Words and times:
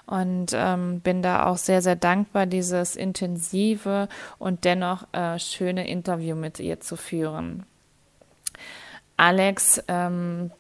und 0.07 0.49
ähm, 0.53 1.01
bin 1.01 1.23
da 1.23 1.47
auch 1.47 1.57
sehr, 1.57 1.81
sehr 1.81 1.97
dankbar, 1.97 2.47
dieses 2.47 2.97
intensive 2.97 4.09
und 4.39 4.65
dennoch 4.65 5.07
äh, 5.13 5.39
schöne 5.39 5.89
Interview 5.89 6.37
mit 6.37 6.61
ihr 6.61 6.81
zu 6.81 6.97
führen. 6.97 7.65
Alex, 9.21 9.83
ähm, 9.87 10.51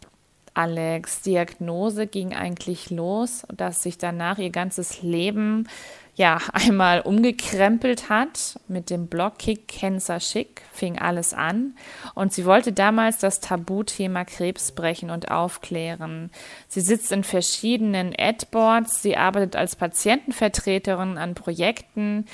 Alex 0.52 1.22
Diagnose 1.22 2.06
ging 2.06 2.34
eigentlich 2.34 2.90
los, 2.90 3.46
dass 3.48 3.82
sich 3.82 3.96
danach 3.96 4.36
ihr 4.36 4.50
ganzes 4.50 5.00
Leben 5.00 5.66
ja 6.14 6.36
einmal 6.52 7.00
umgekrempelt 7.00 8.10
hat 8.10 8.60
mit 8.68 8.90
dem 8.90 9.06
Blog 9.06 9.38
Kick 9.38 9.66
Cancer 9.66 10.20
Schick, 10.20 10.60
fing 10.74 10.98
alles 10.98 11.32
an 11.32 11.74
und 12.14 12.34
sie 12.34 12.44
wollte 12.44 12.74
damals 12.74 13.16
das 13.16 13.40
Tabuthema 13.40 14.26
Krebs 14.26 14.72
brechen 14.72 15.08
und 15.08 15.30
aufklären. 15.30 16.30
Sie 16.68 16.82
sitzt 16.82 17.12
in 17.12 17.24
verschiedenen 17.24 18.14
Adboards, 18.14 19.00
sie 19.00 19.16
arbeitet 19.16 19.56
als 19.56 19.74
Patientenvertreterin 19.74 21.16
an 21.16 21.34
Projekten 21.34 22.26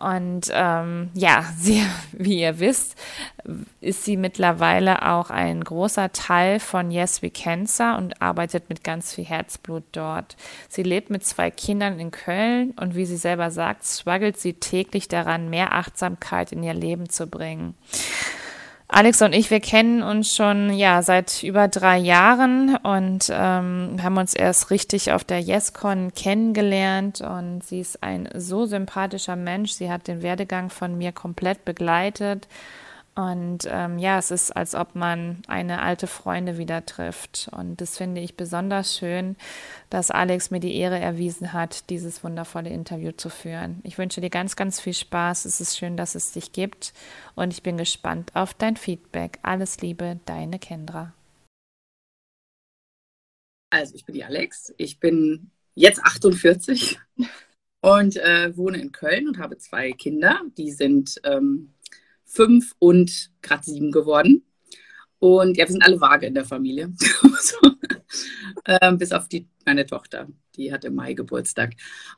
und 0.00 0.50
ähm, 0.52 1.10
ja, 1.14 1.44
sie, 1.58 1.82
wie 2.12 2.40
ihr 2.40 2.58
wisst, 2.58 2.96
ist 3.80 4.04
sie 4.04 4.16
mittlerweile 4.16 5.06
auch 5.06 5.30
ein 5.30 5.62
großer 5.62 6.10
Teil 6.12 6.58
von 6.58 6.90
Yes 6.90 7.22
We 7.22 7.30
Cancer 7.30 7.96
und 7.98 8.20
arbeitet 8.20 8.68
mit 8.68 8.82
ganz 8.82 9.14
viel 9.14 9.24
Herzblut 9.24 9.84
dort. 9.92 10.36
Sie 10.68 10.82
lebt 10.82 11.10
mit 11.10 11.24
zwei 11.24 11.50
Kindern 11.50 12.00
in 12.00 12.10
Köln 12.10 12.72
und 12.72 12.94
wie 12.94 13.04
sie 13.04 13.16
selber 13.16 13.50
sagt, 13.50 13.84
struggelt 13.84 14.38
sie 14.38 14.54
täglich 14.54 15.08
daran, 15.08 15.50
mehr 15.50 15.74
Achtsamkeit 15.74 16.52
in 16.52 16.62
ihr 16.62 16.74
Leben 16.74 17.08
zu 17.08 17.26
bringen. 17.26 17.74
Alex 18.92 19.22
und 19.22 19.32
ich, 19.32 19.52
wir 19.52 19.60
kennen 19.60 20.02
uns 20.02 20.34
schon 20.34 20.72
ja 20.72 21.02
seit 21.02 21.44
über 21.44 21.68
drei 21.68 21.96
Jahren 21.96 22.76
und 22.82 23.30
ähm, 23.30 23.98
haben 24.02 24.16
uns 24.16 24.34
erst 24.34 24.70
richtig 24.70 25.12
auf 25.12 25.22
der 25.22 25.40
YesCon 25.40 26.12
kennengelernt 26.12 27.20
und 27.20 27.62
sie 27.62 27.78
ist 27.78 28.02
ein 28.02 28.28
so 28.34 28.66
sympathischer 28.66 29.36
Mensch. 29.36 29.72
Sie 29.72 29.92
hat 29.92 30.08
den 30.08 30.22
Werdegang 30.22 30.70
von 30.70 30.98
mir 30.98 31.12
komplett 31.12 31.64
begleitet 31.64 32.48
und 33.16 33.66
ähm, 33.68 33.98
ja, 33.98 34.18
es 34.18 34.30
ist, 34.30 34.52
als 34.52 34.74
ob 34.74 34.94
man 34.94 35.42
eine 35.48 35.82
alte 35.82 36.06
Freunde 36.06 36.58
wieder 36.58 36.86
trifft. 36.86 37.50
Und 37.52 37.80
das 37.80 37.98
finde 37.98 38.20
ich 38.20 38.36
besonders 38.36 38.96
schön, 38.96 39.36
dass 39.90 40.12
Alex 40.12 40.50
mir 40.50 40.60
die 40.60 40.76
Ehre 40.76 40.98
erwiesen 40.98 41.52
hat, 41.52 41.90
dieses 41.90 42.22
wundervolle 42.22 42.70
Interview 42.70 43.10
zu 43.10 43.28
führen. 43.28 43.80
Ich 43.82 43.98
wünsche 43.98 44.20
dir 44.20 44.30
ganz, 44.30 44.54
ganz 44.54 44.80
viel 44.80 44.94
Spaß. 44.94 45.44
Es 45.44 45.60
ist 45.60 45.76
schön, 45.76 45.96
dass 45.96 46.14
es 46.14 46.32
dich 46.32 46.52
gibt. 46.52 46.92
Und 47.34 47.52
ich 47.52 47.62
bin 47.62 47.76
gespannt 47.76 48.30
auf 48.34 48.54
dein 48.54 48.76
Feedback. 48.76 49.40
Alles 49.42 49.80
Liebe, 49.80 50.20
deine 50.24 50.60
Kendra. 50.60 51.12
Also, 53.70 53.96
ich 53.96 54.04
bin 54.04 54.14
die 54.14 54.24
Alex. 54.24 54.72
Ich 54.78 55.00
bin 55.00 55.50
jetzt 55.74 56.02
48 56.02 56.98
und 57.80 58.16
äh, 58.16 58.56
wohne 58.56 58.80
in 58.80 58.92
Köln 58.92 59.26
und 59.26 59.38
habe 59.38 59.58
zwei 59.58 59.90
Kinder. 59.92 60.40
Die 60.56 60.70
sind. 60.70 61.20
Ähm, 61.24 61.74
fünf 62.30 62.74
und 62.78 63.30
gerade 63.42 63.64
sieben 63.64 63.90
geworden. 63.90 64.44
Und 65.18 65.56
ja, 65.56 65.66
wir 65.66 65.72
sind 65.72 65.82
alle 65.82 66.00
vage 66.00 66.26
in 66.26 66.34
der 66.34 66.44
Familie. 66.44 66.92
so. 67.40 67.56
ähm, 68.66 68.96
bis 68.96 69.12
auf 69.12 69.28
die, 69.28 69.48
meine 69.66 69.84
Tochter, 69.84 70.28
die 70.56 70.72
hat 70.72 70.84
im 70.84 70.94
Mai 70.94 71.12
Geburtstag. 71.12 71.74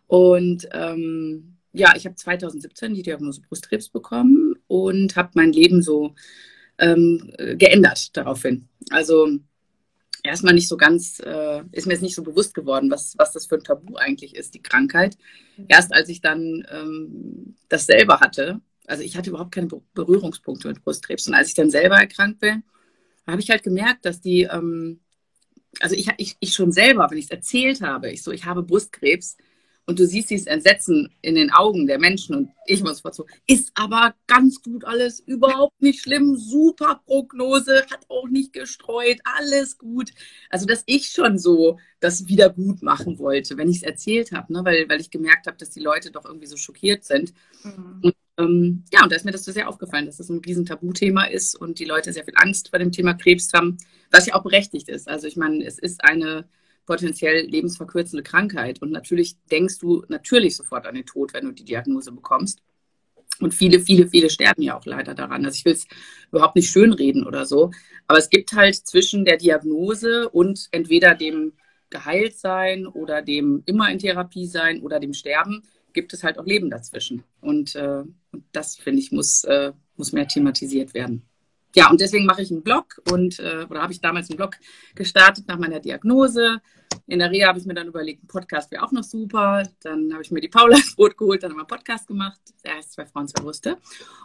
Und 0.06 0.69
ähm, 0.72 1.56
ja, 1.72 1.95
ich 1.97 2.05
habe 2.05 2.15
2017 2.15 2.95
die 2.95 3.03
Diagnose 3.03 3.41
Brustkrebs 3.41 3.89
bekommen 3.89 4.55
und 4.69 5.17
habe 5.17 5.31
mein 5.34 5.53
Leben 5.53 5.83
so 5.83 6.15
ähm, 6.78 7.33
geändert 7.56 8.17
daraufhin. 8.17 8.69
Also 8.91 9.31
erstmal 10.22 10.55
nicht 10.55 10.69
so 10.69 10.77
ganz, 10.77 11.21
äh, 11.21 11.62
ist 11.72 11.87
mir 11.87 11.95
jetzt 11.95 12.03
nicht 12.03 12.15
so 12.15 12.22
bewusst 12.22 12.55
geworden, 12.55 12.91
was, 12.91 13.15
was 13.17 13.33
das 13.33 13.47
für 13.47 13.56
ein 13.56 13.65
Tabu 13.65 13.97
eigentlich 13.97 14.37
ist, 14.37 14.55
die 14.55 14.62
Krankheit. 14.62 15.17
Erst 15.69 15.93
als 15.93 16.09
ich 16.11 16.21
dann 16.21 16.65
ähm, 16.71 17.56
das 17.69 17.87
selber 17.87 18.21
hatte 18.21 18.61
also 18.87 19.03
ich 19.03 19.16
hatte 19.16 19.31
überhaupt 19.31 19.53
keine 19.53 19.69
Berührungspunkte 19.94 20.69
mit 20.69 20.82
Brustkrebs. 20.82 21.28
Und 21.28 21.34
als 21.34 21.48
ich 21.48 21.54
dann 21.54 21.70
selber 21.70 21.97
erkrankt 21.97 22.41
bin, 22.41 22.62
habe 23.26 23.41
ich 23.41 23.50
halt 23.50 23.62
gemerkt, 23.62 24.04
dass 24.04 24.20
die, 24.20 24.43
ähm, 24.43 25.00
also 25.81 25.94
ich, 25.94 26.09
ich, 26.19 26.37
ich 26.41 26.54
schon 26.54 26.72
selber, 26.72 27.09
wenn 27.10 27.19
ich 27.19 27.26
es 27.26 27.31
erzählt 27.31 27.81
habe, 27.82 28.10
ich 28.10 28.22
so, 28.22 28.32
ich 28.32 28.44
habe 28.44 28.62
Brustkrebs, 28.62 29.37
und 29.87 29.98
du 29.98 30.06
siehst 30.06 30.31
dieses 30.31 30.47
Entsetzen 30.47 31.10
in 31.22 31.34
den 31.34 31.50
Augen 31.50 31.87
der 31.87 31.98
Menschen 31.98 32.37
und 32.37 32.50
ich 32.66 32.82
muss 32.82 32.98
sofort 32.98 33.15
so, 33.15 33.26
ist 33.47 33.72
aber 33.75 34.15
ganz 34.26 34.62
gut 34.62 34.84
alles, 34.84 35.21
überhaupt 35.21 35.81
nicht 35.82 36.00
schlimm, 36.00 36.37
super 36.37 37.03
Prognose, 37.04 37.84
hat 37.91 38.06
auch 38.09 38.28
nicht 38.28 38.53
gestreut, 38.53 39.19
alles 39.25 39.78
gut. 39.78 40.10
Also, 40.50 40.66
dass 40.66 40.84
ich 40.87 41.09
schon 41.09 41.37
so 41.38 41.78
das 41.98 42.28
wieder 42.28 42.50
gut 42.50 42.82
machen 42.82 43.19
wollte, 43.19 43.56
wenn 43.56 43.69
ich 43.69 43.78
es 43.78 43.82
erzählt 43.82 44.32
habe, 44.32 44.53
ne? 44.53 44.65
weil, 44.65 44.88
weil 44.88 45.00
ich 45.00 45.10
gemerkt 45.10 45.47
habe, 45.47 45.56
dass 45.56 45.71
die 45.71 45.81
Leute 45.81 46.10
doch 46.12 46.25
irgendwie 46.25 46.47
so 46.47 46.56
schockiert 46.56 47.04
sind. 47.04 47.33
Mhm. 47.65 48.01
Und, 48.03 48.15
ähm, 48.39 48.84
ja, 48.93 49.03
und 49.03 49.13
da 49.13 49.17
ist 49.17 49.25
mir 49.25 49.33
das 49.33 49.45
sehr 49.45 49.69
aufgefallen, 49.69 50.07
dass 50.07 50.17
das 50.17 50.31
ein 50.31 50.41
riesen 50.41 50.65
Tabuthema 50.65 51.25
ist 51.25 51.55
und 51.55 51.79
die 51.79 51.84
Leute 51.84 52.13
sehr 52.13 52.25
viel 52.25 52.34
Angst 52.37 52.71
vor 52.71 52.79
dem 52.79 52.93
Thema 52.93 53.15
Krebs 53.15 53.53
haben, 53.53 53.77
was 54.11 54.27
ja 54.27 54.34
auch 54.34 54.43
berechtigt 54.43 54.89
ist. 54.89 55.09
Also 55.09 55.27
ich 55.27 55.37
meine, 55.37 55.65
es 55.65 55.79
ist 55.79 56.03
eine 56.05 56.47
potenziell 56.87 57.47
lebensverkürzende 57.47 58.23
Krankheit. 58.23 58.81
Und 58.83 58.91
natürlich 58.91 59.37
denkst 59.51 59.79
du 59.79 60.05
natürlich 60.09 60.57
sofort 60.57 60.87
an 60.87 60.95
den 60.95 61.07
Tod, 61.07 61.33
wenn 61.34 61.45
du 61.45 61.53
die 61.53 61.65
Diagnose 61.65 62.13
bekommst. 62.13 62.63
Und 63.41 63.55
viele, 63.55 63.81
viele, 63.81 64.09
viele 64.09 64.31
sterben 64.31 64.63
ja 64.63 64.77
auch 64.77 64.84
leider 64.84 65.15
daran. 65.15 65.45
Also 65.45 65.57
ich 65.57 65.65
will 65.65 65.73
es 65.73 65.87
überhaupt 66.31 66.57
nicht 66.57 66.71
schönreden 66.71 67.27
oder 67.27 67.47
so. 67.47 67.71
Aber 68.07 68.19
es 68.19 68.31
gibt 68.31 68.53
halt 68.53 68.75
zwischen 68.75 69.25
der 69.25 69.37
Diagnose 69.37 70.29
und 70.29 70.69
entweder 70.71 71.15
dem 71.15 71.53
geheilt 71.91 72.37
sein 72.37 72.87
oder 72.87 73.23
dem 73.23 73.63
immer 73.67 73.91
in 73.91 73.99
Therapie 73.99 74.47
sein 74.47 74.81
oder 74.81 74.99
dem 74.99 75.13
Sterben, 75.13 75.63
gibt 75.92 76.12
es 76.12 76.22
halt 76.22 76.39
auch 76.39 76.47
Leben 76.47 76.71
dazwischen. 76.71 77.24
Und, 77.41 77.74
äh, 77.74 78.04
und 78.33 78.44
das, 78.53 78.77
finde 78.77 79.00
ich, 79.00 79.12
muss, 79.12 79.44
äh, 79.44 79.72
muss 79.97 80.12
mehr 80.12 80.28
thematisiert 80.28 80.94
werden. 80.94 81.22
ja, 81.74 81.91
und 81.91 82.00
deswegen 82.00 82.27
mache 82.27 82.42
ich 82.42 82.50
einen 82.50 82.62
Blog 82.62 83.00
und 83.10 83.39
äh, 83.39 83.66
oder 83.68 83.83
habe 83.83 83.92
ich 83.92 84.00
damals 84.00 84.28
einen 84.28 84.36
Blog 84.36 84.56
gestartet 84.94 85.48
nach 85.48 85.59
meiner 85.59 85.80
Diagnose. 85.80 86.60
In 87.06 87.18
der 87.18 87.30
Reha 87.30 87.48
habe 87.48 87.59
ich 87.59 87.65
mir 87.65 87.74
dann 87.74 87.89
überlegt, 87.89 88.24
ein 88.24 88.28
Podcast 88.28 88.71
wäre 88.71 88.83
auch 88.84 88.92
noch 88.92 89.04
super. 89.04 89.62
Dann 89.80 90.12
habe 90.12 90.22
ich 90.22 90.30
mir 90.30 90.41
die 90.41 90.48
Paula 90.48 90.77
ins 90.77 90.97
Boot 90.97 91.16
geholt, 91.16 91.42
dann 91.42 91.50
haben 91.50 91.59
wir 91.59 91.62
einen 91.62 91.68
Podcast 91.68 92.06
gemacht. 92.06 92.41
Der 92.65 92.77
heißt 92.77 92.92
Zwei 92.92 93.06
Frauen, 93.06 93.28
zwei 93.28 93.42
Brüste. 93.42 93.78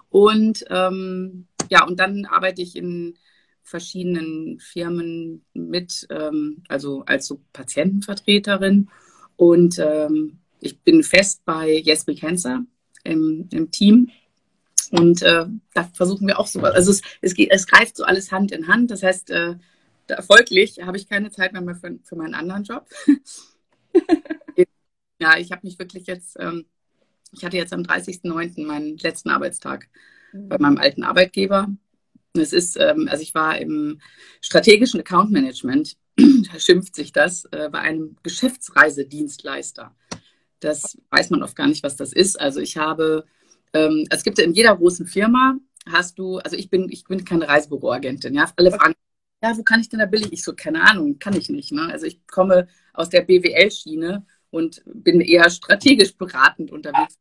Und 0.10 0.66
ähm, 0.70 1.48
ja, 1.70 1.86
und 1.86 2.00
dann 2.00 2.26
arbeite 2.26 2.62
ich 2.62 2.76
in 2.76 3.18
verschiedenen 3.64 4.60
Firmen 4.60 5.46
mit, 5.54 6.08
ähm, 6.10 6.64
also 6.68 7.04
als 7.06 7.28
so 7.28 7.42
Patientenvertreterin. 7.54 8.90
Und 9.36 9.80
ähm, 9.80 10.40
ich 10.60 10.80
bin 10.80 11.04
fest 11.04 11.42
bei 11.46 11.72
Yes 11.72 12.08
We 12.08 12.16
Cancer 12.16 12.64
im, 13.04 13.48
im 13.52 13.72
Team. 13.72 14.10
Und 14.92 15.22
äh, 15.22 15.46
da 15.74 15.84
versuchen 15.94 16.28
wir 16.28 16.40
auch 16.40 16.48
sowas. 16.48 16.74
Also 16.74 16.92
es, 16.92 17.02
es, 17.22 17.34
geht, 17.34 17.52
es 17.52 17.68
greift 17.68 17.98
so 17.98 18.04
alles 18.04 18.32
Hand 18.32 18.52
in 18.52 18.68
Hand. 18.68 18.92
Das 18.92 19.04
heißt, 19.04 19.30
äh, 19.32 19.56
folglich 20.22 20.80
habe 20.82 20.98
ich 20.98 21.10
keine 21.10 21.32
Zeit 21.32 21.54
mehr 21.54 21.76
für, 21.76 22.00
für 22.04 22.16
meinen 22.16 22.34
anderen 22.34 22.64
Job. 22.64 22.88
ja, 25.20 25.38
ich 25.38 25.52
habe 25.52 25.66
mich 25.66 25.78
wirklich 25.80 26.08
jetzt, 26.08 26.38
ähm, 26.40 26.66
ich 27.32 27.44
hatte 27.44 27.58
jetzt 27.58 27.74
am 27.74 27.82
30.09. 27.82 28.66
meinen 28.66 28.98
letzten 28.98 29.30
Arbeitstag 29.30 29.90
mhm. 30.32 30.50
bei 30.50 30.58
meinem 30.58 30.78
alten 30.78 31.04
Arbeitgeber. 31.04 31.68
Es 32.34 32.54
ist, 32.54 32.78
ähm, 32.80 33.08
also 33.10 33.24
ich 33.24 33.34
war 33.34 33.58
im 33.58 34.00
strategischen 34.42 35.00
Account 35.00 35.32
Management, 35.32 35.98
da 36.16 36.60
schimpft 36.60 36.96
sich 36.96 37.12
das, 37.12 37.46
äh, 37.46 37.70
bei 37.72 37.80
einem 37.80 38.16
Geschäftsreisedienstleister. 38.24 39.96
Das 40.60 40.98
weiß 41.10 41.30
man 41.30 41.44
oft 41.44 41.56
gar 41.56 41.68
nicht, 41.68 41.84
was 41.84 41.96
das 41.96 42.14
ist. 42.14 42.40
Also 42.40 42.60
ich 42.60 42.78
habe, 42.78 43.26
ähm, 43.74 44.06
es 44.10 44.24
gibt 44.24 44.38
ja 44.38 44.44
in 44.44 44.54
jeder 44.54 44.76
großen 44.76 45.06
Firma, 45.06 45.58
hast 45.88 46.18
du, 46.20 46.38
also 46.40 46.56
ich 46.56 46.70
bin, 46.70 46.90
ich 46.90 47.04
bin 47.06 47.24
keine 47.26 47.48
Reisebüroagentin, 47.48 48.34
ja. 48.34 48.52
Alle 48.56 48.72
fragen, 48.72 48.94
ja, 49.42 49.56
wo 49.56 49.64
kann 49.64 49.80
ich 49.80 49.90
denn 49.90 50.00
da 50.00 50.06
billig? 50.06 50.34
Ich 50.34 50.44
so, 50.44 50.54
keine 50.54 50.82
Ahnung, 50.82 51.20
kann 51.20 51.36
ich 51.36 51.50
nicht. 51.50 51.72
Ne? 51.72 51.90
Also 51.92 52.06
ich 52.06 52.26
komme 52.28 52.68
aus 52.94 53.10
der 53.10 53.22
BWL-Schiene 53.22 54.26
und 54.50 54.82
bin 54.86 55.22
eher 55.22 55.50
strategisch 55.50 56.16
beratend 56.16 56.72
unterwegs. 56.72 57.20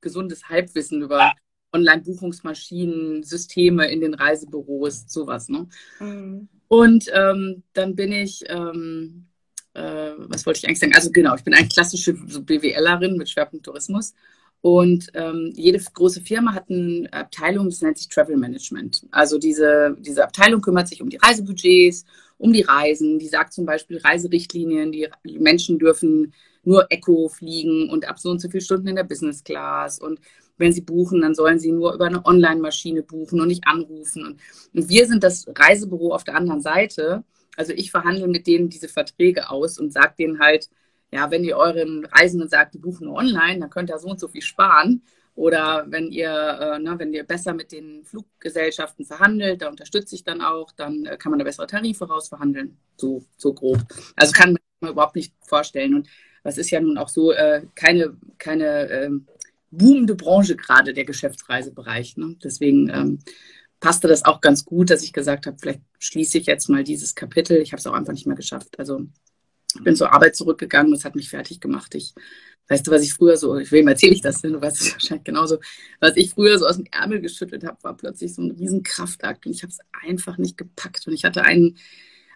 Gesundes 0.00 0.48
Halbwissen 0.48 1.02
über 1.02 1.32
Online-Buchungsmaschinen, 1.72 3.22
Systeme 3.22 3.90
in 3.90 4.00
den 4.00 4.14
Reisebüros, 4.14 5.04
sowas. 5.08 5.48
Ne? 5.48 5.68
Mhm. 6.00 6.48
Und 6.68 7.06
ähm, 7.12 7.62
dann 7.72 7.94
bin 7.94 8.12
ich, 8.12 8.42
ähm, 8.48 9.28
äh, 9.74 10.12
was 10.16 10.46
wollte 10.46 10.58
ich 10.58 10.66
eigentlich 10.66 10.78
sagen? 10.78 10.94
Also 10.94 11.10
genau, 11.10 11.34
ich 11.34 11.44
bin 11.44 11.54
eine 11.54 11.68
klassische 11.68 12.14
BWLerin 12.14 13.16
mit 13.16 13.28
Schwerpunkt 13.28 13.66
Tourismus. 13.66 14.14
Und 14.60 15.08
ähm, 15.12 15.52
jede 15.54 15.78
große 15.78 16.22
Firma 16.22 16.54
hat 16.54 16.70
eine 16.70 17.06
Abteilung, 17.12 17.68
das 17.68 17.82
nennt 17.82 17.98
sich 17.98 18.08
Travel 18.08 18.38
Management. 18.38 19.06
Also 19.10 19.36
diese, 19.36 19.94
diese 20.00 20.24
Abteilung 20.24 20.62
kümmert 20.62 20.88
sich 20.88 21.02
um 21.02 21.10
die 21.10 21.18
Reisebudgets, 21.18 22.06
um 22.38 22.50
die 22.50 22.62
Reisen. 22.62 23.18
Die 23.18 23.28
sagt 23.28 23.52
zum 23.52 23.66
Beispiel 23.66 23.98
Reiserichtlinien, 23.98 24.90
die 24.90 25.06
Menschen 25.38 25.78
dürfen 25.78 26.32
nur 26.62 26.86
Eco 26.90 27.28
fliegen 27.28 27.90
und 27.90 28.08
ab 28.08 28.18
so 28.18 28.30
und 28.30 28.40
so 28.40 28.48
viele 28.48 28.62
Stunden 28.62 28.88
in 28.88 28.96
der 28.96 29.04
Business 29.04 29.44
Class. 29.44 29.98
Und 29.98 30.18
wenn 30.56 30.72
sie 30.72 30.80
buchen, 30.80 31.20
dann 31.20 31.34
sollen 31.34 31.58
sie 31.58 31.72
nur 31.72 31.92
über 31.92 32.06
eine 32.06 32.24
Online-Maschine 32.24 33.02
buchen 33.02 33.42
und 33.42 33.48
nicht 33.48 33.66
anrufen. 33.66 34.24
Und, 34.24 34.40
und 34.72 34.88
wir 34.88 35.06
sind 35.06 35.22
das 35.22 35.46
Reisebüro 35.54 36.14
auf 36.14 36.24
der 36.24 36.36
anderen 36.36 36.62
Seite. 36.62 37.22
Also 37.56 37.72
ich 37.72 37.90
verhandle 37.90 38.28
mit 38.28 38.46
denen 38.46 38.68
diese 38.68 38.88
Verträge 38.88 39.50
aus 39.50 39.78
und 39.78 39.92
sage 39.92 40.14
denen 40.18 40.40
halt, 40.40 40.68
ja, 41.12 41.30
wenn 41.30 41.44
ihr 41.44 41.56
euren 41.56 42.04
Reisenden 42.06 42.48
sagt, 42.48 42.74
die 42.74 42.78
buchen 42.78 43.06
nur 43.06 43.16
online, 43.16 43.60
dann 43.60 43.70
könnt 43.70 43.90
ihr 43.90 43.98
so 43.98 44.08
und 44.08 44.20
so 44.20 44.28
viel 44.28 44.42
sparen. 44.42 45.02
Oder 45.36 45.84
wenn 45.88 46.12
ihr, 46.12 46.30
äh, 46.30 46.78
ne, 46.78 46.94
wenn 46.98 47.12
ihr 47.12 47.24
besser 47.24 47.54
mit 47.54 47.72
den 47.72 48.04
Fluggesellschaften 48.04 49.04
verhandelt, 49.04 49.62
da 49.62 49.68
unterstütze 49.68 50.14
ich 50.14 50.22
dann 50.22 50.40
auch, 50.40 50.70
dann 50.72 51.06
äh, 51.06 51.16
kann 51.16 51.30
man 51.30 51.38
da 51.38 51.44
bessere 51.44 51.66
Tarife 51.66 52.06
rausverhandeln. 52.06 52.76
So, 52.96 53.24
so 53.36 53.52
grob. 53.52 53.80
Also 54.16 54.32
kann 54.32 54.56
man 54.80 54.92
überhaupt 54.92 55.16
nicht 55.16 55.34
vorstellen. 55.40 55.94
Und 55.94 56.08
was 56.44 56.58
ist 56.58 56.70
ja 56.70 56.80
nun 56.80 56.98
auch 56.98 57.08
so, 57.08 57.32
äh, 57.32 57.62
keine, 57.74 58.16
keine 58.38 58.88
ähm, 58.90 59.26
boomende 59.72 60.14
Branche 60.14 60.56
gerade, 60.56 60.92
der 60.92 61.04
Geschäftsreisebereich. 61.04 62.16
Ne? 62.16 62.36
Deswegen 62.42 62.88
ähm, 62.90 63.18
passte 63.84 64.08
das 64.08 64.24
auch 64.24 64.40
ganz 64.40 64.64
gut, 64.64 64.88
dass 64.88 65.02
ich 65.02 65.12
gesagt 65.12 65.46
habe, 65.46 65.58
vielleicht 65.60 65.82
schließe 65.98 66.38
ich 66.38 66.46
jetzt 66.46 66.70
mal 66.70 66.84
dieses 66.84 67.14
Kapitel. 67.14 67.58
Ich 67.58 67.72
habe 67.72 67.80
es 67.80 67.86
auch 67.86 67.92
einfach 67.92 68.14
nicht 68.14 68.26
mehr 68.26 68.34
geschafft. 68.34 68.78
Also 68.78 69.02
ich 69.74 69.84
bin 69.84 69.94
zur 69.94 70.10
Arbeit 70.10 70.36
zurückgegangen, 70.36 70.90
das 70.90 71.04
hat 71.04 71.14
mich 71.14 71.28
fertig 71.28 71.60
gemacht. 71.60 71.94
Ich, 71.94 72.14
weißt 72.68 72.86
du, 72.86 72.90
was 72.92 73.02
ich 73.02 73.12
früher 73.12 73.36
so, 73.36 73.58
ich 73.58 73.70
wem 73.72 73.86
erzähle 73.86 74.14
ich 74.14 74.22
das 74.22 74.40
denn? 74.40 74.54
Du 74.54 74.62
weißt 74.62 74.80
es 74.80 74.92
wahrscheinlich 74.94 75.24
genauso. 75.24 75.58
Was 76.00 76.16
ich 76.16 76.30
früher 76.30 76.58
so 76.58 76.66
aus 76.66 76.76
dem 76.76 76.86
Ärmel 76.92 77.20
geschüttelt 77.20 77.62
habe, 77.62 77.76
war 77.82 77.94
plötzlich 77.94 78.34
so 78.34 78.40
ein 78.40 78.52
Riesenkraftakt 78.52 79.44
und 79.44 79.52
ich 79.52 79.62
habe 79.62 79.70
es 79.70 79.80
einfach 80.08 80.38
nicht 80.38 80.56
gepackt. 80.56 81.06
Und 81.06 81.12
ich 81.12 81.26
hatte 81.26 81.42
einen, 81.42 81.76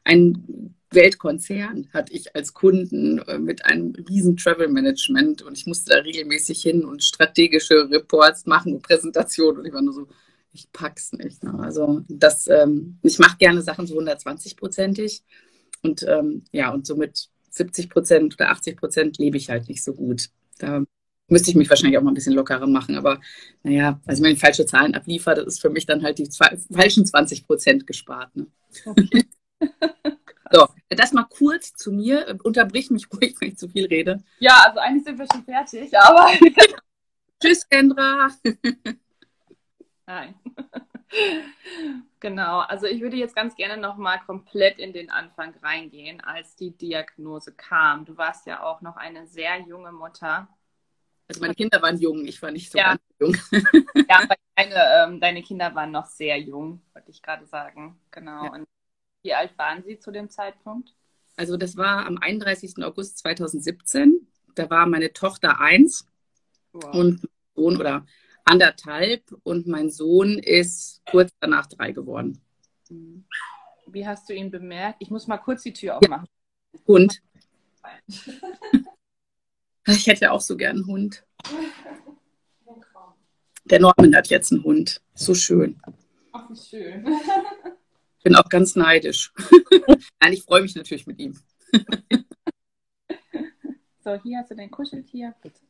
einen 0.04 0.74
Weltkonzern 0.90 1.88
hatte 1.94 2.12
ich 2.12 2.36
als 2.36 2.52
Kunden 2.52 3.20
äh, 3.20 3.38
mit 3.38 3.64
einem 3.64 3.94
riesen 4.06 4.36
Travel 4.36 4.68
Management 4.68 5.40
und 5.40 5.56
ich 5.56 5.64
musste 5.64 5.94
da 5.94 6.00
regelmäßig 6.00 6.60
hin 6.60 6.84
und 6.84 7.02
strategische 7.02 7.88
Reports 7.90 8.44
machen 8.44 8.74
und 8.74 8.82
Präsentationen 8.82 9.60
und 9.60 9.64
ich 9.64 9.72
war 9.72 9.80
nur 9.80 9.94
so, 9.94 10.08
ich 10.52 10.70
pack's 10.72 11.12
nicht. 11.12 11.44
Ne? 11.44 11.58
Also 11.58 12.02
das, 12.08 12.46
ähm, 12.48 12.98
ich 13.02 13.18
mache 13.18 13.36
gerne 13.38 13.62
Sachen 13.62 13.86
so 13.86 13.98
120-prozentig 13.98 15.22
und 15.82 16.02
ähm, 16.08 16.44
ja, 16.52 16.70
und 16.70 16.86
somit 16.86 17.28
70 17.50 17.90
Prozent 17.90 18.34
oder 18.34 18.50
80 18.50 18.76
Prozent 18.76 19.18
lebe 19.18 19.36
ich 19.36 19.50
halt 19.50 19.68
nicht 19.68 19.82
so 19.82 19.94
gut. 19.94 20.30
Da 20.58 20.84
müsste 21.28 21.50
ich 21.50 21.56
mich 21.56 21.68
wahrscheinlich 21.68 21.98
auch 21.98 22.02
mal 22.02 22.10
ein 22.10 22.14
bisschen 22.14 22.34
lockerer 22.34 22.66
machen, 22.66 22.96
aber 22.96 23.20
naja, 23.62 24.00
also 24.06 24.22
wenn 24.22 24.32
ich 24.32 24.40
falsche 24.40 24.66
Zahlen 24.66 24.94
abliefere, 24.94 25.36
das 25.36 25.46
ist 25.46 25.60
für 25.60 25.70
mich 25.70 25.86
dann 25.86 26.02
halt 26.02 26.18
die 26.18 26.28
falschen 26.72 27.06
20 27.06 27.46
Prozent 27.46 27.86
gespart. 27.86 28.34
Ne? 28.34 28.46
Okay. 28.84 29.24
So, 30.50 30.66
das 30.88 31.12
mal 31.12 31.24
kurz 31.24 31.74
zu 31.74 31.92
mir. 31.92 32.38
Unterbrich 32.42 32.90
mich 32.90 33.06
ruhig, 33.12 33.36
wenn 33.40 33.50
ich 33.50 33.58
zu 33.58 33.68
viel 33.68 33.86
rede. 33.86 34.22
Ja, 34.38 34.64
also 34.66 34.78
eigentlich 34.80 35.04
sind 35.04 35.18
wir 35.18 35.26
schon 35.30 35.44
fertig, 35.44 35.96
aber. 35.98 36.32
Tschüss, 37.42 37.68
Kendra. 37.68 38.30
Nein. 40.08 40.34
Genau, 42.20 42.58
also 42.58 42.86
ich 42.86 43.00
würde 43.00 43.16
jetzt 43.16 43.34
ganz 43.34 43.54
gerne 43.54 43.80
nochmal 43.80 44.20
komplett 44.26 44.78
in 44.78 44.92
den 44.92 45.08
Anfang 45.08 45.54
reingehen, 45.62 46.20
als 46.20 46.54
die 46.54 46.76
Diagnose 46.76 47.54
kam. 47.54 48.04
Du 48.04 48.16
warst 48.18 48.46
ja 48.46 48.62
auch 48.62 48.82
noch 48.82 48.96
eine 48.96 49.26
sehr 49.26 49.58
junge 49.60 49.90
Mutter. 49.90 50.48
Also 51.28 51.40
meine 51.40 51.54
Kinder 51.54 51.80
waren 51.80 51.98
jung, 51.98 52.26
ich 52.26 52.42
war 52.42 52.50
nicht 52.50 52.70
so 52.70 52.76
ja. 52.76 52.96
jung. 53.18 53.34
ja, 53.52 54.20
aber 54.22 54.34
deine, 54.56 54.74
ähm, 54.96 55.20
deine 55.20 55.42
Kinder 55.42 55.74
waren 55.74 55.92
noch 55.92 56.06
sehr 56.06 56.38
jung, 56.38 56.82
wollte 56.92 57.10
ich 57.10 57.22
gerade 57.22 57.46
sagen. 57.46 57.98
Genau. 58.10 58.44
Ja. 58.44 58.52
Und 58.52 58.66
wie 59.22 59.32
alt 59.32 59.56
waren 59.56 59.82
Sie 59.82 59.98
zu 59.98 60.10
dem 60.10 60.28
Zeitpunkt? 60.28 60.92
Also 61.36 61.56
das 61.56 61.76
war 61.76 62.04
am 62.04 62.18
31. 62.18 62.84
August 62.84 63.18
2017. 63.18 64.28
Da 64.56 64.68
war 64.68 64.86
meine 64.86 65.12
Tochter 65.12 65.60
eins 65.60 66.06
wow. 66.72 66.92
und 66.94 67.28
Sohn 67.54 67.76
oder 67.78 68.04
anderthalb 68.48 69.22
und 69.42 69.66
mein 69.66 69.90
Sohn 69.90 70.38
ist 70.38 71.02
kurz 71.10 71.30
danach 71.40 71.66
drei 71.66 71.92
geworden. 71.92 72.40
Mhm. 72.88 73.24
Wie 73.86 74.06
hast 74.06 74.28
du 74.28 74.34
ihn 74.34 74.50
bemerkt? 74.50 74.98
Ich 75.00 75.10
muss 75.10 75.26
mal 75.26 75.38
kurz 75.38 75.62
die 75.62 75.72
Tür 75.72 75.96
aufmachen. 75.96 76.28
Ja. 76.72 76.80
Hund. 76.86 77.22
Ich 79.90 80.06
hätte 80.06 80.26
ja 80.26 80.32
auch 80.32 80.42
so 80.42 80.54
gern 80.54 80.76
einen 80.76 80.86
Hund. 80.86 81.24
Der 83.64 83.80
Norman 83.80 84.14
hat 84.14 84.28
jetzt 84.28 84.52
einen 84.52 84.62
Hund. 84.62 85.00
So 85.14 85.34
schön. 85.34 85.80
Ach, 86.30 86.50
wie 86.50 86.56
schön 86.56 87.06
bin 88.28 88.36
auch 88.36 88.48
ganz 88.50 88.76
neidisch. 88.76 89.32
Nein, 90.20 90.34
ich 90.34 90.42
freue 90.42 90.60
mich 90.60 90.74
natürlich 90.74 91.06
mit 91.06 91.18
ihm. 91.18 91.40
so, 94.04 94.20
hier 94.22 94.38
hast 94.38 94.50
du 94.50 94.54
dein 94.54 94.70
Kuscheltier. 94.70 95.34
Bitte. 95.42 95.60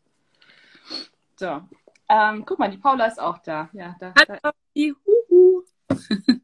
So. 1.38 1.62
Ähm, 2.08 2.44
guck 2.46 2.58
mal, 2.58 2.70
die 2.70 2.78
Paula 2.78 3.06
ist 3.06 3.20
auch 3.20 3.38
da. 3.38 3.68
Ja, 3.72 3.94
da, 4.00 4.14
Hallo, 4.18 4.38
da. 4.42 4.52
Huhu. 4.76 5.62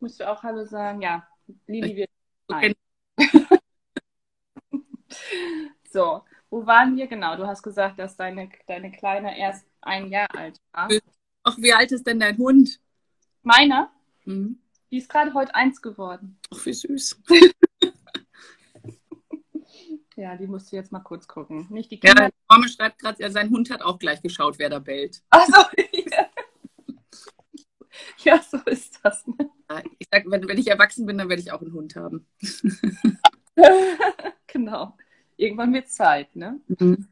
Musst 0.00 0.20
du 0.20 0.28
auch 0.28 0.42
Hallo 0.42 0.64
sagen? 0.64 1.00
Ja, 1.00 1.26
Lili 1.66 1.96
wird. 1.96 2.10
Nein. 2.48 2.74
so, 5.90 6.24
wo 6.50 6.66
waren 6.66 6.96
wir 6.96 7.06
genau? 7.06 7.36
Du 7.36 7.46
hast 7.46 7.62
gesagt, 7.62 7.98
dass 7.98 8.16
deine, 8.16 8.48
deine 8.66 8.90
Kleine 8.90 9.38
erst 9.38 9.66
ein 9.80 10.08
Jahr 10.10 10.28
alt 10.34 10.60
war. 10.72 10.88
Ach, 11.44 11.56
wie 11.58 11.72
alt 11.72 11.92
ist 11.92 12.06
denn 12.06 12.20
dein 12.20 12.36
Hund? 12.36 12.80
Meiner? 13.42 13.92
Mhm. 14.24 14.58
Die 14.90 14.98
ist 14.98 15.08
gerade 15.08 15.34
heute 15.34 15.54
eins 15.54 15.80
geworden. 15.80 16.38
Ach, 16.52 16.66
wie 16.66 16.72
süß. 16.72 17.22
ja, 20.16 20.36
die 20.36 20.46
musst 20.46 20.70
du 20.70 20.76
jetzt 20.76 20.92
mal 20.92 21.00
kurz 21.00 21.26
gucken. 21.26 21.66
Nicht 21.70 21.90
die 21.90 21.98
Kinder. 21.98 22.24
Ja, 22.24 22.30
Mama 22.48 22.68
schreibt 22.68 22.98
gerade, 23.00 23.20
ja, 23.22 23.30
sein 23.30 23.50
Hund 23.50 23.70
hat 23.70 23.82
auch 23.82 23.98
gleich 23.98 24.22
geschaut, 24.22 24.58
wer 24.58 24.70
da 24.70 24.78
bellt. 24.78 25.22
Achso, 25.30 25.60
ja. 25.92 26.26
ja, 28.18 28.42
so 28.42 28.58
ist 28.66 29.00
das. 29.02 29.26
Ne? 29.26 29.50
Ich 29.98 30.08
sag, 30.12 30.24
wenn, 30.26 30.46
wenn 30.46 30.58
ich 30.58 30.68
erwachsen 30.68 31.06
bin, 31.06 31.18
dann 31.18 31.28
werde 31.28 31.42
ich 31.42 31.50
auch 31.50 31.60
einen 31.60 31.72
Hund 31.72 31.96
haben. 31.96 32.26
genau. 34.46 34.96
Irgendwann 35.36 35.74
wird 35.74 35.88
Zeit, 35.88 36.36
ne? 36.36 36.60
Mhm. 36.68 37.08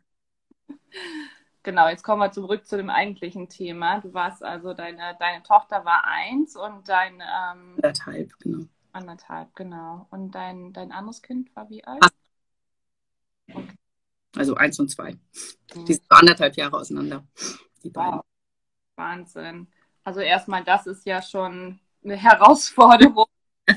genau, 1.64 1.88
jetzt 1.88 2.04
kommen 2.04 2.20
wir 2.20 2.30
zurück 2.30 2.66
zu 2.66 2.76
dem 2.76 2.88
eigentlichen 2.88 3.48
Thema. 3.48 4.00
Du 4.00 4.14
warst 4.14 4.44
also, 4.44 4.74
deine, 4.74 5.16
deine 5.18 5.42
Tochter 5.42 5.84
war 5.84 6.04
eins 6.04 6.54
und 6.54 6.88
dein. 6.88 7.14
Ähm, 7.14 7.74
anderthalb, 7.76 8.38
genau. 8.38 8.64
Anderthalb, 8.92 9.56
genau. 9.56 10.06
Und 10.10 10.32
dein, 10.36 10.72
dein 10.72 10.92
anderes 10.92 11.22
Kind 11.22 11.54
war 11.56 11.68
wie 11.68 11.82
alt? 11.82 12.04
Also 14.36 14.54
eins 14.54 14.78
und 14.78 14.88
zwei. 14.90 15.12
Mhm. 15.74 15.84
Die 15.86 15.94
sind 15.94 16.06
anderthalb 16.08 16.56
Jahre 16.56 16.76
auseinander. 16.78 17.24
Die 17.82 17.90
beiden. 17.90 18.14
Wow. 18.14 18.24
Wahnsinn. 18.96 19.68
Also 20.04 20.20
erstmal, 20.20 20.64
das 20.64 20.86
ist 20.86 21.06
ja 21.06 21.22
schon 21.22 21.80
eine 22.04 22.16
Herausforderung. 22.16 23.26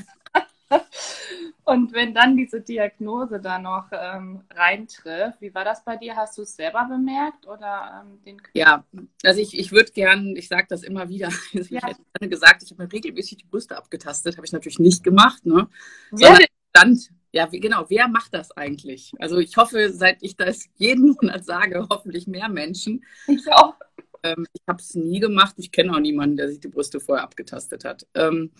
Und 1.64 1.92
wenn 1.92 2.14
dann 2.14 2.36
diese 2.36 2.60
Diagnose 2.60 3.40
da 3.40 3.58
noch 3.58 3.88
ähm, 3.90 4.44
reintrifft, 4.54 5.40
wie 5.40 5.52
war 5.52 5.64
das 5.64 5.84
bei 5.84 5.96
dir? 5.96 6.14
Hast 6.14 6.38
du 6.38 6.42
es 6.42 6.54
selber 6.54 6.86
bemerkt 6.88 7.44
oder 7.48 8.04
ähm, 8.04 8.22
den 8.22 8.40
Ja, 8.54 8.84
also 9.24 9.40
ich, 9.40 9.58
ich 9.58 9.72
würde 9.72 9.90
gern, 9.90 10.36
ich 10.36 10.46
sage 10.46 10.66
das 10.68 10.84
immer 10.84 11.08
wieder, 11.08 11.28
ja. 11.52 11.62
ich 11.62 11.82
hätte 11.82 12.28
gesagt, 12.28 12.62
ich 12.62 12.70
habe 12.70 12.84
mir 12.84 12.92
regelmäßig 12.92 13.38
die 13.38 13.46
Brüste 13.46 13.76
abgetastet, 13.76 14.36
habe 14.36 14.46
ich 14.46 14.52
natürlich 14.52 14.78
nicht 14.78 15.02
gemacht, 15.02 15.44
ne? 15.44 15.68
Sondern 16.12 16.38
stand, 16.70 17.10
ja, 17.36 17.52
wie, 17.52 17.60
genau, 17.60 17.84
wer 17.88 18.08
macht 18.08 18.32
das 18.32 18.50
eigentlich? 18.52 19.12
Also 19.18 19.36
ich 19.36 19.58
hoffe, 19.58 19.92
seit 19.92 20.22
ich 20.22 20.36
das 20.36 20.70
jeden 20.76 21.10
Monat 21.12 21.44
sage, 21.44 21.86
hoffentlich 21.90 22.26
mehr 22.26 22.48
Menschen. 22.48 23.04
Ich 23.26 23.46
auch. 23.52 23.74
Ähm, 24.22 24.46
ich 24.54 24.62
habe 24.66 24.80
es 24.80 24.94
nie 24.94 25.20
gemacht, 25.20 25.54
ich 25.58 25.70
kenne 25.70 25.92
auch 25.92 26.00
niemanden, 26.00 26.38
der 26.38 26.48
sich 26.48 26.60
die 26.60 26.68
Brüste 26.68 26.98
vorher 26.98 27.24
abgetastet 27.24 27.84
hat. 27.84 28.06
Ähm, 28.14 28.52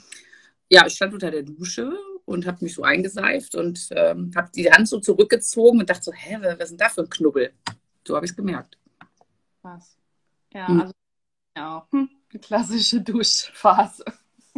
ja, 0.68 0.86
ich 0.86 0.92
stand 0.92 1.14
unter 1.14 1.30
der 1.30 1.42
Dusche 1.42 1.90
und 2.26 2.46
habe 2.46 2.62
mich 2.62 2.74
so 2.74 2.82
eingeseift 2.82 3.54
und 3.54 3.88
ähm, 3.92 4.32
habe 4.36 4.50
die 4.54 4.70
Hand 4.70 4.88
so 4.88 5.00
zurückgezogen 5.00 5.80
und 5.80 5.88
dachte 5.88 6.02
so, 6.02 6.12
hä, 6.12 6.36
was 6.42 6.64
ist 6.64 6.70
denn 6.72 6.78
da 6.78 6.90
für 6.90 7.00
ein 7.00 7.08
Knubbel? 7.08 7.52
So 8.06 8.14
habe 8.14 8.26
ich 8.26 8.32
es 8.32 8.36
gemerkt. 8.36 8.76
Was? 9.62 9.96
Ja, 10.52 10.68
hm. 10.68 10.80
also 10.82 10.92
ja, 11.56 11.88
hm, 11.92 12.10
die 12.30 12.38
klassische 12.38 13.00
Duschphase. 13.00 14.04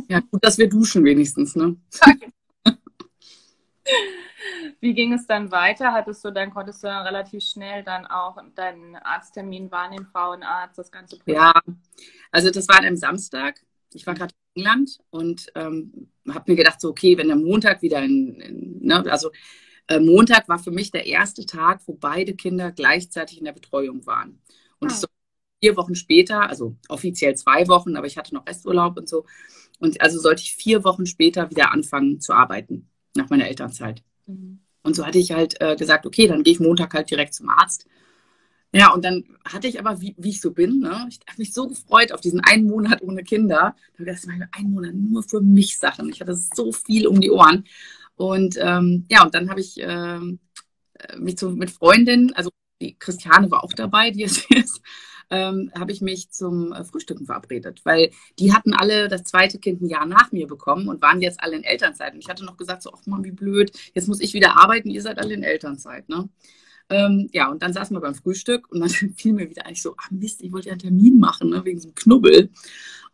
Ja, 0.09 0.19
gut, 0.19 0.45
dass 0.45 0.59
wir 0.59 0.69
duschen 0.69 1.05
wenigstens, 1.05 1.55
ne? 1.55 1.77
Wie 4.81 4.95
ging 4.95 5.13
es 5.13 5.27
dann 5.27 5.51
weiter? 5.51 5.93
Hattest 5.93 6.25
du 6.25 6.31
dann, 6.31 6.53
konntest 6.53 6.83
du 6.83 6.87
dann 6.87 7.07
relativ 7.07 7.43
schnell 7.43 7.83
dann 7.83 8.07
auch 8.07 8.37
deinen 8.55 8.97
Arzttermin 8.97 9.71
wahrnehmen, 9.71 10.07
Frauenarzt, 10.07 10.79
das 10.79 10.91
ganze 10.91 11.19
Projekt? 11.19 11.41
Ja, 11.41 11.53
also 12.31 12.51
das 12.51 12.69
war 12.69 12.79
an 12.79 12.85
einem 12.85 12.97
Samstag. 12.97 13.61
Ich 13.93 14.07
war 14.07 14.15
gerade 14.15 14.35
in 14.55 14.63
England 14.63 14.99
und 15.11 15.47
ähm, 15.55 16.11
habe 16.29 16.53
mir 16.53 16.57
gedacht, 16.57 16.81
so, 16.81 16.91
okay, 16.91 17.17
wenn 17.17 17.29
der 17.29 17.37
Montag 17.37 17.83
wieder 17.83 18.03
in, 18.03 18.41
in 18.41 18.79
ne, 18.81 19.05
also 19.11 19.31
äh, 19.89 19.99
Montag 19.99 20.49
war 20.49 20.59
für 20.59 20.71
mich 20.71 20.91
der 20.91 21.07
erste 21.07 21.47
Tag, 21.47 21.81
wo 21.87 21.95
beide 21.95 22.35
Kinder 22.35 22.71
gleichzeitig 22.71 23.39
in 23.39 23.45
der 23.45 23.53
Betreuung 23.53 24.07
waren. 24.07 24.41
Und 24.79 24.93
ah. 24.93 24.95
so 24.95 25.07
vier 25.61 25.77
Wochen 25.77 25.95
später, 25.95 26.49
also 26.49 26.77
offiziell 26.89 27.35
zwei 27.35 27.67
Wochen, 27.69 27.97
aber 27.97 28.07
ich 28.07 28.17
hatte 28.17 28.35
noch 28.35 28.47
Resturlaub 28.47 28.97
und 28.97 29.09
so. 29.09 29.25
Und 29.81 30.01
also 30.01 30.19
sollte 30.21 30.43
ich 30.43 30.55
vier 30.55 30.85
Wochen 30.85 31.07
später 31.07 31.51
wieder 31.51 31.73
anfangen 31.73 32.21
zu 32.21 32.33
arbeiten, 32.33 32.89
nach 33.19 33.31
meiner 33.31 33.47
Elternzeit. 33.47 34.03
Mhm. 34.27 34.61
Und 34.83 34.97
so 34.97 35.05
hatte 35.05 35.19
ich 35.19 35.33
halt 35.33 35.61
äh, 35.61 35.77
gesagt, 35.77 36.07
okay, 36.07 36.27
dann 36.27 36.43
gehe 36.43 36.55
ich 36.55 36.61
Montag 36.61 36.95
halt 36.95 37.11
direkt 37.11 37.35
zum 37.35 37.51
Arzt. 37.51 37.87
Ja, 38.73 38.93
und 38.93 39.05
dann 39.05 39.25
hatte 39.45 39.67
ich 39.67 39.79
aber, 39.79 40.01
wie, 40.01 40.15
wie 40.19 40.31
ich 40.31 40.41
so 40.41 40.53
bin, 40.53 40.81
ne, 40.81 41.07
ich 41.09 41.21
habe 41.27 41.39
mich 41.39 41.53
so 41.53 41.69
gefreut 41.69 42.13
auf 42.13 42.21
diesen 42.21 42.41
einen 42.41 42.67
Monat 42.67 43.03
ohne 43.03 43.25
Kinder. 43.25 43.75
Da 43.97 44.05
habe 44.05 44.11
ich 44.11 44.21
gedacht, 44.23 44.49
einen 44.53 44.71
Monat 44.73 44.95
nur 44.95 45.23
für 45.23 45.41
mich 45.41 45.79
Sachen. 45.79 46.11
Ich 46.11 46.21
hatte 46.21 46.35
so 46.35 46.73
viel 46.73 47.07
um 47.07 47.21
die 47.21 47.31
Ohren. 47.31 47.65
Und 48.17 48.57
ähm, 48.61 49.07
ja, 49.11 49.25
und 49.25 49.35
dann 49.35 49.49
habe 49.49 49.61
ich 49.61 49.77
ähm, 49.79 50.39
äh, 50.95 51.17
mich 51.17 51.39
so 51.39 51.51
mit 51.51 51.71
Freundinnen, 51.71 52.33
also 52.35 52.51
die 52.81 52.97
Christiane 52.99 53.51
war 53.51 53.65
auch 53.65 53.73
dabei, 53.73 54.11
die 54.11 54.25
es 54.25 54.45
ist, 54.51 54.81
ähm, 55.31 55.71
habe 55.79 55.93
ich 55.93 56.01
mich 56.01 56.31
zum 56.31 56.73
äh, 56.73 56.85
Frühstücken 56.85 57.27
verabredet, 57.27 57.81
weil 57.85 58.11
die 58.39 58.53
hatten 58.53 58.73
alle 58.73 59.09
das 59.09 59.25
zweite 59.25 59.59
Kind 59.59 59.83
ein 59.83 59.89
Jahr 59.89 60.07
nach 60.07 60.33
mir 60.33 60.47
bekommen 60.47 60.89
und 60.89 61.03
waren 61.03 61.21
jetzt 61.21 61.41
alle 61.41 61.57
in 61.57 61.65
Elternzeit. 61.65 62.15
Und 62.15 62.21
ich 62.21 62.29
hatte 62.29 62.45
noch 62.45 62.57
gesagt, 62.57 62.83
so, 62.83 62.93
ach 62.95 63.07
Mann, 63.07 63.25
wie 63.25 63.31
blöd, 63.31 63.71
jetzt 63.95 64.09
muss 64.09 64.21
ich 64.21 64.35
wieder 64.35 64.57
arbeiten, 64.57 64.91
ihr 64.91 65.03
seid 65.03 65.19
alle 65.19 65.35
in 65.35 65.43
Elternzeit. 65.43 66.09
Ne? 66.09 66.29
Ähm, 66.91 67.29
ja, 67.33 67.51
und 67.51 67.63
dann 67.63 67.73
saßen 67.73 67.95
wir 67.95 68.01
beim 68.01 68.15
Frühstück 68.15 68.71
und 68.71 68.81
dann 68.81 68.89
fiel 69.17 69.33
mir 69.35 69.51
wieder 69.51 69.67
eigentlich 69.67 69.83
so, 69.83 69.95
ach 69.99 70.11
Mist, 70.11 70.43
ich 70.43 70.53
wollte 70.53 70.69
ja 70.69 70.73
einen 70.73 70.81
Termin 70.81 71.19
machen, 71.19 71.51
ne, 71.51 71.65
wegen 71.65 71.81
so 71.81 71.89
einem 71.89 71.95
Knubbel. 71.95 72.51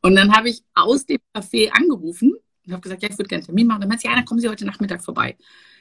Und 0.02 0.14
dann 0.14 0.34
habe 0.34 0.48
ich 0.48 0.62
aus 0.74 1.06
dem 1.06 1.18
Café 1.34 1.70
angerufen 1.70 2.34
und 2.66 2.72
habe 2.72 2.82
gesagt, 2.82 3.02
ja, 3.02 3.08
ich 3.08 3.18
würde 3.18 3.28
gerne 3.28 3.40
einen 3.40 3.46
Termin 3.46 3.66
machen. 3.66 3.76
Und 3.76 3.80
dann 3.82 3.88
meinte 3.88 4.02
sie, 4.02 4.08
ja, 4.08 4.14
dann 4.14 4.24
kommen 4.24 4.40
Sie 4.40 4.48
heute 4.48 4.64
Nachmittag 4.64 5.02
vorbei. 5.02 5.36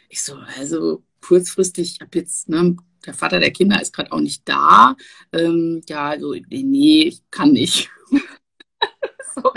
Ich 0.10 0.22
so, 0.24 0.36
also 0.58 1.04
kurzfristig, 1.24 1.94
ich 1.94 2.02
habe 2.02 2.20
jetzt, 2.20 2.50
ne, 2.50 2.76
der 3.06 3.14
Vater 3.14 3.40
der 3.40 3.52
Kinder 3.52 3.82
ist 3.82 3.94
gerade 3.94 4.12
auch 4.12 4.20
nicht 4.20 4.48
da. 4.48 4.96
Ähm, 5.32 5.82
ja, 5.88 6.10
also, 6.10 6.34
nee, 6.34 7.04
ich 7.04 7.22
kann 7.32 7.54
nicht. 7.54 7.90
so, 9.36 9.52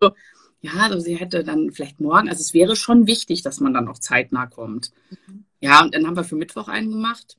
so, 0.00 0.12
ja, 0.60 0.72
also 0.74 1.00
sie 1.00 1.16
hätte 1.16 1.44
dann 1.44 1.70
vielleicht 1.72 2.00
morgen, 2.00 2.28
also 2.28 2.40
es 2.40 2.54
wäre 2.54 2.76
schon 2.76 3.06
wichtig, 3.06 3.42
dass 3.42 3.60
man 3.60 3.74
dann 3.74 3.88
auch 3.88 3.98
zeitnah 3.98 4.46
kommt. 4.46 4.92
Mhm. 5.10 5.44
Ja, 5.60 5.82
und 5.82 5.94
dann 5.94 6.06
haben 6.06 6.16
wir 6.16 6.24
für 6.24 6.36
Mittwoch 6.36 6.68
einen 6.68 6.90
gemacht. 6.90 7.36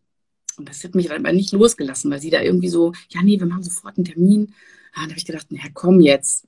Und 0.58 0.68
das 0.68 0.84
hat 0.84 0.94
mich 0.94 1.10
aber 1.10 1.32
nicht 1.32 1.54
losgelassen, 1.54 2.12
weil 2.12 2.20
sie 2.20 2.30
da 2.30 2.42
irgendwie 2.42 2.68
so, 2.68 2.92
ja, 3.10 3.22
nee, 3.22 3.40
wir 3.40 3.48
machen 3.48 3.64
sofort 3.64 3.98
einen 3.98 4.06
Termin. 4.06 4.54
Ja, 4.94 5.02
dann 5.02 5.10
habe 5.10 5.18
ich 5.18 5.26
gedacht, 5.26 5.48
na 5.50 5.64
komm 5.74 6.02
jetzt. 6.02 6.48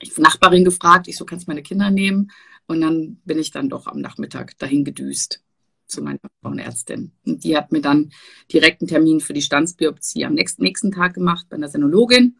Ich 0.00 0.12
habe 0.12 0.22
Nachbarin 0.22 0.64
gefragt, 0.64 1.06
ich 1.06 1.16
so, 1.18 1.26
kannst 1.26 1.46
du 1.46 1.50
meine 1.50 1.62
Kinder 1.62 1.90
nehmen? 1.90 2.30
Und 2.66 2.80
dann 2.80 3.16
bin 3.24 3.38
ich 3.38 3.50
dann 3.50 3.68
doch 3.68 3.86
am 3.86 4.00
Nachmittag 4.00 4.58
dahin 4.58 4.84
gedüst 4.84 5.42
zu 5.90 6.02
meiner 6.02 6.18
Frauenärztin. 6.42 7.12
Und 7.26 7.44
die 7.44 7.56
hat 7.56 7.72
mir 7.72 7.80
dann 7.80 8.12
direkt 8.52 8.80
einen 8.80 8.88
Termin 8.88 9.20
für 9.20 9.32
die 9.32 9.42
Standsbiopsie 9.42 10.24
am 10.24 10.34
nächsten, 10.34 10.62
nächsten 10.62 10.92
Tag 10.92 11.14
gemacht 11.14 11.46
bei 11.48 11.56
einer 11.56 11.68
Senologin. 11.68 12.36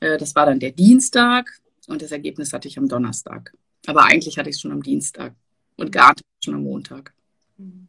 Äh, 0.00 0.18
das 0.18 0.34
war 0.34 0.46
dann 0.46 0.60
der 0.60 0.72
Dienstag 0.72 1.50
und 1.86 2.02
das 2.02 2.12
Ergebnis 2.12 2.52
hatte 2.52 2.68
ich 2.68 2.78
am 2.78 2.88
Donnerstag. 2.88 3.54
Aber 3.86 4.04
eigentlich 4.04 4.38
hatte 4.38 4.50
ich 4.50 4.56
es 4.56 4.60
schon 4.60 4.72
am 4.72 4.82
Dienstag 4.82 5.34
und 5.76 5.92
geartet 5.92 6.24
schon 6.42 6.54
am 6.54 6.62
Montag. 6.62 7.12
Mhm. 7.58 7.88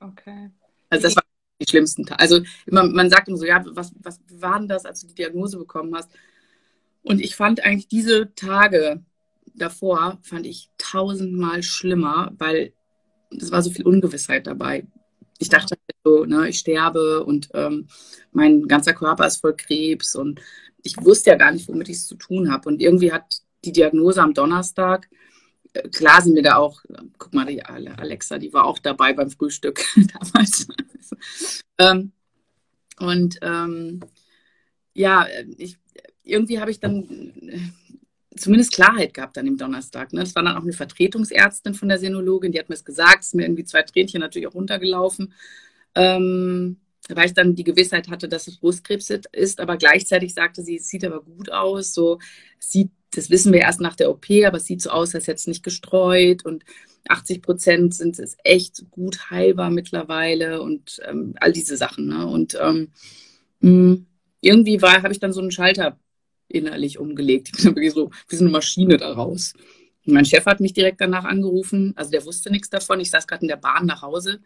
Okay. 0.00 0.50
Also 0.90 1.02
das 1.04 1.16
war 1.16 1.22
die 1.60 1.68
schlimmsten 1.68 2.06
Tage. 2.06 2.20
Also 2.20 2.40
man, 2.66 2.92
man 2.92 3.10
sagt 3.10 3.28
immer 3.28 3.36
so, 3.36 3.44
ja, 3.44 3.64
was, 3.66 3.92
was 4.00 4.20
war 4.30 4.58
denn 4.58 4.68
das, 4.68 4.84
als 4.84 5.00
du 5.00 5.08
die 5.08 5.14
Diagnose 5.14 5.58
bekommen 5.58 5.94
hast? 5.94 6.10
Und 7.02 7.20
ich 7.20 7.36
fand 7.36 7.64
eigentlich 7.64 7.88
diese 7.88 8.34
Tage 8.34 9.02
davor, 9.54 10.18
fand 10.22 10.46
ich 10.46 10.70
tausendmal 10.78 11.62
schlimmer, 11.62 12.32
weil 12.38 12.72
es 13.30 13.50
war 13.50 13.62
so 13.62 13.70
viel 13.70 13.86
Ungewissheit 13.86 14.46
dabei. 14.46 14.86
Ich 15.38 15.48
dachte 15.48 15.76
halt 15.76 15.96
so, 16.04 16.24
ne, 16.24 16.48
ich 16.48 16.58
sterbe 16.58 17.24
und 17.24 17.48
ähm, 17.54 17.88
mein 18.32 18.66
ganzer 18.66 18.92
Körper 18.92 19.26
ist 19.26 19.40
voll 19.40 19.56
Krebs 19.56 20.14
und 20.16 20.40
ich 20.82 20.96
wusste 20.98 21.30
ja 21.30 21.36
gar 21.36 21.52
nicht, 21.52 21.68
womit 21.68 21.88
ich 21.88 21.96
es 21.96 22.06
zu 22.06 22.16
tun 22.16 22.50
habe. 22.50 22.68
Und 22.68 22.80
irgendwie 22.80 23.12
hat 23.12 23.42
die 23.64 23.72
Diagnose 23.72 24.22
am 24.22 24.34
Donnerstag 24.34 25.08
klar 25.92 26.22
sind 26.22 26.34
wir 26.34 26.42
da 26.42 26.56
auch, 26.56 26.82
guck 27.18 27.34
mal, 27.34 27.46
die 27.46 27.64
Alexa, 27.64 28.38
die 28.38 28.52
war 28.52 28.64
auch 28.64 28.78
dabei 28.78 29.12
beim 29.12 29.30
Frühstück 29.30 29.84
damals. 29.96 30.68
ähm, 31.78 32.12
und 32.98 33.38
ähm, 33.42 34.00
ja, 34.94 35.26
ich, 35.56 35.78
irgendwie 36.24 36.60
habe 36.60 36.70
ich 36.70 36.80
dann 36.80 37.32
äh, 37.48 37.60
zumindest 38.40 38.72
Klarheit 38.72 39.14
gehabt 39.14 39.38
an 39.38 39.46
dem 39.46 39.56
Donnerstag. 39.56 40.12
Ne? 40.12 40.20
Das 40.20 40.34
war 40.34 40.42
dann 40.42 40.56
auch 40.56 40.62
eine 40.62 40.72
Vertretungsärztin 40.72 41.74
von 41.74 41.88
der 41.88 41.98
Senologin, 41.98 42.52
die 42.52 42.58
hat 42.58 42.68
mir 42.68 42.74
das 42.74 42.84
gesagt, 42.84 43.20
ist 43.22 43.34
mir 43.34 43.42
irgendwie 43.42 43.64
zwei 43.64 43.82
Tränchen 43.82 44.20
natürlich 44.20 44.48
auch 44.48 44.54
runtergelaufen. 44.54 45.32
Ähm, 45.94 46.78
weil 47.10 47.26
ich 47.26 47.34
dann 47.34 47.54
die 47.54 47.64
Gewissheit 47.64 48.08
hatte, 48.08 48.28
dass 48.28 48.48
es 48.48 48.58
Brustkrebs 48.58 49.10
ist, 49.32 49.60
aber 49.60 49.78
gleichzeitig 49.78 50.34
sagte 50.34 50.62
sie, 50.62 50.76
es 50.76 50.88
sieht 50.88 51.04
aber 51.04 51.22
gut 51.22 51.50
aus, 51.50 51.94
so 51.94 52.18
sieht 52.58 52.90
das 53.12 53.30
wissen 53.30 53.52
wir 53.52 53.60
erst 53.60 53.80
nach 53.80 53.96
der 53.96 54.10
OP, 54.10 54.26
aber 54.44 54.58
es 54.58 54.66
sieht 54.66 54.82
so 54.82 54.90
aus, 54.90 55.14
als 55.14 55.26
hätte 55.26 55.36
es 55.36 55.46
nicht 55.46 55.62
gestreut 55.62 56.44
und 56.44 56.64
80 57.08 57.42
Prozent 57.42 57.94
sind 57.94 58.18
es 58.18 58.36
echt 58.44 58.84
gut 58.90 59.30
heilbar 59.30 59.70
mittlerweile 59.70 60.60
und 60.60 61.00
ähm, 61.08 61.34
all 61.40 61.52
diese 61.52 61.76
Sachen. 61.76 62.08
Ne? 62.08 62.26
Und 62.26 62.58
ähm, 62.60 62.88
mh, 63.60 63.98
irgendwie 64.40 64.78
habe 64.80 65.12
ich 65.12 65.20
dann 65.20 65.32
so 65.32 65.40
einen 65.40 65.50
Schalter 65.50 65.98
innerlich 66.48 66.98
umgelegt. 66.98 67.48
Ich 67.48 67.64
bin 67.64 67.76
wirklich 67.76 67.92
so 67.92 68.10
wie 68.28 68.36
so 68.36 68.44
eine 68.44 68.52
Maschine 68.52 68.96
daraus. 68.96 69.54
Und 70.06 70.14
mein 70.14 70.24
Chef 70.24 70.46
hat 70.46 70.60
mich 70.60 70.72
direkt 70.72 71.00
danach 71.00 71.24
angerufen, 71.24 71.92
also 71.96 72.10
der 72.10 72.24
wusste 72.24 72.50
nichts 72.50 72.70
davon. 72.70 73.00
Ich 73.00 73.10
saß 73.10 73.26
gerade 73.26 73.42
in 73.42 73.48
der 73.48 73.56
Bahn 73.56 73.86
nach 73.86 74.02
Hause, 74.02 74.40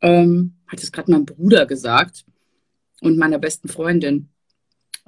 ähm, 0.00 0.54
hat 0.66 0.82
es 0.82 0.90
gerade 0.90 1.10
meinem 1.10 1.26
Bruder 1.26 1.66
gesagt 1.66 2.24
und 3.00 3.18
meiner 3.18 3.38
besten 3.38 3.68
Freundin. 3.68 4.28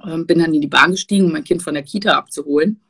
Ähm, 0.05 0.27
bin 0.27 0.39
dann 0.39 0.53
in 0.53 0.61
die 0.61 0.67
Bahn 0.67 0.91
gestiegen, 0.91 1.25
um 1.25 1.31
mein 1.31 1.43
Kind 1.43 1.63
von 1.63 1.73
der 1.73 1.83
Kita 1.83 2.17
abzuholen. 2.17 2.81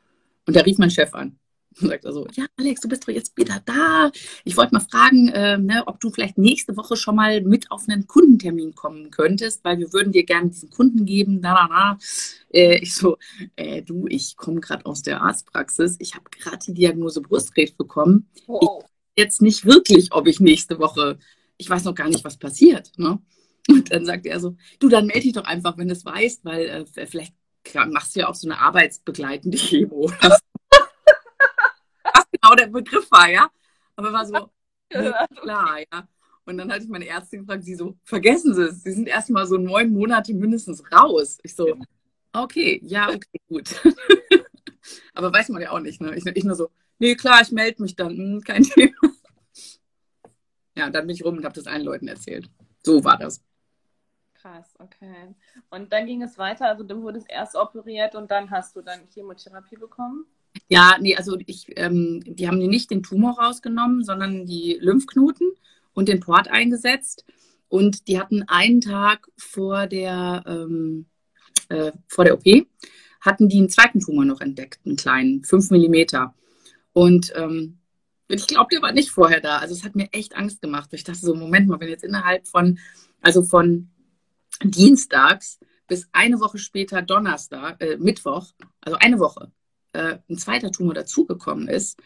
Und 0.46 0.56
da 0.56 0.60
rief 0.60 0.78
mein 0.78 0.90
Chef 0.90 1.14
an 1.14 1.38
und 1.80 1.88
sagte 1.88 2.12
so, 2.12 2.26
ja, 2.34 2.46
Alex, 2.56 2.80
du 2.80 2.88
bist 2.88 3.06
doch 3.06 3.12
jetzt 3.12 3.36
wieder 3.36 3.60
da. 3.64 4.10
Ich 4.44 4.56
wollte 4.56 4.74
mal 4.74 4.80
fragen, 4.80 5.28
äh, 5.28 5.58
ne, 5.58 5.82
ob 5.86 6.00
du 6.00 6.10
vielleicht 6.10 6.38
nächste 6.38 6.76
Woche 6.76 6.96
schon 6.96 7.16
mal 7.16 7.42
mit 7.42 7.70
auf 7.70 7.84
einen 7.88 8.06
Kundentermin 8.06 8.74
kommen 8.74 9.10
könntest, 9.10 9.64
weil 9.64 9.78
wir 9.78 9.92
würden 9.92 10.12
dir 10.12 10.24
gerne 10.24 10.50
diesen 10.50 10.70
Kunden 10.70 11.04
geben. 11.04 11.40
Na, 11.40 11.54
na, 11.54 11.68
na. 11.68 11.98
Äh, 12.50 12.78
ich 12.78 12.94
so, 12.94 13.18
äh, 13.56 13.82
du, 13.82 14.06
ich 14.08 14.36
komme 14.36 14.60
gerade 14.60 14.86
aus 14.86 15.02
der 15.02 15.22
Arztpraxis. 15.22 15.96
Ich 15.98 16.14
habe 16.14 16.24
gerade 16.30 16.58
die 16.66 16.74
Diagnose 16.74 17.20
Brustkrebs 17.20 17.72
bekommen. 17.72 18.28
Wow. 18.46 18.60
Ich 18.62 18.68
weiß 18.68 18.90
jetzt 19.16 19.42
nicht 19.42 19.64
wirklich, 19.64 20.12
ob 20.12 20.26
ich 20.26 20.40
nächste 20.40 20.78
Woche, 20.78 21.18
ich 21.56 21.68
weiß 21.68 21.84
noch 21.84 21.94
gar 21.94 22.08
nicht, 22.08 22.24
was 22.24 22.38
passiert. 22.38 22.92
Ne? 22.96 23.18
Und 23.68 23.92
dann 23.92 24.06
sagte 24.06 24.28
er 24.28 24.40
so, 24.40 24.56
du, 24.78 24.88
dann 24.88 25.06
melde 25.06 25.22
dich 25.22 25.32
doch 25.32 25.44
einfach, 25.44 25.76
wenn 25.76 25.88
du 25.88 25.94
es 25.94 26.04
weißt, 26.04 26.44
weil 26.44 26.86
äh, 26.96 27.06
vielleicht 27.06 27.34
machst 27.88 28.14
du 28.14 28.20
ja 28.20 28.28
auch 28.28 28.34
so 28.34 28.48
eine 28.48 28.60
arbeitsbegleitende 28.60 29.58
Chemo. 29.58 30.10
Der 32.56 32.66
Begriff 32.66 33.10
war, 33.10 33.28
ja. 33.28 33.50
Aber 33.96 34.12
war 34.12 34.26
so, 34.26 34.50
ja, 34.92 35.26
klar, 35.40 35.78
ja. 35.92 36.08
Und 36.44 36.58
dann 36.58 36.70
hatte 36.70 36.84
ich 36.84 36.88
meine 36.88 37.08
Ärztin 37.08 37.40
gefragt, 37.40 37.64
sie 37.64 37.74
so, 37.74 37.96
vergessen 38.04 38.54
Sie 38.54 38.62
es, 38.62 38.82
Sie 38.82 38.92
sind 38.92 39.08
erst 39.08 39.30
mal 39.30 39.46
so 39.46 39.56
neun 39.56 39.92
Monate 39.92 40.32
mindestens 40.32 40.82
raus. 40.92 41.38
Ich 41.42 41.56
so, 41.56 41.76
okay, 42.32 42.80
ja, 42.84 43.08
okay, 43.08 43.40
gut. 43.48 43.74
Aber 45.14 45.32
weiß 45.32 45.48
man 45.48 45.62
ja 45.62 45.72
auch 45.72 45.80
nicht, 45.80 46.00
ne? 46.00 46.14
Ich, 46.14 46.24
ich 46.24 46.44
nur 46.44 46.54
so, 46.54 46.70
nee, 46.98 47.16
klar, 47.16 47.40
ich 47.42 47.50
melde 47.50 47.82
mich 47.82 47.96
dann, 47.96 48.16
hm, 48.16 48.42
kein 48.42 48.62
Thema. 48.62 48.94
Ja, 50.76 50.90
dann 50.90 51.06
bin 51.06 51.16
ich 51.16 51.24
rum 51.24 51.38
und 51.38 51.44
habe 51.44 51.54
das 51.54 51.66
allen 51.66 51.82
Leuten 51.82 52.06
erzählt. 52.06 52.48
So 52.84 53.02
war 53.02 53.16
das. 53.16 53.42
Krass, 54.34 54.74
okay. 54.78 55.34
Und 55.70 55.92
dann 55.92 56.06
ging 56.06 56.22
es 56.22 56.38
weiter, 56.38 56.68
also 56.68 56.84
du 56.84 57.02
wurdest 57.02 57.28
erst 57.28 57.56
operiert 57.56 58.14
und 58.14 58.30
dann 58.30 58.50
hast 58.50 58.76
du 58.76 58.82
dann 58.82 59.08
Chemotherapie 59.12 59.76
bekommen? 59.76 60.26
Ja, 60.68 60.96
nee, 61.00 61.16
also 61.16 61.38
ich, 61.46 61.66
ähm, 61.76 62.22
die 62.24 62.48
haben 62.48 62.58
nicht 62.58 62.90
den 62.90 63.02
Tumor 63.02 63.38
rausgenommen, 63.38 64.04
sondern 64.04 64.46
die 64.46 64.78
Lymphknoten 64.80 65.52
und 65.94 66.08
den 66.08 66.20
Port 66.20 66.48
eingesetzt. 66.48 67.24
Und 67.68 68.08
die 68.08 68.18
hatten 68.18 68.44
einen 68.48 68.80
Tag 68.80 69.28
vor 69.36 69.86
der, 69.86 70.44
ähm, 70.46 71.06
äh, 71.68 71.92
vor 72.06 72.24
der 72.24 72.34
OP, 72.34 72.66
hatten 73.20 73.48
die 73.48 73.58
einen 73.58 73.70
zweiten 73.70 74.00
Tumor 74.00 74.24
noch 74.24 74.40
entdeckt, 74.40 74.80
einen 74.86 74.96
kleinen, 74.96 75.44
5 75.44 75.70
Millimeter. 75.70 76.34
Und 76.92 77.32
ähm, 77.34 77.78
ich 78.28 78.46
glaube, 78.46 78.68
der 78.72 78.82
war 78.82 78.92
nicht 78.92 79.10
vorher 79.10 79.40
da. 79.40 79.58
Also 79.58 79.74
es 79.74 79.84
hat 79.84 79.96
mir 79.96 80.08
echt 80.12 80.36
Angst 80.36 80.60
gemacht. 80.60 80.90
Ich 80.92 81.04
dachte 81.04 81.20
so, 81.20 81.34
Moment 81.34 81.68
mal, 81.68 81.80
wenn 81.80 81.88
jetzt 81.88 82.04
innerhalb 82.04 82.46
von, 82.46 82.78
also 83.20 83.42
von 83.42 83.90
Dienstags 84.62 85.58
bis 85.88 86.08
eine 86.12 86.40
Woche 86.40 86.58
später 86.58 87.02
Donnerstag, 87.02 87.80
äh, 87.80 87.96
Mittwoch, 87.96 88.52
also 88.80 88.98
eine 88.98 89.18
Woche, 89.18 89.52
äh, 89.96 90.18
ein 90.28 90.38
zweiter 90.38 90.70
Tumor 90.70 90.94
dazugekommen 90.94 91.68
ist. 91.68 91.98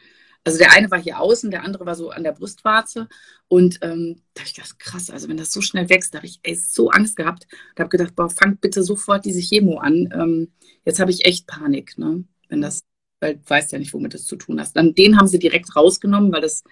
Also 0.43 0.59
der 0.59 0.73
eine 0.73 0.91
war 0.91 1.01
hier 1.01 1.21
außen, 1.21 1.51
der 1.51 1.65
andere 1.65 1.85
war 1.85 1.95
so 1.95 2.11
an 2.11 2.23
der 2.25 2.33
Brustwarze. 2.33 3.09
Und 3.49 3.79
ähm, 3.83 4.23
da 4.33 4.41
habe 4.41 4.49
ich 4.49 4.55
gedacht, 4.55 4.79
krass, 4.79 5.11
also 5.11 5.29
wenn 5.29 5.37
das 5.37 5.53
so 5.53 5.61
schnell 5.61 5.91
wächst, 5.91 6.15
da 6.15 6.19
habe 6.19 6.27
ich 6.27 6.41
ey, 6.43 6.55
so 6.55 6.89
Angst 6.91 7.17
gehabt. 7.17 7.47
Da 7.75 7.83
habe 7.83 7.91
gedacht, 7.91 8.17
boah, 8.17 8.31
fangt 8.31 8.61
bitte 8.61 8.83
sofort 8.83 9.25
diese 9.27 9.41
Chemo 9.41 9.79
an. 9.79 10.09
Ähm, 10.13 10.53
jetzt 10.85 10.99
habe 10.99 11.11
ich 11.11 11.27
echt 11.27 11.47
Panik, 11.47 11.99
ne? 11.99 12.25
Wenn 12.49 12.63
das, 12.63 12.81
weil 13.21 13.37
du 13.37 13.43
weißt 13.47 13.73
ja 13.73 13.79
nicht, 13.79 13.93
womit 13.93 14.15
das 14.15 14.25
zu 14.25 14.37
tun 14.37 14.61
hast. 14.61 14.75
Dann 14.77 14.95
den 14.95 15.19
haben 15.19 15.29
sie 15.29 15.39
direkt 15.39 15.77
rausgenommen, 15.77 16.33
weil 16.33 16.41
das 16.41 16.63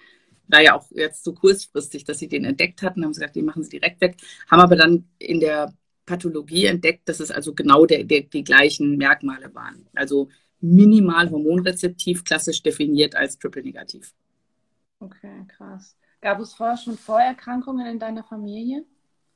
war 0.47 0.61
ja 0.63 0.75
auch 0.75 0.87
jetzt 0.91 1.23
so 1.23 1.33
kurzfristig, 1.33 2.05
dass 2.05 2.19
sie 2.19 2.27
den 2.27 2.45
entdeckt 2.45 2.81
hatten, 2.81 3.03
haben 3.03 3.13
sie 3.13 3.19
gesagt, 3.19 3.35
den 3.35 3.45
machen 3.45 3.63
sie 3.63 3.69
direkt 3.69 4.01
weg, 4.01 4.17
haben 4.49 4.61
aber 4.61 4.75
dann 4.75 5.07
in 5.19 5.39
der 5.39 5.73
Pathologie 6.07 6.65
entdeckt, 6.65 7.07
dass 7.07 7.19
es 7.19 7.29
also 7.29 7.53
genau 7.53 7.85
der, 7.85 8.03
der, 8.03 8.21
die 8.21 8.43
gleichen 8.43 8.97
Merkmale 8.97 9.53
waren. 9.53 9.87
Also 9.93 10.29
minimal 10.61 11.29
hormonrezeptiv, 11.29 12.23
klassisch 12.23 12.61
definiert 12.61 13.15
als 13.15 13.37
triple-negativ. 13.37 14.13
Okay, 14.99 15.45
krass. 15.47 15.95
Gab 16.21 16.39
es 16.39 16.53
vorher 16.53 16.77
schon 16.77 16.97
Vorerkrankungen 16.97 17.87
in 17.87 17.99
deiner 17.99 18.23
Familie? 18.23 18.83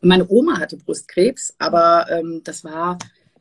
Meine 0.02 0.28
Oma 0.28 0.60
hatte 0.60 0.76
Brustkrebs, 0.78 1.56
aber 1.60 2.08
ähm, 2.10 2.42
das 2.44 2.66
war 2.66 2.98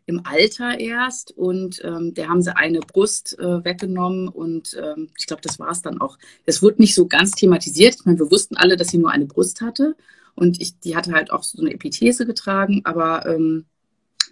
im 0.07 0.23
Alter 0.25 0.79
erst 0.79 1.33
und 1.37 1.81
ähm, 1.85 2.15
der 2.15 2.29
haben 2.29 2.43
sie 2.43 2.57
eine 2.57 2.81
Brust 2.81 3.39
äh, 3.39 3.65
weggenommen 3.65 4.29
und 4.29 4.77
ähm, 4.81 5.11
ich 5.19 5.27
glaube, 5.27 5.43
das 5.43 5.59
war 5.59 5.71
es 5.71 5.83
dann 5.83 6.01
auch. 6.01 6.19
Es 6.45 6.63
wurde 6.63 6.81
nicht 6.81 6.95
so 6.95 7.07
ganz 7.07 7.33
thematisiert. 7.33 7.97
Ich 7.97 8.05
meine, 8.05 8.19
wir 8.19 8.31
wussten 8.31 8.57
alle, 8.57 8.77
dass 8.77 8.89
sie 8.89 8.99
nur 8.99 9.11
eine 9.11 9.27
Brust 9.27 9.61
hatte 9.61 9.97
und 10.35 10.61
ich, 10.61 10.79
die 10.81 10.97
hatte 10.97 11.13
halt 11.13 11.31
auch 11.31 11.43
so 11.43 11.61
eine 11.61 11.73
Epithese 11.73 12.27
getragen, 12.27 12.83
aber 12.85 13.27
ähm, 13.27 13.67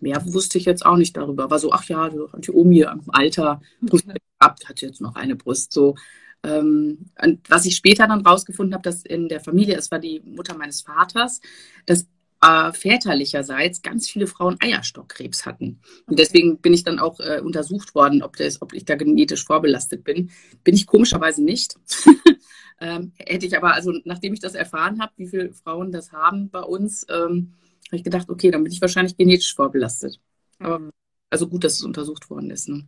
mehr 0.02 0.23
wusste 0.33 0.59
ich 0.59 0.64
jetzt 0.64 0.85
auch 0.85 0.97
nicht 0.97 1.16
darüber. 1.16 1.50
War 1.50 1.59
so, 1.59 1.73
ach 1.73 1.85
ja, 1.85 2.11
die 2.38 2.50
Omi 2.50 2.80
im 2.80 3.02
Alter 3.09 3.61
Brust 3.80 4.07
gehabt, 4.07 4.69
hat 4.69 4.80
jetzt 4.80 5.00
noch 5.00 5.14
eine 5.14 5.37
Brust. 5.37 5.73
So, 5.73 5.97
ähm, 6.42 7.11
was 7.49 7.66
ich 7.66 7.76
später 7.76 8.07
dann 8.07 8.26
rausgefunden 8.26 8.75
habe, 8.75 8.83
dass 8.83 9.02
in 9.04 9.28
der 9.28 9.40
Familie, 9.40 9.76
es 9.76 9.90
war 9.90 9.99
die 9.99 10.21
Mutter 10.25 10.57
meines 10.57 10.83
Vaters, 10.83 11.40
dass 11.87 12.07
äh, 12.42 12.73
väterlicherseits 12.73 13.83
ganz 13.83 14.09
viele 14.09 14.26
Frauen 14.26 14.57
Eierstockkrebs 14.61 15.45
hatten. 15.45 15.80
Und 16.07 16.19
deswegen 16.19 16.59
bin 16.59 16.73
ich 16.73 16.85
dann 16.85 16.99
auch 16.99 17.21
äh, 17.21 17.40
untersucht 17.40 17.95
worden, 17.95 18.23
ob, 18.23 18.37
das, 18.37 18.62
ob 18.62 18.73
ich 18.73 18.84
da 18.84 18.95
genetisch 18.95 19.45
vorbelastet 19.45 20.04
bin. 20.04 20.30
Bin 20.65 20.75
ich 20.75 20.86
komischerweise 20.86 21.45
nicht. 21.45 21.75
ähm, 22.80 23.13
hätte 23.19 23.47
ich 23.47 23.56
aber, 23.56 23.75
also 23.75 23.93
nachdem 24.04 24.32
ich 24.32 24.41
das 24.41 24.54
erfahren 24.54 25.00
habe, 25.00 25.13
wie 25.17 25.26
viele 25.26 25.52
Frauen 25.52 25.93
das 25.93 26.13
haben 26.13 26.49
bei 26.49 26.63
uns, 26.63 27.06
ähm, 27.10 27.52
habe 27.91 27.97
ich 27.97 28.05
gedacht, 28.05 28.29
okay, 28.29 28.50
dann 28.50 28.63
bin 28.63 28.73
ich 28.73 28.81
wahrscheinlich 28.81 29.17
genetisch 29.17 29.55
vorbelastet. 29.55 30.21
Aber 30.59 30.79
mhm. 30.79 30.91
also 31.29 31.49
gut, 31.49 31.65
dass 31.65 31.75
es 31.75 31.83
untersucht 31.83 32.31
worden 32.31 32.50
ist. 32.50 32.69
Ne? 32.69 32.87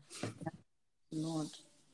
Ja, 1.11 1.45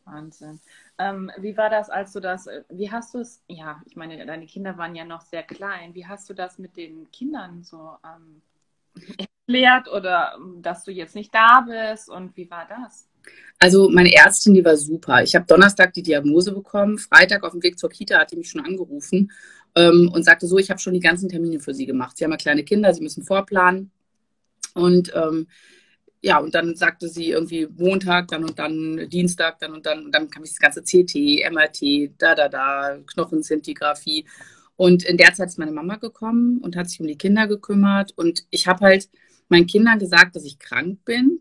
Wahnsinn. 0.04 0.60
Ähm, 0.98 1.30
wie 1.38 1.56
war 1.56 1.70
das, 1.70 1.90
als 1.90 2.12
du 2.12 2.20
das, 2.20 2.46
äh, 2.46 2.62
wie 2.70 2.90
hast 2.90 3.14
du 3.14 3.18
es, 3.18 3.42
ja, 3.48 3.82
ich 3.86 3.96
meine, 3.96 4.24
deine 4.24 4.46
Kinder 4.46 4.76
waren 4.78 4.94
ja 4.94 5.04
noch 5.04 5.20
sehr 5.22 5.42
klein. 5.42 5.94
Wie 5.94 6.06
hast 6.06 6.28
du 6.30 6.34
das 6.34 6.58
mit 6.58 6.76
den 6.76 7.10
Kindern 7.10 7.62
so 7.62 7.96
ähm, 8.04 8.42
erklärt 9.46 9.88
oder 9.88 10.34
ähm, 10.36 10.62
dass 10.62 10.84
du 10.84 10.92
jetzt 10.92 11.14
nicht 11.14 11.34
da 11.34 11.60
bist 11.66 12.08
und 12.08 12.36
wie 12.36 12.50
war 12.50 12.66
das? 12.68 13.08
Also 13.58 13.88
meine 13.90 14.14
Ärztin, 14.14 14.54
die 14.54 14.64
war 14.64 14.76
super. 14.76 15.22
Ich 15.22 15.34
habe 15.34 15.44
Donnerstag 15.44 15.92
die 15.92 16.02
Diagnose 16.02 16.52
bekommen. 16.52 16.98
Freitag 16.98 17.42
auf 17.42 17.52
dem 17.52 17.62
Weg 17.62 17.78
zur 17.78 17.90
Kita 17.90 18.18
hat 18.20 18.32
die 18.32 18.36
mich 18.36 18.50
schon 18.50 18.64
angerufen 18.64 19.30
ähm, 19.74 20.10
und 20.12 20.24
sagte 20.24 20.46
so, 20.46 20.58
ich 20.58 20.70
habe 20.70 20.80
schon 20.80 20.94
die 20.94 21.00
ganzen 21.00 21.28
Termine 21.28 21.60
für 21.60 21.74
Sie 21.74 21.86
gemacht. 21.86 22.16
Sie 22.16 22.24
haben 22.24 22.32
ja 22.32 22.36
kleine 22.36 22.64
Kinder, 22.64 22.92
Sie 22.92 23.02
müssen 23.02 23.22
vorplanen. 23.22 23.90
Und 24.74 25.12
ähm, 25.14 25.46
ja, 26.20 26.38
und 26.38 26.54
dann 26.54 26.74
sagte 26.74 27.08
sie 27.08 27.30
irgendwie 27.30 27.68
Montag, 27.76 28.28
dann 28.28 28.44
und 28.44 28.58
dann 28.58 29.08
Dienstag, 29.08 29.60
dann 29.60 29.72
und 29.72 29.86
dann, 29.86 30.06
und 30.06 30.12
dann 30.12 30.30
kam 30.30 30.42
ich 30.42 30.50
das 30.50 30.58
ganze 30.58 30.82
CT, 30.82 31.48
MRT, 31.50 32.12
da, 32.18 32.34
da, 32.34 32.48
da, 32.48 32.98
Knochenzintigraphie. 33.06 34.26
Und 34.76 35.04
in 35.04 35.16
der 35.16 35.32
Zeit 35.34 35.48
ist 35.48 35.58
meine 35.58 35.72
Mama 35.72 35.96
gekommen 35.96 36.58
und 36.58 36.76
hat 36.76 36.90
sich 36.90 37.00
um 37.00 37.06
die 37.06 37.18
Kinder 37.18 37.46
gekümmert. 37.46 38.12
Und 38.16 38.44
ich 38.50 38.66
habe 38.66 38.84
halt 38.84 39.08
meinen 39.48 39.66
Kindern 39.66 39.98
gesagt, 39.98 40.34
dass 40.36 40.44
ich 40.44 40.58
krank 40.58 41.04
bin. 41.04 41.40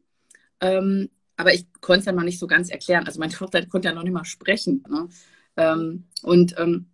Ähm, 0.61 1.09
aber 1.37 1.53
ich 1.53 1.67
konnte 1.81 1.99
es 2.01 2.05
ja 2.05 2.11
noch 2.11 2.23
nicht 2.23 2.39
so 2.39 2.47
ganz 2.47 2.69
erklären. 2.69 3.05
Also 3.05 3.19
meine 3.19 3.33
Tochter 3.33 3.65
konnte 3.65 3.87
ja 3.87 3.93
noch 3.93 4.03
nicht 4.03 4.13
mal 4.13 4.25
sprechen. 4.25 4.83
Ne? 4.89 5.07
Ähm, 5.55 6.05
und 6.23 6.55
ähm, 6.57 6.87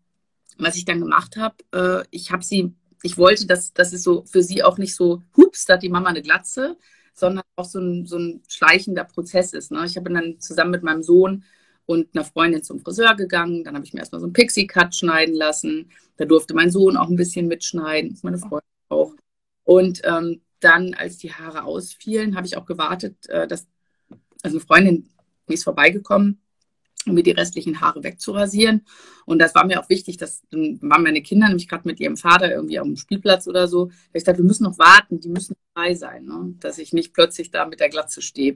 was 0.57 0.75
ich 0.75 0.85
dann 0.85 0.99
gemacht 0.99 1.37
habe, 1.37 1.55
äh, 1.71 2.05
ich 2.11 2.31
habe 2.31 2.43
sie, 2.43 2.73
ich 3.01 3.17
wollte, 3.17 3.47
dass 3.47 3.73
das 3.73 3.93
ist 3.93 4.03
so 4.03 4.23
für 4.25 4.43
sie 4.43 4.63
auch 4.63 4.77
nicht 4.77 4.95
so, 4.95 5.23
hups, 5.35 5.65
da 5.65 5.75
hat 5.75 5.83
die 5.83 5.89
Mama 5.89 6.09
eine 6.09 6.21
Glatze, 6.21 6.77
sondern 7.13 7.43
auch 7.55 7.65
so 7.65 7.79
ein, 7.79 8.05
so 8.05 8.17
ein 8.17 8.41
schleichender 8.47 9.03
Prozess 9.03 9.53
ist. 9.53 9.71
Ne? 9.71 9.85
Ich 9.85 9.97
habe 9.97 10.11
dann 10.11 10.39
zusammen 10.39 10.71
mit 10.71 10.83
meinem 10.83 11.03
Sohn 11.03 11.43
und 11.85 12.15
einer 12.15 12.25
Freundin 12.25 12.63
zum 12.63 12.79
Friseur 12.79 13.15
gegangen. 13.15 13.63
Dann 13.63 13.75
habe 13.75 13.85
ich 13.85 13.93
mir 13.93 13.99
erstmal 13.99 14.21
so 14.21 14.25
einen 14.25 14.33
Pixie-Cut 14.33 14.95
schneiden 14.95 15.35
lassen. 15.35 15.91
Da 16.17 16.25
durfte 16.25 16.53
mein 16.53 16.71
Sohn 16.71 16.97
auch 16.97 17.09
ein 17.09 17.15
bisschen 17.15 17.47
mitschneiden, 17.47 18.17
meine 18.23 18.37
Freundin 18.37 18.61
auch. 18.89 19.13
Und 19.63 20.01
ähm, 20.03 20.41
dann, 20.59 20.93
als 20.93 21.17
die 21.17 21.33
Haare 21.33 21.63
ausfielen, 21.63 22.35
habe 22.35 22.47
ich 22.47 22.57
auch 22.57 22.65
gewartet, 22.65 23.17
äh, 23.29 23.47
dass, 23.47 23.67
also 24.41 24.57
eine 24.57 24.65
Freundin, 24.65 25.09
die 25.49 25.55
ist 25.55 25.63
vorbeigekommen, 25.63 26.41
um 27.05 27.13
mir 27.15 27.23
die 27.23 27.31
restlichen 27.31 27.81
Haare 27.81 28.03
wegzurasieren. 28.03 28.85
Und 29.25 29.39
das 29.39 29.55
war 29.55 29.65
mir 29.65 29.81
auch 29.81 29.89
wichtig, 29.89 30.17
dass 30.17 30.43
dann 30.49 30.79
waren 30.81 31.03
meine 31.03 31.21
Kinder 31.21 31.47
nämlich 31.47 31.67
gerade 31.67 31.87
mit 31.87 31.99
ihrem 31.99 32.17
Vater 32.17 32.51
irgendwie 32.51 32.75
dem 32.75 32.95
Spielplatz 32.95 33.47
oder 33.47 33.67
so. 33.67 33.91
Ich 34.13 34.23
dachte, 34.23 34.39
wir 34.39 34.45
müssen 34.45 34.63
noch 34.63 34.77
warten, 34.77 35.19
die 35.19 35.29
müssen 35.29 35.55
frei 35.73 35.93
sein, 35.95 36.25
ne? 36.25 36.55
dass 36.59 36.77
ich 36.77 36.93
nicht 36.93 37.13
plötzlich 37.13 37.51
da 37.51 37.65
mit 37.65 37.79
der 37.79 37.89
Glatze 37.89 38.21
stehe. 38.21 38.55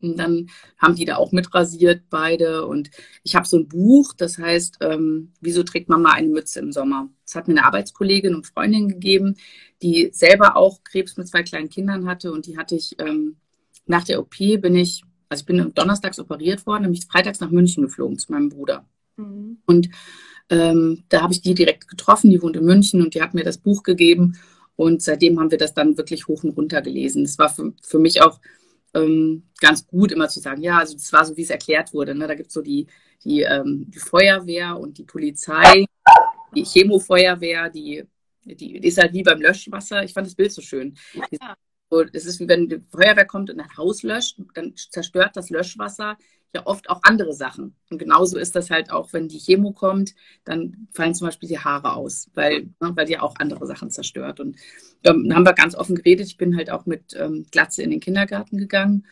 Und 0.00 0.16
dann 0.16 0.48
haben 0.78 0.94
die 0.94 1.04
da 1.04 1.16
auch 1.16 1.32
mitrasiert, 1.32 2.04
beide. 2.08 2.66
Und 2.66 2.90
ich 3.24 3.34
habe 3.34 3.48
so 3.48 3.56
ein 3.58 3.68
Buch, 3.68 4.12
das 4.16 4.38
heißt, 4.38 4.78
ähm, 4.80 5.32
wieso 5.40 5.64
trägt 5.64 5.88
Mama 5.88 6.12
eine 6.12 6.28
Mütze 6.28 6.60
im 6.60 6.72
Sommer? 6.72 7.08
Das 7.24 7.34
hat 7.34 7.48
mir 7.48 7.54
eine 7.54 7.64
Arbeitskollegin 7.64 8.34
und 8.34 8.46
Freundin 8.46 8.88
gegeben, 8.88 9.36
die 9.82 10.10
selber 10.12 10.56
auch 10.56 10.84
Krebs 10.84 11.16
mit 11.16 11.28
zwei 11.28 11.42
kleinen 11.42 11.68
Kindern 11.68 12.06
hatte. 12.06 12.32
Und 12.32 12.46
die 12.46 12.56
hatte 12.56 12.76
ich 12.76 12.94
ähm, 13.00 13.38
nach 13.86 14.04
der 14.04 14.20
OP 14.20 14.36
bin 14.38 14.76
ich 14.76 15.02
also 15.28 15.42
ich 15.42 15.46
bin 15.46 15.72
donnerstags 15.74 16.18
operiert 16.18 16.66
worden, 16.66 16.82
nämlich 16.82 17.06
freitags 17.06 17.40
nach 17.40 17.50
München 17.50 17.82
geflogen 17.82 18.18
zu 18.18 18.32
meinem 18.32 18.48
Bruder. 18.48 18.86
Mhm. 19.16 19.58
Und 19.66 19.88
ähm, 20.50 21.04
da 21.08 21.22
habe 21.22 21.32
ich 21.32 21.42
die 21.42 21.54
direkt 21.54 21.88
getroffen, 21.88 22.30
die 22.30 22.40
wohnt 22.40 22.56
in 22.56 22.64
München 22.64 23.02
und 23.02 23.14
die 23.14 23.20
hat 23.20 23.34
mir 23.34 23.44
das 23.44 23.58
Buch 23.58 23.82
gegeben. 23.82 24.38
Und 24.76 25.02
seitdem 25.02 25.38
haben 25.38 25.50
wir 25.50 25.58
das 25.58 25.74
dann 25.74 25.98
wirklich 25.98 26.28
hoch 26.28 26.44
und 26.44 26.56
runter 26.56 26.80
gelesen. 26.80 27.24
Das 27.24 27.38
war 27.38 27.50
für, 27.50 27.74
für 27.82 27.98
mich 27.98 28.22
auch 28.22 28.40
ähm, 28.94 29.42
ganz 29.60 29.86
gut, 29.86 30.12
immer 30.12 30.28
zu 30.28 30.40
sagen, 30.40 30.62
ja, 30.62 30.78
also 30.78 30.94
das 30.94 31.12
war 31.12 31.24
so, 31.24 31.36
wie 31.36 31.42
es 31.42 31.50
erklärt 31.50 31.92
wurde. 31.92 32.14
Ne? 32.14 32.26
Da 32.26 32.34
gibt 32.34 32.48
es 32.48 32.54
so 32.54 32.62
die, 32.62 32.86
die, 33.24 33.42
ähm, 33.42 33.86
die 33.88 33.98
Feuerwehr 33.98 34.78
und 34.78 34.96
die 34.96 35.04
Polizei, 35.04 35.84
die 36.54 36.64
Chemofeuerwehr, 36.64 37.68
die, 37.68 38.04
die, 38.44 38.54
die 38.54 38.76
ist 38.78 38.98
halt 38.98 39.12
wie 39.12 39.22
beim 39.22 39.42
Löschwasser. 39.42 40.04
Ich 40.04 40.14
fand 40.14 40.26
das 40.26 40.36
Bild 40.36 40.52
so 40.52 40.62
schön. 40.62 40.96
Ja 41.32 41.54
es 42.12 42.26
ist 42.26 42.40
wie 42.40 42.48
wenn 42.48 42.68
die 42.68 42.80
Feuerwehr 42.90 43.24
kommt 43.24 43.50
und 43.50 43.60
ein 43.60 43.76
Haus 43.76 44.02
löscht, 44.02 44.38
dann 44.54 44.74
zerstört 44.76 45.36
das 45.36 45.50
Löschwasser 45.50 46.16
ja 46.54 46.66
oft 46.66 46.88
auch 46.88 47.00
andere 47.02 47.32
Sachen. 47.32 47.74
Und 47.90 47.98
genauso 47.98 48.38
ist 48.38 48.56
das 48.56 48.70
halt 48.70 48.90
auch, 48.90 49.12
wenn 49.12 49.28
die 49.28 49.38
Chemo 49.38 49.72
kommt, 49.72 50.14
dann 50.44 50.88
fallen 50.92 51.14
zum 51.14 51.26
Beispiel 51.26 51.48
die 51.48 51.58
Haare 51.58 51.94
aus, 51.94 52.30
weil, 52.34 52.70
ne, 52.80 52.92
weil 52.94 53.06
die 53.06 53.18
auch 53.18 53.34
andere 53.38 53.66
Sachen 53.66 53.90
zerstört. 53.90 54.40
Und 54.40 54.56
ähm, 55.04 55.32
haben 55.34 55.44
wir 55.44 55.52
ganz 55.52 55.74
offen 55.74 55.96
geredet. 55.96 56.26
Ich 56.26 56.36
bin 56.36 56.56
halt 56.56 56.70
auch 56.70 56.86
mit 56.86 57.14
ähm, 57.14 57.46
Glatze 57.50 57.82
in 57.82 57.90
den 57.90 58.00
Kindergarten 58.00 58.56
gegangen 58.56 59.06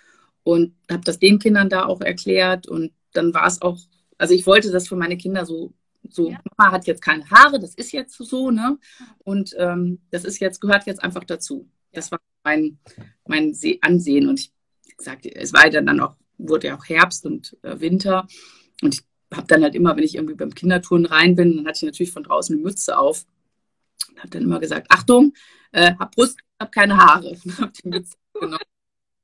und 0.44 0.74
habe 0.90 1.02
das 1.04 1.18
den 1.18 1.38
Kindern 1.38 1.68
da 1.68 1.86
auch 1.86 2.00
erklärt. 2.00 2.66
Und 2.66 2.92
dann 3.12 3.34
war 3.34 3.46
es 3.46 3.60
auch, 3.60 3.78
also 4.18 4.34
ich 4.34 4.46
wollte 4.46 4.70
das 4.70 4.88
für 4.88 4.96
meine 4.96 5.16
Kinder 5.16 5.44
so 5.44 5.72
so, 6.08 6.30
ja. 6.30 6.38
Mama 6.56 6.70
hat 6.70 6.86
jetzt 6.86 7.02
keine 7.02 7.28
Haare, 7.28 7.58
das 7.58 7.74
ist 7.74 7.90
jetzt 7.90 8.16
so, 8.16 8.52
ne? 8.52 8.78
Und 9.24 9.56
ähm, 9.58 9.98
das 10.12 10.24
ist 10.24 10.38
jetzt, 10.38 10.60
gehört 10.60 10.86
jetzt 10.86 11.02
einfach 11.02 11.24
dazu. 11.24 11.68
Das 11.92 12.12
war 12.12 12.20
mein, 12.46 12.78
mein 13.26 13.54
Ansehen. 13.80 14.28
Und 14.28 14.40
ich 14.40 14.52
sagte, 14.98 15.34
es 15.34 15.52
war 15.52 15.70
ja 15.70 15.80
dann 15.80 16.00
auch 16.00 16.14
wurde 16.38 16.68
ja 16.68 16.76
auch 16.76 16.84
Herbst 16.84 17.26
und 17.26 17.56
äh, 17.62 17.80
Winter. 17.80 18.26
Und 18.82 18.94
ich 18.94 19.02
habe 19.34 19.46
dann 19.46 19.62
halt 19.62 19.74
immer, 19.74 19.96
wenn 19.96 20.04
ich 20.04 20.14
irgendwie 20.14 20.34
beim 20.34 20.54
Kindertouren 20.54 21.06
rein 21.06 21.34
bin, 21.34 21.56
dann 21.56 21.66
hatte 21.66 21.78
ich 21.78 21.82
natürlich 21.82 22.12
von 22.12 22.22
draußen 22.22 22.54
eine 22.54 22.62
Mütze 22.62 22.98
auf. 22.98 23.24
Und 24.08 24.18
habe 24.18 24.30
dann 24.30 24.42
immer 24.42 24.60
gesagt, 24.60 24.86
Achtung, 24.90 25.34
äh, 25.72 25.94
hab 25.98 26.14
Brust, 26.14 26.38
hab 26.58 26.72
keine 26.72 26.96
Haare. 26.96 27.36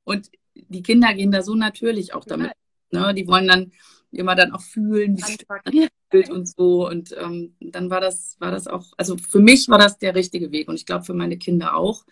Und 0.05 0.31
die 0.55 0.83
Kinder 0.83 1.15
gehen 1.15 1.31
da 1.31 1.43
so 1.43 1.55
natürlich 1.55 2.15
auch 2.15 2.25
damit. 2.25 2.53
Ne? 2.91 3.15
Die 3.15 3.27
wollen 3.27 3.47
dann 3.47 3.73
immer 4.18 4.35
dann 4.35 4.53
auch 4.53 4.61
fühlen, 4.61 5.16
wie 5.16 5.88
es 6.20 6.31
und 6.31 6.48
so. 6.48 6.88
Und 6.88 7.14
ähm, 7.18 7.55
dann 7.61 7.90
war 7.90 8.01
das, 8.01 8.37
war 8.38 8.51
das 8.51 8.66
auch, 8.66 8.92
also 8.96 9.16
für 9.16 9.40
mich 9.40 9.68
war 9.68 9.79
das 9.79 9.98
der 9.98 10.14
richtige 10.14 10.53
Weg 10.53 10.68
und 10.68 10.75
ich 10.75 10.87
glaube 10.87 11.05
für 11.05 11.14
meine 11.14 11.38
Kinder 11.38 11.77
auch, 11.77 12.05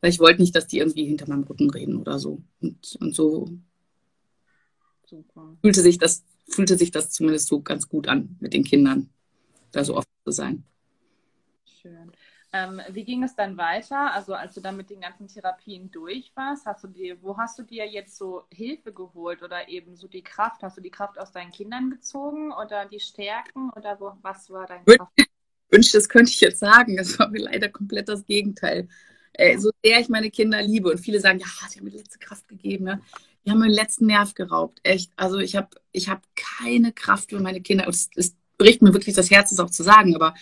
weil 0.00 0.10
ich 0.10 0.20
wollte 0.20 0.40
nicht, 0.40 0.54
dass 0.56 0.66
die 0.66 0.78
irgendwie 0.78 1.04
hinter 1.04 1.28
meinem 1.28 1.44
Rücken 1.44 1.70
reden 1.70 1.96
oder 1.96 2.18
so. 2.18 2.42
Und, 2.60 2.96
und 3.00 3.14
so 3.14 3.48
Super. 5.14 5.56
Fühlte 5.60 5.80
sich 5.80 5.98
das, 5.98 6.24
fühlte 6.48 6.76
sich 6.76 6.90
das 6.90 7.10
zumindest 7.10 7.46
so 7.46 7.60
ganz 7.60 7.88
gut 7.88 8.08
an, 8.08 8.36
mit 8.40 8.52
den 8.52 8.64
Kindern 8.64 9.10
da 9.70 9.84
so 9.84 9.96
oft 9.96 10.08
zu 10.24 10.32
sein. 10.32 10.64
Schön. 11.64 12.10
Ähm, 12.56 12.80
wie 12.88 13.02
ging 13.02 13.24
es 13.24 13.34
dann 13.34 13.56
weiter? 13.56 14.14
Also 14.14 14.32
als 14.32 14.54
du 14.54 14.60
dann 14.60 14.76
mit 14.76 14.88
den 14.88 15.00
ganzen 15.00 15.26
Therapien 15.26 15.90
durch 15.90 16.30
warst, 16.36 16.66
hast 16.66 16.84
du 16.84 16.86
dir, 16.86 17.20
wo 17.20 17.36
hast 17.36 17.58
du 17.58 17.64
dir 17.64 17.84
jetzt 17.84 18.16
so 18.16 18.44
Hilfe 18.52 18.92
geholt 18.92 19.42
oder 19.42 19.68
eben 19.68 19.96
so 19.96 20.06
die 20.06 20.22
Kraft? 20.22 20.62
Hast 20.62 20.76
du 20.76 20.80
die 20.80 20.90
Kraft 20.90 21.18
aus 21.18 21.32
deinen 21.32 21.50
Kindern 21.50 21.90
gezogen 21.90 22.52
oder 22.52 22.86
die 22.86 23.00
Stärken 23.00 23.70
oder 23.70 23.98
wo, 23.98 24.12
was 24.22 24.50
war 24.50 24.68
dein 24.68 24.84
Kraft? 24.84 25.10
Wünschte, 25.68 25.98
das 25.98 26.08
könnte 26.08 26.30
ich 26.30 26.40
jetzt 26.40 26.60
sagen. 26.60 26.96
Das 26.96 27.18
war 27.18 27.28
mir 27.28 27.42
leider 27.42 27.68
komplett 27.68 28.08
das 28.08 28.24
Gegenteil. 28.24 28.86
Äh, 29.32 29.58
so 29.58 29.72
sehr 29.82 29.98
ich 29.98 30.08
meine 30.08 30.30
Kinder 30.30 30.62
liebe 30.62 30.92
und 30.92 30.98
viele 30.98 31.18
sagen, 31.18 31.40
ja, 31.40 31.46
sie 31.68 31.80
haben 31.80 31.86
mir 31.86 31.90
die 31.90 31.98
letzte 31.98 32.20
Kraft 32.20 32.46
gegeben. 32.46 32.86
Ja. 32.86 33.00
Die 33.44 33.50
haben 33.50 33.58
mir 33.58 33.66
den 33.66 33.74
letzten 33.74 34.06
Nerv 34.06 34.32
geraubt. 34.34 34.78
Echt. 34.84 35.10
Also 35.16 35.38
ich 35.38 35.56
habe 35.56 35.70
ich 35.90 36.08
hab 36.08 36.22
keine 36.36 36.92
Kraft 36.92 37.30
für 37.30 37.40
meine 37.40 37.62
Kinder. 37.62 37.88
Es, 37.88 38.10
es 38.14 38.36
bricht 38.58 38.80
mir 38.80 38.94
wirklich 38.94 39.16
das 39.16 39.32
Herz, 39.32 39.50
das 39.50 39.58
auch 39.58 39.70
zu 39.70 39.82
sagen, 39.82 40.14
aber 40.14 40.34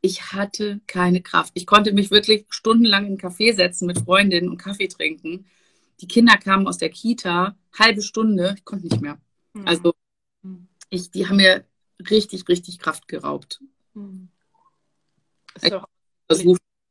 ich 0.00 0.32
hatte 0.32 0.80
keine 0.86 1.22
Kraft. 1.22 1.52
Ich 1.54 1.66
konnte 1.66 1.92
mich 1.92 2.10
wirklich 2.10 2.46
stundenlang 2.50 3.06
in 3.06 3.18
Café 3.18 3.54
setzen 3.54 3.86
mit 3.86 3.98
Freundinnen 3.98 4.48
und 4.48 4.58
Kaffee 4.58 4.88
trinken. 4.88 5.46
Die 6.00 6.06
Kinder 6.06 6.36
kamen 6.36 6.66
aus 6.66 6.78
der 6.78 6.90
Kita, 6.90 7.56
halbe 7.76 8.02
Stunde, 8.02 8.54
ich 8.56 8.64
konnte 8.64 8.86
nicht 8.86 9.00
mehr. 9.00 9.18
Mhm. 9.54 9.66
Also 9.66 9.94
ich, 10.90 11.10
die 11.10 11.26
haben 11.26 11.36
mir 11.36 11.64
richtig, 12.10 12.48
richtig 12.48 12.78
Kraft 12.78 13.08
geraubt. 13.08 13.60
Mhm. 13.94 14.28
Ich, 15.60 15.72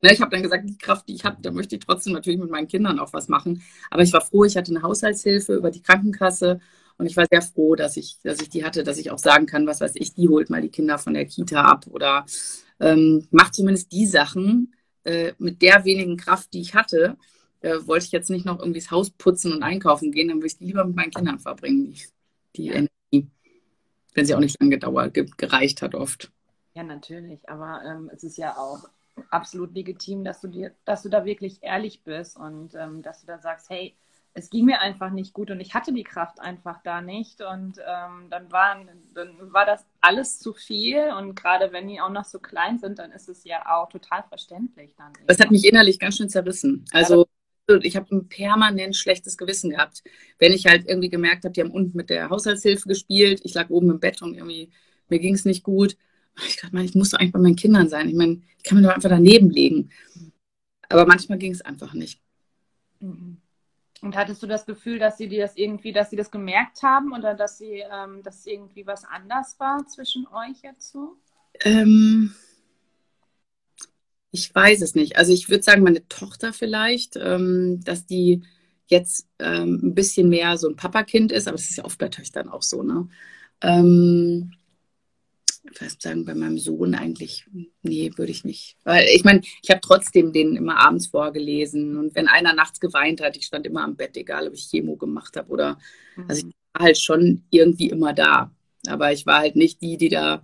Ne, 0.01 0.13
ich 0.13 0.21
habe 0.21 0.29
dann 0.29 0.43
gesagt, 0.43 0.69
die 0.69 0.77
Kraft, 0.77 1.07
die 1.07 1.15
ich 1.15 1.25
habe, 1.25 1.37
da 1.41 1.49
möchte 1.49 1.75
ich 1.75 1.83
trotzdem 1.83 2.13
natürlich 2.13 2.39
mit 2.39 2.51
meinen 2.51 2.67
Kindern 2.67 2.99
auch 2.99 3.13
was 3.13 3.27
machen. 3.29 3.63
Aber 3.89 4.03
ich 4.03 4.13
war 4.13 4.21
froh, 4.21 4.43
ich 4.43 4.55
hatte 4.55 4.71
eine 4.71 4.83
Haushaltshilfe 4.83 5.55
über 5.55 5.71
die 5.71 5.81
Krankenkasse 5.81 6.59
und 6.97 7.05
ich 7.05 7.15
war 7.15 7.25
sehr 7.29 7.41
froh, 7.41 7.75
dass 7.75 7.97
ich, 7.97 8.17
dass 8.23 8.41
ich 8.41 8.49
die 8.49 8.65
hatte, 8.65 8.83
dass 8.83 8.97
ich 8.97 9.11
auch 9.11 9.19
sagen 9.19 9.45
kann, 9.45 9.67
was 9.67 9.81
weiß 9.81 9.93
ich, 9.95 10.13
die 10.13 10.29
holt 10.29 10.49
mal 10.49 10.61
die 10.61 10.69
Kinder 10.69 10.97
von 10.97 11.13
der 11.13 11.25
Kita 11.25 11.61
ab 11.61 11.85
oder 11.87 12.25
ähm, 12.79 13.27
macht 13.31 13.53
zumindest 13.53 13.91
die 13.91 14.05
Sachen 14.05 14.73
äh, 15.03 15.33
mit 15.37 15.61
der 15.61 15.85
wenigen 15.85 16.17
Kraft, 16.17 16.53
die 16.53 16.61
ich 16.61 16.73
hatte. 16.73 17.17
Äh, 17.61 17.77
wollte 17.85 18.05
ich 18.05 18.11
jetzt 18.11 18.29
nicht 18.29 18.45
noch 18.45 18.59
irgendwie 18.59 18.79
das 18.79 18.91
Haus 18.91 19.09
putzen 19.09 19.53
und 19.53 19.63
einkaufen 19.63 20.11
gehen, 20.11 20.27
dann 20.27 20.37
würde 20.37 20.47
ich 20.47 20.57
die 20.57 20.65
lieber 20.65 20.85
mit 20.85 20.95
meinen 20.95 21.11
Kindern 21.11 21.39
verbringen, 21.39 21.85
die, 21.85 22.01
die. 22.55 22.67
Energie. 22.69 23.31
Wenn 24.13 24.25
sie 24.25 24.35
auch 24.35 24.39
nicht 24.39 24.59
lange 24.59 24.71
gedauert, 24.71 25.15
gereicht 25.37 25.81
hat 25.83 25.93
oft. 25.93 26.31
Ja, 26.73 26.83
natürlich, 26.83 27.47
aber 27.49 27.81
ähm, 27.85 28.09
es 28.13 28.23
ist 28.23 28.37
ja 28.37 28.57
auch 28.57 28.89
absolut 29.29 29.73
legitim, 29.73 30.23
dass 30.23 30.41
du 30.41 30.47
dir, 30.47 30.71
dass 30.85 31.03
du 31.03 31.09
da 31.09 31.25
wirklich 31.25 31.61
ehrlich 31.61 32.03
bist 32.03 32.37
und 32.37 32.75
ähm, 32.75 33.01
dass 33.01 33.21
du 33.21 33.27
da 33.27 33.39
sagst, 33.39 33.69
hey, 33.69 33.95
es 34.37 34.51
ging 34.51 34.65
mir 34.65 34.81
einfach 34.81 35.09
nicht 35.09 35.33
gut 35.33 35.49
und 35.49 35.59
ich 35.59 35.73
hatte 35.73 35.91
die 35.91 36.03
Kraft 36.03 36.39
einfach 36.39 36.81
da 36.83 37.01
nicht 37.01 37.41
und 37.41 37.79
ähm, 37.79 38.29
dann, 38.29 38.51
waren, 38.51 38.87
dann 39.15 39.51
war 39.51 39.65
das 39.65 39.83
alles 39.99 40.37
zu 40.37 40.53
viel 40.53 41.11
und 41.17 41.35
gerade 41.35 41.71
wenn 41.73 41.87
die 41.87 41.99
auch 41.99 42.11
noch 42.11 42.23
so 42.23 42.37
klein 42.37 42.77
sind, 42.77 42.99
dann 42.99 43.11
ist 43.11 43.29
es 43.29 43.43
ja 43.43 43.65
auch 43.65 43.89
total 43.89 44.23
verständlich 44.29 44.93
dann. 44.95 45.11
Das 45.25 45.39
hat 45.39 45.49
mich 45.49 45.65
innerlich 45.65 45.97
ganz 45.97 46.17
schön 46.17 46.29
zerrissen. 46.29 46.85
Also 46.91 47.27
ich 47.81 47.95
habe 47.95 48.15
ein 48.15 48.29
permanent 48.29 48.95
schlechtes 48.95 49.37
Gewissen 49.37 49.71
gehabt, 49.71 50.03
wenn 50.37 50.53
ich 50.53 50.67
halt 50.67 50.87
irgendwie 50.87 51.09
gemerkt 51.09 51.43
habe, 51.43 51.53
die 51.53 51.61
haben 51.61 51.71
unten 51.71 51.97
mit 51.97 52.11
der 52.11 52.29
Haushaltshilfe 52.29 52.87
gespielt, 52.87 53.41
ich 53.43 53.55
lag 53.55 53.69
oben 53.69 53.89
im 53.89 53.99
Bett 53.99 54.21
und 54.21 54.35
irgendwie 54.35 54.69
mir 55.09 55.19
ging 55.19 55.33
es 55.33 55.45
nicht 55.45 55.63
gut 55.63 55.97
ich 56.45 56.57
dachte, 56.57 56.77
ich 56.81 56.93
muss 56.93 57.09
doch 57.09 57.19
eigentlich 57.19 57.31
bei 57.31 57.39
meinen 57.39 57.55
Kindern 57.55 57.89
sein. 57.89 58.09
Ich 58.09 58.15
meine, 58.15 58.41
ich 58.57 58.63
kann 58.63 58.77
mir 58.77 58.87
doch 58.87 58.93
einfach 58.93 59.09
daneben 59.09 59.49
legen. 59.49 59.89
Aber 60.89 61.05
manchmal 61.05 61.37
ging 61.37 61.51
es 61.51 61.61
einfach 61.61 61.93
nicht. 61.93 62.21
Mhm. 62.99 63.41
Und 64.01 64.15
hattest 64.15 64.43
du 64.43 64.47
das 64.47 64.65
Gefühl, 64.65 64.99
dass 64.99 65.17
sie 65.17 65.27
dir 65.27 65.41
das 65.41 65.57
irgendwie, 65.57 65.91
dass 65.91 66.09
sie 66.09 66.15
das 66.15 66.29
gemerkt 66.29 66.83
haben 66.83 67.13
oder 67.13 67.33
dass 67.33 67.57
sie, 67.57 67.83
ähm, 67.91 68.21
dass 68.23 68.45
irgendwie 68.45 68.85
was 68.85 69.05
anders 69.05 69.59
war 69.59 69.85
zwischen 69.87 70.27
euch 70.27 70.61
jetzt 70.61 70.91
so? 70.91 71.17
Ähm, 71.61 72.33
ich 74.31 74.53
weiß 74.53 74.81
es 74.81 74.93
nicht. 74.93 75.17
Also 75.17 75.33
ich 75.33 75.49
würde 75.49 75.63
sagen, 75.63 75.81
meine 75.81 76.07
Tochter 76.07 76.53
vielleicht, 76.53 77.15
ähm, 77.15 77.81
dass 77.83 78.05
die 78.05 78.43
jetzt 78.87 79.27
ähm, 79.39 79.79
ein 79.83 79.95
bisschen 79.95 80.29
mehr 80.29 80.57
so 80.57 80.69
ein 80.69 80.75
Papakind 80.75 81.31
ist, 81.31 81.47
aber 81.47 81.55
es 81.55 81.69
ist 81.69 81.77
ja 81.77 81.85
oft 81.85 81.97
bei 81.97 82.09
Töchtern 82.09 82.49
auch 82.49 82.61
so, 82.61 82.83
ne? 82.83 83.07
Ähm, 83.61 84.53
fast 85.73 86.01
sagen, 86.01 86.25
bei 86.25 86.35
meinem 86.35 86.57
Sohn 86.57 86.95
eigentlich, 86.95 87.45
nee, 87.81 88.11
würde 88.15 88.31
ich 88.31 88.43
nicht. 88.43 88.77
Weil 88.83 89.07
ich 89.13 89.23
meine, 89.23 89.41
ich 89.61 89.69
habe 89.69 89.81
trotzdem 89.81 90.31
den 90.31 90.55
immer 90.55 90.77
abends 90.77 91.07
vorgelesen 91.07 91.97
und 91.97 92.15
wenn 92.15 92.27
einer 92.27 92.53
nachts 92.53 92.79
geweint 92.79 93.21
hat, 93.21 93.37
ich 93.37 93.45
stand 93.45 93.65
immer 93.65 93.83
am 93.83 93.95
Bett, 93.95 94.17
egal 94.17 94.47
ob 94.47 94.53
ich 94.53 94.69
Chemo 94.69 94.95
gemacht 94.95 95.37
habe 95.37 95.49
oder, 95.51 95.77
mhm. 96.15 96.25
also 96.27 96.47
ich 96.47 96.53
war 96.73 96.85
halt 96.85 96.97
schon 96.97 97.43
irgendwie 97.49 97.89
immer 97.89 98.13
da. 98.13 98.51
Aber 98.87 99.11
ich 99.11 99.25
war 99.25 99.39
halt 99.39 99.55
nicht 99.55 99.81
die, 99.81 99.97
die 99.97 100.09
da, 100.09 100.41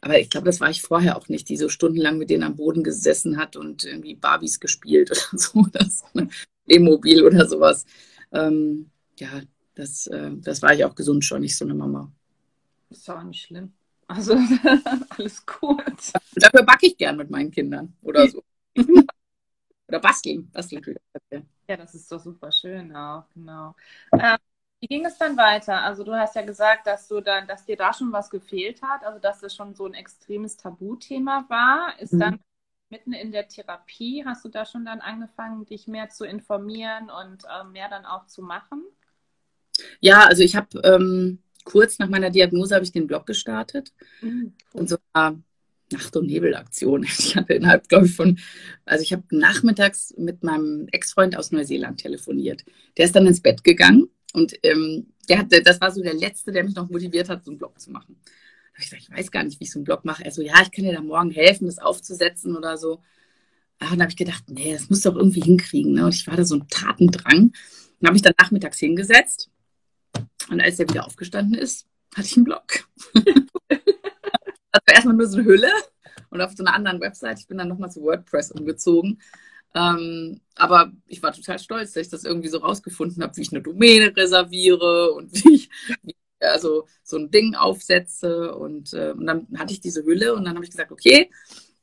aber 0.00 0.18
ich 0.18 0.30
glaube, 0.30 0.46
das 0.46 0.60
war 0.60 0.70
ich 0.70 0.82
vorher 0.82 1.16
auch 1.16 1.28
nicht, 1.28 1.48
die 1.48 1.56
so 1.56 1.68
stundenlang 1.68 2.18
mit 2.18 2.30
denen 2.30 2.42
am 2.42 2.56
Boden 2.56 2.82
gesessen 2.82 3.36
hat 3.36 3.56
und 3.56 3.84
irgendwie 3.84 4.14
Barbies 4.14 4.60
gespielt 4.60 5.10
oder 5.32 5.38
so, 5.38 5.66
das 5.72 6.04
E-Mobil 6.66 7.24
oder 7.24 7.48
sowas. 7.48 7.84
Ähm, 8.32 8.90
ja, 9.18 9.42
das, 9.74 10.06
äh, 10.08 10.30
das 10.36 10.62
war 10.62 10.74
ich 10.74 10.84
auch 10.84 10.94
gesund 10.94 11.24
schon, 11.24 11.40
nicht 11.40 11.56
so 11.56 11.64
eine 11.64 11.74
Mama. 11.74 12.12
Das 12.88 12.98
ist 12.98 13.10
auch 13.10 13.22
nicht 13.22 13.42
schlimm. 13.42 13.72
Also 14.06 14.34
alles 15.10 15.44
gut. 15.46 16.12
Dafür 16.34 16.62
backe 16.64 16.86
ich 16.86 16.96
gern 16.96 17.16
mit 17.16 17.30
meinen 17.30 17.50
Kindern 17.50 17.96
oder 18.02 18.28
so. 18.28 18.42
oder 19.88 20.00
basteln. 20.00 20.50
basteln. 20.52 20.82
Ja, 21.68 21.76
das 21.76 21.94
ist 21.94 22.10
doch 22.10 22.20
super 22.20 22.52
schön 22.52 22.94
auch, 22.94 23.24
genau. 23.34 23.74
Ähm, 24.12 24.38
wie 24.80 24.88
ging 24.88 25.06
es 25.06 25.16
dann 25.16 25.36
weiter? 25.36 25.80
Also 25.80 26.04
du 26.04 26.12
hast 26.12 26.36
ja 26.36 26.42
gesagt, 26.42 26.86
dass 26.86 27.08
du 27.08 27.20
dann, 27.20 27.46
dass 27.46 27.64
dir 27.64 27.76
da 27.76 27.92
schon 27.92 28.12
was 28.12 28.28
gefehlt 28.28 28.82
hat, 28.82 29.02
also 29.04 29.18
dass 29.18 29.42
es 29.42 29.54
schon 29.54 29.74
so 29.74 29.86
ein 29.86 29.94
extremes 29.94 30.56
Tabuthema 30.58 31.46
war. 31.48 31.98
Ist 31.98 32.12
mhm. 32.12 32.18
dann 32.20 32.40
mitten 32.90 33.12
in 33.14 33.32
der 33.32 33.48
Therapie, 33.48 34.24
hast 34.26 34.44
du 34.44 34.50
da 34.50 34.66
schon 34.66 34.84
dann 34.84 35.00
angefangen, 35.00 35.64
dich 35.64 35.88
mehr 35.88 36.10
zu 36.10 36.26
informieren 36.26 37.10
und 37.10 37.44
äh, 37.44 37.64
mehr 37.64 37.88
dann 37.88 38.04
auch 38.04 38.26
zu 38.26 38.42
machen? 38.42 38.84
Ja, 40.00 40.26
also 40.26 40.42
ich 40.42 40.54
habe 40.54 40.78
ähm, 40.84 41.42
kurz 41.64 41.98
nach 41.98 42.08
meiner 42.08 42.30
Diagnose 42.30 42.74
habe 42.74 42.84
ich 42.84 42.92
den 42.92 43.06
Blog 43.06 43.26
gestartet. 43.26 43.92
Mhm. 44.20 44.52
Und 44.72 44.88
so 44.88 44.96
war 45.12 45.38
Nacht- 45.92 46.16
und 46.16 46.26
Nebelaktion. 46.26 47.04
Ich 47.18 47.36
hatte 47.36 47.54
innerhalb, 47.54 47.88
glaube 47.88 48.06
ich, 48.06 48.14
von, 48.14 48.38
also 48.84 49.02
ich 49.02 49.12
habe 49.12 49.24
nachmittags 49.30 50.14
mit 50.16 50.42
meinem 50.42 50.88
Ex-Freund 50.92 51.36
aus 51.36 51.52
Neuseeland 51.52 52.00
telefoniert. 52.00 52.64
Der 52.96 53.06
ist 53.06 53.16
dann 53.16 53.26
ins 53.26 53.40
Bett 53.40 53.64
gegangen 53.64 54.08
und 54.32 54.54
ähm, 54.62 55.08
der 55.28 55.38
hatte, 55.38 55.62
das 55.62 55.80
war 55.80 55.90
so 55.90 56.02
der 56.02 56.14
Letzte, 56.14 56.52
der 56.52 56.64
mich 56.64 56.74
noch 56.74 56.90
motiviert 56.90 57.28
hat, 57.28 57.44
so 57.44 57.50
einen 57.50 57.58
Blog 57.58 57.80
zu 57.80 57.90
machen. 57.90 58.16
Da 58.74 58.82
ich 58.82 58.90
gesagt, 58.90 59.02
ich 59.02 59.10
weiß 59.10 59.30
gar 59.30 59.44
nicht, 59.44 59.60
wie 59.60 59.64
ich 59.64 59.72
so 59.72 59.78
einen 59.78 59.84
Blog 59.84 60.04
mache. 60.04 60.24
Er 60.24 60.32
so, 60.32 60.42
ja, 60.42 60.60
ich 60.62 60.70
kann 60.70 60.84
dir 60.84 60.92
da 60.92 61.00
morgen 61.00 61.30
helfen, 61.30 61.66
das 61.66 61.78
aufzusetzen 61.78 62.56
oder 62.56 62.76
so. 62.76 62.94
Und 63.80 63.90
dann 63.90 64.00
habe 64.00 64.10
ich 64.10 64.16
gedacht, 64.16 64.44
nee, 64.48 64.72
das 64.72 64.90
muss 64.90 65.02
doch 65.02 65.14
irgendwie 65.14 65.40
hinkriegen. 65.40 65.92
Ne? 65.92 66.04
Und 66.04 66.14
ich 66.14 66.26
war 66.26 66.36
da 66.36 66.44
so 66.44 66.56
ein 66.56 66.68
Tatendrang. 66.68 67.52
Dann 68.00 68.08
habe 68.08 68.16
ich 68.16 68.22
dann 68.22 68.34
nachmittags 68.38 68.78
hingesetzt 68.78 69.50
und 70.50 70.60
als 70.60 70.78
er 70.78 70.88
wieder 70.88 71.06
aufgestanden 71.06 71.58
ist, 71.58 71.86
hatte 72.14 72.26
ich 72.26 72.36
einen 72.36 72.44
Blog. 72.44 72.88
war 73.14 73.22
erstmal 74.86 75.16
nur 75.16 75.26
so 75.26 75.38
eine 75.38 75.46
Hülle 75.46 75.70
und 76.30 76.40
auf 76.40 76.52
so 76.52 76.64
einer 76.64 76.74
anderen 76.74 77.00
Website. 77.00 77.40
Ich 77.40 77.46
bin 77.46 77.58
dann 77.58 77.68
nochmal 77.68 77.90
zu 77.90 78.02
WordPress 78.02 78.52
umgezogen. 78.52 79.20
Ähm, 79.74 80.40
aber 80.54 80.92
ich 81.08 81.22
war 81.22 81.32
total 81.32 81.58
stolz, 81.58 81.92
dass 81.92 82.06
ich 82.06 82.10
das 82.10 82.24
irgendwie 82.24 82.48
so 82.48 82.58
rausgefunden 82.58 83.22
habe, 83.22 83.36
wie 83.36 83.42
ich 83.42 83.52
eine 83.52 83.62
Domäne 83.62 84.16
reserviere 84.16 85.12
und 85.12 85.32
wie 85.44 85.54
ich 85.54 85.70
wie, 86.02 86.14
also 86.40 86.86
so 87.02 87.16
ein 87.16 87.30
Ding 87.30 87.54
aufsetze. 87.54 88.54
Und, 88.54 88.92
äh, 88.92 89.12
und 89.12 89.26
dann 89.26 89.46
hatte 89.56 89.72
ich 89.72 89.80
diese 89.80 90.04
Hülle 90.04 90.34
und 90.34 90.44
dann 90.44 90.54
habe 90.54 90.64
ich 90.64 90.70
gesagt, 90.70 90.92
okay, 90.92 91.30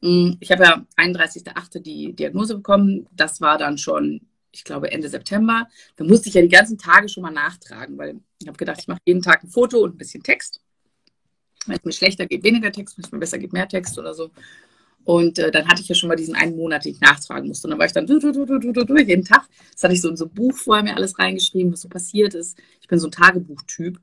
hm, 0.01 0.37
ich 0.39 0.51
habe 0.51 0.63
ja 0.63 0.85
31.08. 0.97 1.79
die 1.79 2.13
Diagnose 2.13 2.55
bekommen. 2.55 3.07
Das 3.11 3.41
war 3.41 3.57
dann 3.57 3.77
schon, 3.77 4.21
ich 4.51 4.63
glaube, 4.63 4.91
Ende 4.91 5.09
September. 5.09 5.67
Da 5.95 6.03
musste 6.03 6.29
ich 6.29 6.35
ja 6.35 6.41
die 6.41 6.49
ganzen 6.49 6.77
Tage 6.77 7.09
schon 7.09 7.23
mal 7.23 7.31
nachtragen, 7.31 7.97
weil 7.97 8.19
ich 8.39 8.47
habe 8.47 8.57
gedacht, 8.57 8.79
ich 8.81 8.87
mache 8.87 8.99
jeden 9.05 9.21
Tag 9.21 9.43
ein 9.43 9.49
Foto 9.49 9.79
und 9.79 9.95
ein 9.95 9.97
bisschen 9.97 10.23
Text. 10.23 10.61
Wenn 11.65 11.77
es 11.77 11.83
mir 11.83 11.91
schlechter 11.91 12.25
geht, 12.25 12.43
weniger 12.43 12.71
Text, 12.71 12.97
wenn 12.97 13.05
es 13.05 13.11
mir 13.11 13.19
besser 13.19 13.37
geht, 13.37 13.53
mehr 13.53 13.67
Text 13.67 13.97
oder 13.97 14.13
so. 14.13 14.31
Und 15.03 15.39
äh, 15.39 15.51
dann 15.51 15.67
hatte 15.67 15.81
ich 15.81 15.87
ja 15.87 15.95
schon 15.95 16.09
mal 16.09 16.15
diesen 16.15 16.35
einen 16.35 16.55
Monat, 16.55 16.85
den 16.85 16.93
ich 16.93 17.01
nachtragen 17.01 17.47
musste. 17.47 17.67
Und 17.67 17.71
dann 17.71 17.79
war 17.79 17.85
ich 17.85 17.91
dann 17.91 18.05
du, 18.05 18.19
du, 18.19 18.31
du, 18.31 18.97
jeden 18.97 19.25
Tag. 19.25 19.47
Das 19.73 19.83
hatte 19.83 19.93
ich 19.93 20.01
so 20.01 20.09
in 20.09 20.17
so 20.17 20.25
ein 20.25 20.33
Buch 20.33 20.55
vorher 20.55 20.83
mir 20.83 20.95
alles 20.95 21.17
reingeschrieben, 21.17 21.71
was 21.71 21.81
so 21.81 21.89
passiert 21.89 22.33
ist. 22.33 22.57
Ich 22.81 22.87
bin 22.87 22.99
so 22.99 23.07
ein 23.07 23.11
Tagebuchtyp. 23.11 23.99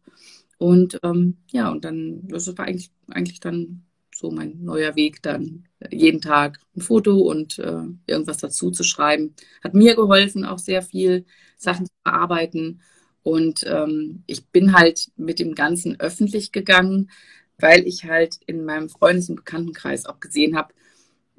Und 0.58 0.98
ähm, 1.04 1.36
ja, 1.52 1.70
und 1.70 1.84
dann, 1.84 2.26
das 2.28 2.48
war 2.58 2.66
eigentlich, 2.66 2.90
eigentlich 3.08 3.38
dann 3.38 3.84
so 4.18 4.32
mein 4.32 4.64
neuer 4.64 4.96
Weg, 4.96 5.22
dann 5.22 5.68
jeden 5.90 6.20
Tag 6.20 6.58
ein 6.76 6.80
Foto 6.80 7.18
und 7.18 7.58
äh, 7.60 7.82
irgendwas 8.06 8.38
dazu 8.38 8.72
zu 8.72 8.82
schreiben. 8.82 9.34
Hat 9.62 9.74
mir 9.74 9.94
geholfen, 9.94 10.44
auch 10.44 10.58
sehr 10.58 10.82
viel 10.82 11.24
Sachen 11.56 11.86
zu 11.86 11.92
bearbeiten. 12.02 12.80
Und 13.22 13.64
ähm, 13.64 14.24
ich 14.26 14.48
bin 14.48 14.72
halt 14.72 15.12
mit 15.16 15.38
dem 15.38 15.54
Ganzen 15.54 16.00
öffentlich 16.00 16.50
gegangen, 16.50 17.10
weil 17.58 17.86
ich 17.86 18.04
halt 18.04 18.40
in 18.46 18.64
meinem 18.64 18.88
Freundes- 18.88 19.28
und 19.28 19.36
Bekanntenkreis 19.36 20.06
auch 20.06 20.18
gesehen 20.18 20.56
habe, 20.56 20.74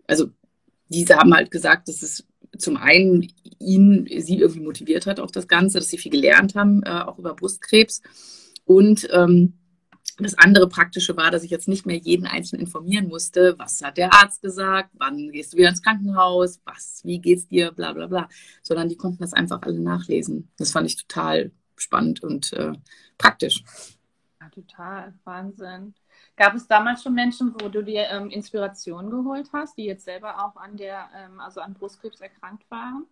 also 0.07 0.29
diese 0.87 1.17
haben 1.17 1.33
halt 1.33 1.51
gesagt, 1.51 1.89
dass 1.89 2.01
es 2.01 2.25
zum 2.57 2.77
einen 2.77 3.27
ihn, 3.59 4.07
sie 4.19 4.39
irgendwie 4.39 4.61
motiviert 4.61 5.05
hat 5.05 5.19
auf 5.19 5.31
das 5.31 5.49
Ganze, 5.49 5.79
dass 5.79 5.89
sie 5.89 5.97
viel 5.97 6.11
gelernt 6.11 6.55
haben, 6.55 6.81
äh, 6.83 6.89
auch 6.89 7.19
über 7.19 7.35
Brustkrebs. 7.35 8.01
Und 8.63 9.07
ähm, 9.11 9.58
das 10.23 10.37
andere 10.37 10.67
Praktische 10.67 11.15
war, 11.17 11.31
dass 11.31 11.43
ich 11.43 11.51
jetzt 11.51 11.67
nicht 11.67 11.85
mehr 11.85 11.97
jeden 11.97 12.25
Einzelnen 12.25 12.65
informieren 12.65 13.07
musste, 13.07 13.57
was 13.57 13.81
hat 13.81 13.97
der 13.97 14.13
Arzt 14.13 14.41
gesagt, 14.41 14.91
wann 14.93 15.31
gehst 15.31 15.53
du 15.53 15.57
wieder 15.57 15.69
ins 15.69 15.81
Krankenhaus, 15.81 16.61
was, 16.65 17.01
wie 17.03 17.19
geht's 17.19 17.47
dir, 17.47 17.71
bla 17.71 17.93
bla 17.93 18.07
bla, 18.07 18.29
sondern 18.61 18.89
die 18.89 18.97
konnten 18.97 19.19
das 19.19 19.33
einfach 19.33 19.61
alle 19.61 19.79
nachlesen. 19.79 20.51
Das 20.57 20.71
fand 20.71 20.87
ich 20.87 20.97
total 20.97 21.51
spannend 21.75 22.21
und 22.23 22.53
äh, 22.53 22.73
praktisch. 23.17 23.63
Ja, 24.41 24.49
total, 24.49 25.13
Wahnsinn. 25.23 25.93
Gab 26.35 26.55
es 26.55 26.67
damals 26.67 27.03
schon 27.03 27.13
Menschen, 27.13 27.53
wo 27.59 27.69
du 27.69 27.83
dir 27.83 28.07
ähm, 28.09 28.29
Inspiration 28.29 29.09
geholt 29.09 29.49
hast, 29.53 29.77
die 29.77 29.85
jetzt 29.85 30.05
selber 30.05 30.45
auch 30.45 30.55
an 30.55 30.77
der, 30.77 31.09
ähm, 31.15 31.39
also 31.39 31.61
an 31.61 31.73
Brustkrebs 31.73 32.21
erkrankt 32.21 32.69
waren? 32.71 33.05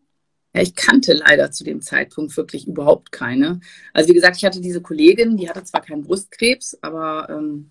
Ja, 0.57 0.63
ich 0.63 0.73
kannte 0.73 1.13
leider 1.13 1.51
zu 1.51 1.63
dem 1.63 1.81
Zeitpunkt 1.81 2.35
wirklich 2.35 2.65
überhaupt 2.65 3.11
keine. 3.11 3.59
Also 3.93 4.09
wie 4.09 4.15
gesagt, 4.15 4.37
ich 4.37 4.43
hatte 4.43 4.59
diese 4.59 4.81
Kollegin, 4.81 5.37
die 5.37 5.47
hatte 5.47 5.63
zwar 5.63 5.81
keinen 5.81 6.01
Brustkrebs, 6.01 6.79
aber 6.81 7.29
ähm, 7.29 7.69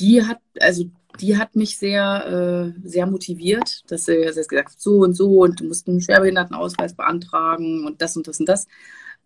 die 0.00 0.22
hat, 0.24 0.38
also 0.58 0.86
die 1.20 1.36
hat 1.36 1.54
mich 1.54 1.76
sehr, 1.76 2.72
äh, 2.74 2.88
sehr 2.88 3.06
motiviert, 3.06 3.82
dass 3.88 4.06
sie, 4.06 4.16
gesagt 4.16 4.70
hat, 4.70 4.80
so 4.80 5.00
und 5.00 5.12
so 5.12 5.40
und 5.42 5.60
du 5.60 5.64
musst 5.64 5.86
einen 5.88 6.00
Schwerbehindertenausweis 6.00 6.94
beantragen 6.94 7.84
und 7.84 8.00
das 8.00 8.16
und 8.16 8.26
das 8.26 8.40
und 8.40 8.48
das. 8.48 8.66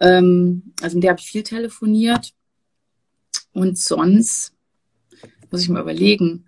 Ähm, 0.00 0.74
also 0.82 0.96
mit 0.96 1.04
der 1.04 1.10
habe 1.12 1.20
ich 1.20 1.30
viel 1.30 1.44
telefoniert. 1.44 2.32
Und 3.52 3.78
sonst 3.78 4.52
muss 5.52 5.62
ich 5.62 5.68
mal 5.68 5.82
überlegen. 5.82 6.46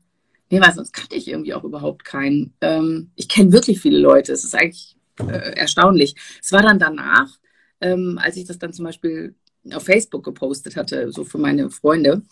Nee, 0.50 0.60
weil 0.60 0.74
sonst 0.74 0.92
kannte 0.92 1.14
ich 1.14 1.28
irgendwie 1.28 1.54
auch 1.54 1.62
überhaupt 1.62 2.04
keinen. 2.04 2.52
Ähm, 2.60 3.12
ich 3.14 3.28
kenne 3.28 3.52
wirklich 3.52 3.80
viele 3.80 3.98
Leute. 4.00 4.32
Es 4.32 4.42
ist 4.42 4.56
eigentlich 4.56 4.96
äh, 5.20 5.56
erstaunlich. 5.56 6.14
Es 6.40 6.52
war 6.52 6.62
dann 6.62 6.78
danach, 6.78 7.38
ähm, 7.80 8.18
als 8.20 8.36
ich 8.36 8.44
das 8.44 8.58
dann 8.58 8.72
zum 8.72 8.84
Beispiel 8.84 9.34
auf 9.72 9.84
Facebook 9.84 10.24
gepostet 10.24 10.76
hatte, 10.76 11.12
so 11.12 11.24
für 11.24 11.38
meine 11.38 11.70
Freunde. 11.70 12.22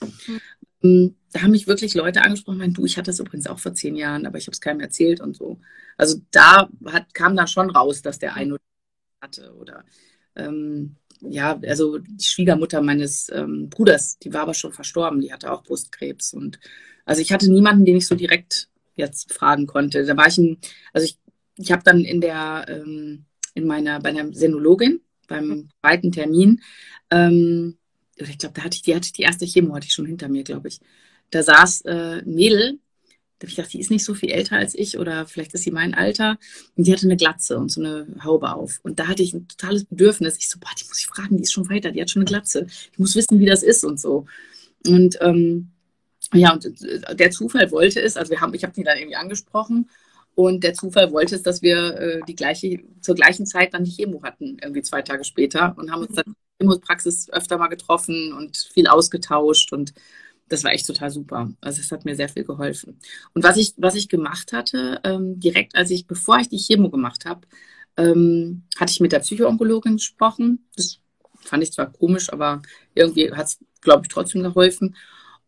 Mhm. 0.82 1.14
Da 1.32 1.42
haben 1.42 1.50
mich 1.50 1.66
wirklich 1.66 1.94
Leute 1.94 2.22
angesprochen, 2.22 2.58
meinen, 2.58 2.74
du, 2.74 2.84
ich 2.86 2.96
hatte 2.96 3.10
das 3.10 3.20
übrigens 3.20 3.46
auch 3.46 3.58
vor 3.58 3.74
zehn 3.74 3.96
Jahren, 3.96 4.26
aber 4.26 4.38
ich 4.38 4.46
habe 4.46 4.54
es 4.54 4.60
keinem 4.60 4.80
erzählt 4.80 5.20
und 5.20 5.36
so. 5.36 5.60
Also 5.96 6.20
da 6.30 6.68
hat, 6.86 7.12
kam 7.14 7.36
dann 7.36 7.46
schon 7.46 7.70
raus, 7.70 8.02
dass 8.02 8.18
der 8.18 8.34
eine 8.34 8.56
hatte 9.20 9.54
oder 9.54 9.84
ähm, 10.36 10.96
ja, 11.20 11.60
also 11.66 11.98
die 11.98 12.24
Schwiegermutter 12.24 12.80
meines 12.80 13.28
ähm, 13.30 13.68
Bruders, 13.68 14.18
die 14.18 14.32
war 14.32 14.42
aber 14.42 14.54
schon 14.54 14.72
verstorben, 14.72 15.20
die 15.20 15.32
hatte 15.32 15.52
auch 15.52 15.62
Brustkrebs. 15.62 16.32
Und 16.32 16.58
also 17.04 17.20
ich 17.20 17.32
hatte 17.32 17.50
niemanden, 17.50 17.84
den 17.84 17.96
ich 17.96 18.06
so 18.06 18.14
direkt 18.14 18.68
jetzt 18.96 19.32
fragen 19.32 19.66
konnte. 19.66 20.04
Da 20.04 20.16
war 20.16 20.28
ich 20.28 20.38
ein, 20.38 20.58
also 20.92 21.04
ich, 21.04 21.18
ich 21.60 21.72
habe 21.72 21.82
dann 21.84 22.00
in 22.04 22.20
der, 22.20 22.66
ähm, 22.68 23.24
in 23.54 23.66
meiner, 23.66 24.00
bei 24.00 24.10
einer 24.10 24.32
Senologin, 24.32 25.00
beim 25.28 25.68
zweiten 25.80 26.10
Termin, 26.10 26.60
ähm, 27.10 27.76
ich 28.16 28.38
glaube, 28.38 28.54
da 28.54 28.64
hatte 28.64 28.76
ich, 28.76 28.82
die 28.82 28.94
hatte 28.94 29.12
die 29.12 29.22
erste 29.22 29.46
Chemo, 29.46 29.74
hatte 29.74 29.86
ich 29.86 29.94
schon 29.94 30.06
hinter 30.06 30.28
mir, 30.28 30.44
glaube 30.44 30.68
ich. 30.68 30.80
Da 31.30 31.42
saß 31.42 31.82
äh, 31.82 32.22
ein 32.22 32.34
Mädel, 32.34 32.78
da 33.38 33.44
habe 33.44 33.50
ich 33.50 33.56
gedacht, 33.56 33.72
die 33.72 33.80
ist 33.80 33.90
nicht 33.90 34.04
so 34.04 34.14
viel 34.14 34.30
älter 34.30 34.56
als 34.56 34.74
ich 34.74 34.98
oder 34.98 35.26
vielleicht 35.26 35.54
ist 35.54 35.62
sie 35.62 35.70
mein 35.70 35.94
Alter. 35.94 36.38
Und 36.76 36.86
die 36.86 36.92
hatte 36.92 37.06
eine 37.06 37.16
Glatze 37.16 37.56
und 37.56 37.70
so 37.70 37.80
eine 37.80 38.06
Haube 38.22 38.52
auf. 38.52 38.80
Und 38.82 38.98
da 38.98 39.06
hatte 39.06 39.22
ich 39.22 39.32
ein 39.32 39.48
totales 39.48 39.84
Bedürfnis. 39.86 40.36
Ich 40.36 40.50
so, 40.50 40.58
boah, 40.58 40.68
die 40.78 40.84
muss 40.86 41.00
ich 41.00 41.06
fragen, 41.06 41.38
die 41.38 41.44
ist 41.44 41.52
schon 41.52 41.70
weiter, 41.70 41.90
die 41.90 42.02
hat 42.02 42.10
schon 42.10 42.20
eine 42.20 42.28
Glatze. 42.28 42.66
Ich 42.92 42.98
muss 42.98 43.16
wissen, 43.16 43.40
wie 43.40 43.46
das 43.46 43.62
ist 43.62 43.82
und 43.82 43.98
so. 43.98 44.26
Und 44.86 45.16
ähm, 45.22 45.70
ja, 46.34 46.52
und 46.52 46.66
äh, 46.66 47.16
der 47.16 47.30
Zufall 47.30 47.70
wollte 47.70 48.02
es, 48.02 48.18
also 48.18 48.30
wir 48.30 48.42
haben, 48.42 48.52
ich 48.52 48.62
habe 48.62 48.74
die 48.74 48.82
dann 48.82 48.98
irgendwie 48.98 49.16
angesprochen 49.16 49.88
und 50.34 50.64
der 50.64 50.74
Zufall 50.74 51.12
wollte 51.12 51.34
es, 51.34 51.42
dass 51.42 51.62
wir 51.62 51.94
äh, 51.98 52.20
die 52.26 52.34
gleiche, 52.34 52.80
zur 53.00 53.14
gleichen 53.14 53.46
Zeit 53.46 53.74
dann 53.74 53.84
die 53.84 53.90
Chemo 53.90 54.22
hatten, 54.22 54.58
irgendwie 54.62 54.82
zwei 54.82 55.02
Tage 55.02 55.24
später 55.24 55.74
und 55.76 55.90
haben 55.90 56.02
uns 56.02 56.14
dann 56.14 56.34
in 56.58 56.68
der 56.68 56.76
Praxis 56.76 57.28
öfter 57.30 57.58
mal 57.58 57.68
getroffen 57.68 58.32
und 58.32 58.56
viel 58.56 58.86
ausgetauscht 58.86 59.72
und 59.72 59.92
das 60.48 60.64
war 60.64 60.72
echt 60.72 60.86
total 60.86 61.10
super. 61.10 61.50
Also 61.60 61.80
es 61.80 61.92
hat 61.92 62.04
mir 62.04 62.16
sehr 62.16 62.28
viel 62.28 62.44
geholfen. 62.44 62.98
Und 63.34 63.44
was 63.44 63.56
ich, 63.56 63.72
was 63.76 63.94
ich 63.94 64.08
gemacht 64.08 64.52
hatte, 64.52 65.00
ähm, 65.04 65.38
direkt 65.38 65.76
als 65.76 65.90
ich, 65.90 66.06
bevor 66.06 66.38
ich 66.38 66.48
die 66.48 66.58
Chemo 66.58 66.90
gemacht 66.90 67.24
habe, 67.24 67.42
ähm, 67.96 68.64
hatte 68.78 68.90
ich 68.90 69.00
mit 69.00 69.12
der 69.12 69.20
Psychoonkologin 69.20 69.96
gesprochen. 69.96 70.66
Das 70.76 70.98
fand 71.36 71.62
ich 71.62 71.72
zwar 71.72 71.92
komisch, 71.92 72.32
aber 72.32 72.62
irgendwie 72.94 73.32
hat 73.32 73.46
es, 73.46 73.58
glaube 73.80 74.02
ich, 74.04 74.08
trotzdem 74.08 74.42
geholfen. 74.42 74.96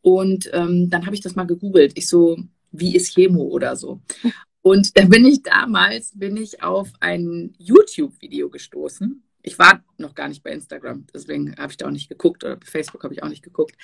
Und 0.02 0.48
ähm, 0.52 0.88
dann 0.88 1.04
habe 1.04 1.14
ich 1.16 1.20
das 1.20 1.34
mal 1.34 1.46
gegoogelt. 1.46 1.92
Ich 1.96 2.08
so, 2.08 2.38
wie 2.70 2.94
ist 2.94 3.14
Chemo 3.14 3.42
oder 3.42 3.76
so. 3.76 4.00
Und 4.62 4.96
da 4.96 5.04
bin 5.04 5.26
ich 5.26 5.42
damals, 5.42 6.12
bin 6.18 6.36
ich 6.36 6.62
auf 6.62 6.90
ein 7.00 7.54
YouTube-Video 7.58 8.48
gestoßen. 8.48 9.22
Ich 9.42 9.58
war 9.58 9.82
noch 9.98 10.14
gar 10.14 10.28
nicht 10.28 10.42
bei 10.44 10.50
Instagram, 10.50 11.06
deswegen 11.12 11.56
habe 11.56 11.72
ich 11.72 11.76
da 11.76 11.86
auch 11.86 11.90
nicht 11.90 12.08
geguckt 12.08 12.44
oder 12.44 12.56
bei 12.56 12.66
Facebook 12.66 13.02
habe 13.02 13.12
ich 13.12 13.22
auch 13.24 13.28
nicht 13.28 13.42
geguckt. 13.42 13.76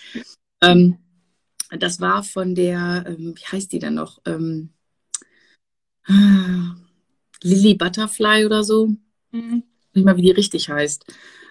Ähm, 0.62 0.98
das 1.70 2.00
war 2.00 2.22
von 2.22 2.54
der, 2.54 3.04
ähm, 3.06 3.34
wie 3.36 3.44
heißt 3.44 3.72
die 3.72 3.80
denn 3.80 3.94
noch? 3.94 4.20
Ähm, 4.24 4.70
Lily 7.42 7.74
Butterfly 7.74 8.46
oder 8.46 8.64
so. 8.64 8.88
Mhm. 9.32 9.64
Nicht 9.92 10.04
mal, 10.04 10.16
wie 10.16 10.22
die 10.22 10.30
richtig 10.30 10.70
heißt. 10.70 11.04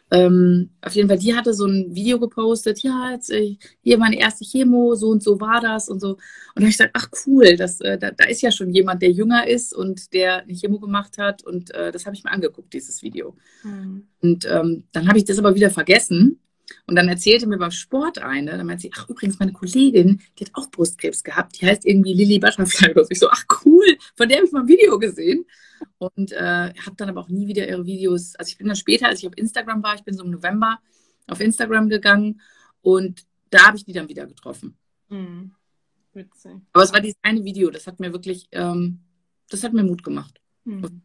Ähm, 0.09 0.69
auf 0.81 0.93
jeden 0.93 1.09
Fall, 1.09 1.17
die 1.17 1.35
hatte 1.35 1.53
so 1.53 1.65
ein 1.65 1.93
Video 1.93 2.17
gepostet, 2.19 2.79
ja, 2.79 3.11
jetzt, 3.11 3.29
äh, 3.29 3.57
hier 3.81 3.97
meine 3.97 4.17
erste 4.17 4.45
Chemo, 4.45 4.95
so 4.95 5.09
und 5.09 5.21
so 5.21 5.41
war 5.41 5.59
das 5.59 5.89
und 5.89 5.99
so. 5.99 6.11
Und 6.11 6.19
da 6.55 6.61
habe 6.61 6.69
ich 6.69 6.77
gedacht, 6.77 6.93
ach 6.93 7.09
cool, 7.25 7.57
das, 7.57 7.81
äh, 7.81 7.97
da, 7.97 8.11
da, 8.11 8.25
ist 8.25 8.41
ja 8.41 8.51
schon 8.51 8.73
jemand, 8.73 9.01
der 9.01 9.11
jünger 9.11 9.47
ist 9.47 9.73
und 9.73 10.13
der 10.13 10.43
eine 10.43 10.53
Chemo 10.53 10.79
gemacht 10.79 11.17
hat. 11.17 11.43
Und 11.43 11.73
äh, 11.73 11.91
das 11.91 12.05
habe 12.05 12.15
ich 12.15 12.23
mir 12.23 12.31
angeguckt, 12.31 12.73
dieses 12.73 13.01
Video. 13.03 13.35
Mhm. 13.63 14.07
Und 14.21 14.45
ähm, 14.45 14.85
dann 14.93 15.07
habe 15.09 15.17
ich 15.17 15.25
das 15.25 15.39
aber 15.39 15.55
wieder 15.55 15.71
vergessen. 15.71 16.39
Und 16.85 16.95
dann 16.95 17.07
erzählte 17.07 17.47
mir 17.47 17.57
beim 17.57 17.71
Sport 17.71 18.19
eine, 18.19 18.51
dann 18.51 18.65
meinte 18.65 18.83
sie, 18.83 18.91
ach 18.93 19.09
übrigens, 19.09 19.39
meine 19.39 19.53
Kollegin, 19.53 20.21
die 20.37 20.45
hat 20.45 20.51
auch 20.53 20.69
Brustkrebs 20.69 21.23
gehabt, 21.23 21.61
die 21.61 21.65
heißt 21.65 21.85
irgendwie 21.85 22.13
Lilly 22.13 22.39
Butterfly 22.39 22.91
oder 22.91 23.05
so. 23.05 23.11
Ich 23.11 23.19
so, 23.19 23.29
ach 23.29 23.45
cool, 23.65 23.85
von 24.15 24.27
der 24.27 24.37
habe 24.37 24.47
ich 24.47 24.51
mal 24.51 24.61
ein 24.61 24.67
Video 24.67 24.99
gesehen. 24.99 25.45
Und 25.97 26.31
äh, 26.31 26.73
habe 26.73 26.95
dann 26.97 27.09
aber 27.09 27.21
auch 27.21 27.29
nie 27.29 27.47
wieder 27.47 27.67
ihre 27.67 27.85
Videos, 27.85 28.35
also 28.35 28.49
ich 28.49 28.57
bin 28.57 28.67
dann 28.67 28.75
später, 28.75 29.07
als 29.07 29.19
ich 29.19 29.27
auf 29.27 29.37
Instagram 29.37 29.83
war, 29.83 29.95
ich 29.95 30.03
bin 30.03 30.15
so 30.15 30.23
im 30.23 30.31
November 30.31 30.79
auf 31.27 31.39
Instagram 31.39 31.89
gegangen 31.89 32.41
und 32.81 33.25
da 33.49 33.67
habe 33.67 33.77
ich 33.77 33.85
die 33.85 33.93
dann 33.93 34.09
wieder 34.09 34.25
getroffen. 34.25 34.77
Mhm. 35.09 35.51
Witzig. 36.13 36.53
Aber 36.73 36.83
es 36.83 36.93
war 36.93 36.99
dieses 36.99 37.17
eine 37.21 37.43
Video, 37.43 37.69
das 37.69 37.87
hat 37.87 37.99
mir 37.99 38.11
wirklich, 38.11 38.47
ähm, 38.51 38.99
das 39.49 39.63
hat 39.63 39.73
mir 39.73 39.83
Mut 39.83 40.03
gemacht. 40.03 40.41
Mhm. 40.65 41.01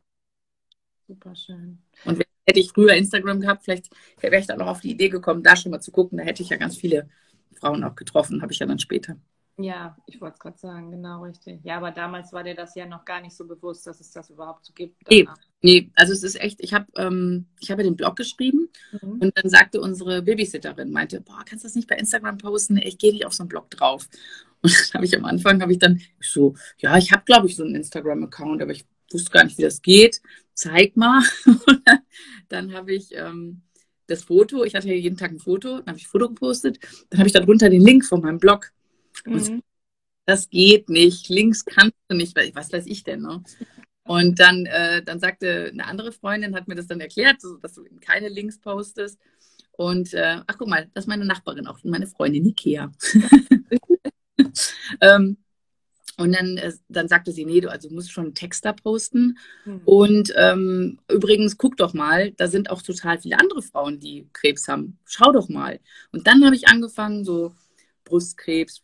Super 1.07 1.35
schön. 1.35 1.83
Und 2.05 2.23
hätte 2.47 2.61
ich 2.61 2.73
früher 2.73 2.95
Instagram 2.95 3.41
gehabt, 3.41 3.65
vielleicht 3.65 3.91
wäre 4.21 4.39
ich 4.39 4.47
dann 4.47 4.59
noch 4.59 4.69
auf 4.69 4.81
die 4.81 4.93
Idee 4.93 5.09
gekommen, 5.09 5.43
da 5.43 5.57
schon 5.57 5.71
mal 5.71 5.81
zu 5.81 5.93
gucken. 5.93 6.19
Da 6.19 6.25
hätte 6.25 6.43
ich 6.43 6.49
ja 6.49 6.57
ganz 6.57 6.77
viele 6.77 7.09
Frauen 7.55 7.85
auch 7.85 7.95
getroffen, 7.95 8.43
habe 8.43 8.53
ich 8.53 8.59
ja 8.59 8.67
dann 8.67 8.79
später. 8.79 9.17
Ja, 9.59 9.97
ich 10.07 10.21
wollte 10.21 10.35
es 10.35 10.41
gerade 10.41 10.59
sagen, 10.59 10.91
genau 10.91 11.23
richtig. 11.23 11.61
Ja, 11.63 11.77
aber 11.77 11.91
damals 11.91 12.33
war 12.33 12.43
dir 12.43 12.55
das 12.55 12.75
ja 12.75 12.87
noch 12.87 13.05
gar 13.05 13.21
nicht 13.21 13.37
so 13.37 13.47
bewusst, 13.47 13.87
dass 13.87 14.01
es 14.01 14.11
das 14.11 14.31
überhaupt 14.31 14.65
so 14.65 14.73
gibt. 14.73 14.97
Nee, 15.11 15.29
nee, 15.61 15.91
also 15.95 16.15
es 16.15 16.23
ist 16.23 16.41
echt, 16.41 16.63
ich 16.63 16.73
habe 16.73 16.87
ähm, 16.97 17.47
hab 17.69 17.79
ja 17.79 17.85
den 17.85 17.97
Blog 17.97 18.17
geschrieben 18.17 18.71
mhm. 18.93 19.19
und 19.21 19.37
dann 19.37 19.51
sagte 19.51 19.81
unsere 19.81 20.23
Babysitterin, 20.23 20.91
meinte, 20.91 21.21
boah, 21.21 21.43
kannst 21.45 21.65
du 21.65 21.69
das 21.69 21.75
nicht 21.75 21.87
bei 21.87 21.97
Instagram 21.97 22.39
posten? 22.39 22.79
Ich 22.79 22.97
gehe 22.97 23.13
nicht 23.13 23.27
auf 23.27 23.35
so 23.35 23.43
einen 23.43 23.51
Blog 23.51 23.71
drauf. 23.71 24.09
Und 24.63 24.73
dann 24.73 24.95
habe 24.95 25.05
ich 25.05 25.17
am 25.17 25.25
Anfang, 25.27 25.61
habe 25.61 25.73
ich 25.73 25.79
dann 25.79 26.01
so, 26.21 26.55
ja, 26.79 26.97
ich 26.97 27.13
habe 27.13 27.25
glaube 27.27 27.47
ich 27.47 27.57
so 27.57 27.65
einen 27.65 27.75
Instagram-Account, 27.75 28.63
aber 28.63 28.73
ich 28.73 28.87
wusste 29.13 29.31
gar 29.31 29.45
nicht, 29.45 29.59
wie 29.59 29.63
das 29.63 29.83
geht. 29.83 30.23
Zeig 30.55 30.97
mal. 30.97 31.23
dann 32.49 32.73
habe 32.73 32.95
ich 32.95 33.15
ähm, 33.15 33.61
das 34.07 34.25
Foto, 34.25 34.65
ich 34.65 34.75
hatte 34.75 34.89
ja 34.89 34.95
jeden 34.95 35.17
Tag 35.17 35.31
ein 35.31 35.39
Foto, 35.39 35.79
dann 35.79 35.87
habe 35.89 35.99
ich 35.99 36.07
ein 36.07 36.11
Foto 36.11 36.29
gepostet, 36.29 36.79
dann 37.11 37.19
habe 37.19 37.27
ich 37.27 37.33
darunter 37.33 37.69
den 37.69 37.83
Link 37.83 38.05
von 38.05 38.23
meinem 38.23 38.39
Blog. 38.39 38.73
Mhm. 39.27 39.63
Das 40.25 40.51
geht 40.51 40.89
nicht, 40.89 41.29
Links 41.29 41.65
kannst 41.65 41.97
du 42.09 42.17
nicht, 42.17 42.37
was 42.55 42.73
weiß 42.73 42.87
ich 42.87 43.03
denn, 43.03 43.23
ne? 43.23 43.43
Und 44.05 44.41
dann, 44.41 44.67
äh, 44.67 45.03
dann 45.03 45.21
sagte 45.21 45.71
eine 45.73 45.87
andere 45.87 46.13
Freundin, 46.13 46.55
hat 46.55 46.69
mir 46.69 46.75
das 46.75 46.87
dann 46.87 47.01
erklärt, 47.01 47.41
so, 47.41 47.57
dass 47.57 47.75
du 47.75 47.85
keine 48.01 48.29
Links 48.29 48.59
postest. 48.59 49.19
Und 49.73 50.13
äh, 50.15 50.41
ach 50.47 50.59
guck 50.59 50.69
mal, 50.69 50.89
das 50.95 51.05
ist 51.05 51.09
meine 51.09 51.25
Nachbarin 51.25 51.67
auch, 51.67 51.79
meine 51.85 52.07
Freundin 52.07 52.45
Ikea. 52.47 52.93
ähm, 55.01 55.37
und 56.19 56.33
dann, 56.33 56.57
äh, 56.59 56.73
dann 56.89 57.09
sagte 57.09 57.33
sie, 57.33 57.45
nee, 57.45 57.61
du 57.61 57.71
also 57.71 57.89
musst 57.91 58.13
schon 58.13 58.27
einen 58.27 58.35
Text 58.35 58.65
da 58.65 58.73
posten. 58.73 59.39
Mhm. 59.65 59.81
Und 59.85 60.33
ähm, 60.37 60.99
übrigens, 61.11 61.57
guck 61.57 61.77
doch 61.77 61.95
mal, 61.95 62.33
da 62.33 62.49
sind 62.49 62.71
auch 62.71 62.83
total 62.83 63.19
viele 63.19 63.39
andere 63.39 63.63
Frauen, 63.63 63.99
die 63.99 64.29
Krebs 64.33 64.69
haben. 64.69 64.99
Schau 65.07 65.33
doch 65.33 65.49
mal. 65.49 65.81
Und 66.13 66.27
dann 66.27 66.45
habe 66.45 66.55
ich 66.55 66.69
angefangen, 66.69 67.25
so 67.25 67.55
Brustkrebs, 68.05 68.83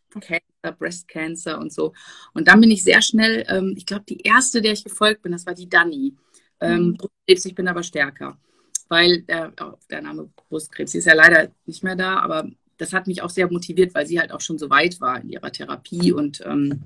Breast 0.62 1.09
Cancer 1.09 1.59
und 1.59 1.73
so. 1.73 1.92
Und 2.35 2.49
dann 2.49 2.61
bin 2.61 2.71
ich 2.71 2.85
sehr 2.85 3.01
schnell, 3.03 3.44
ähm, 3.49 3.75
ich 3.77 3.87
glaube, 3.87 4.05
die 4.09 4.21
erste, 4.21 4.61
der 4.61 4.73
ich 4.73 4.85
gefolgt 4.85 5.23
bin, 5.23 5.33
das 5.33 5.47
war 5.47 5.55
die 5.55 5.68
Dani. 5.68 6.14
Ähm, 6.61 6.88
mhm. 6.88 6.97
Brustkrebs, 6.97 7.44
ich 7.44 7.55
bin 7.55 7.68
aber 7.68 7.83
stärker. 7.83 8.38
Weil 8.88 9.23
der, 9.23 9.53
oh, 9.61 9.75
der 9.90 10.03
Name 10.03 10.31
Brustkrebs, 10.49 10.92
sie 10.92 10.99
ist 10.99 11.07
ja 11.07 11.14
leider 11.14 11.53
nicht 11.66 11.85
mehr 11.85 11.97
da, 11.97 12.18
aber 12.18 12.49
das 12.79 12.92
hat 12.92 13.07
mich 13.07 13.23
auch 13.23 13.31
sehr 13.31 13.51
motiviert, 13.51 13.94
weil 13.94 14.07
sie 14.07 14.18
halt 14.18 14.33
auch 14.33 14.40
schon 14.40 14.59
so 14.59 14.71
weit 14.71 15.01
war 15.01 15.21
in 15.21 15.29
ihrer 15.29 15.53
Therapie 15.53 16.12
und 16.12 16.40
ähm, 16.44 16.85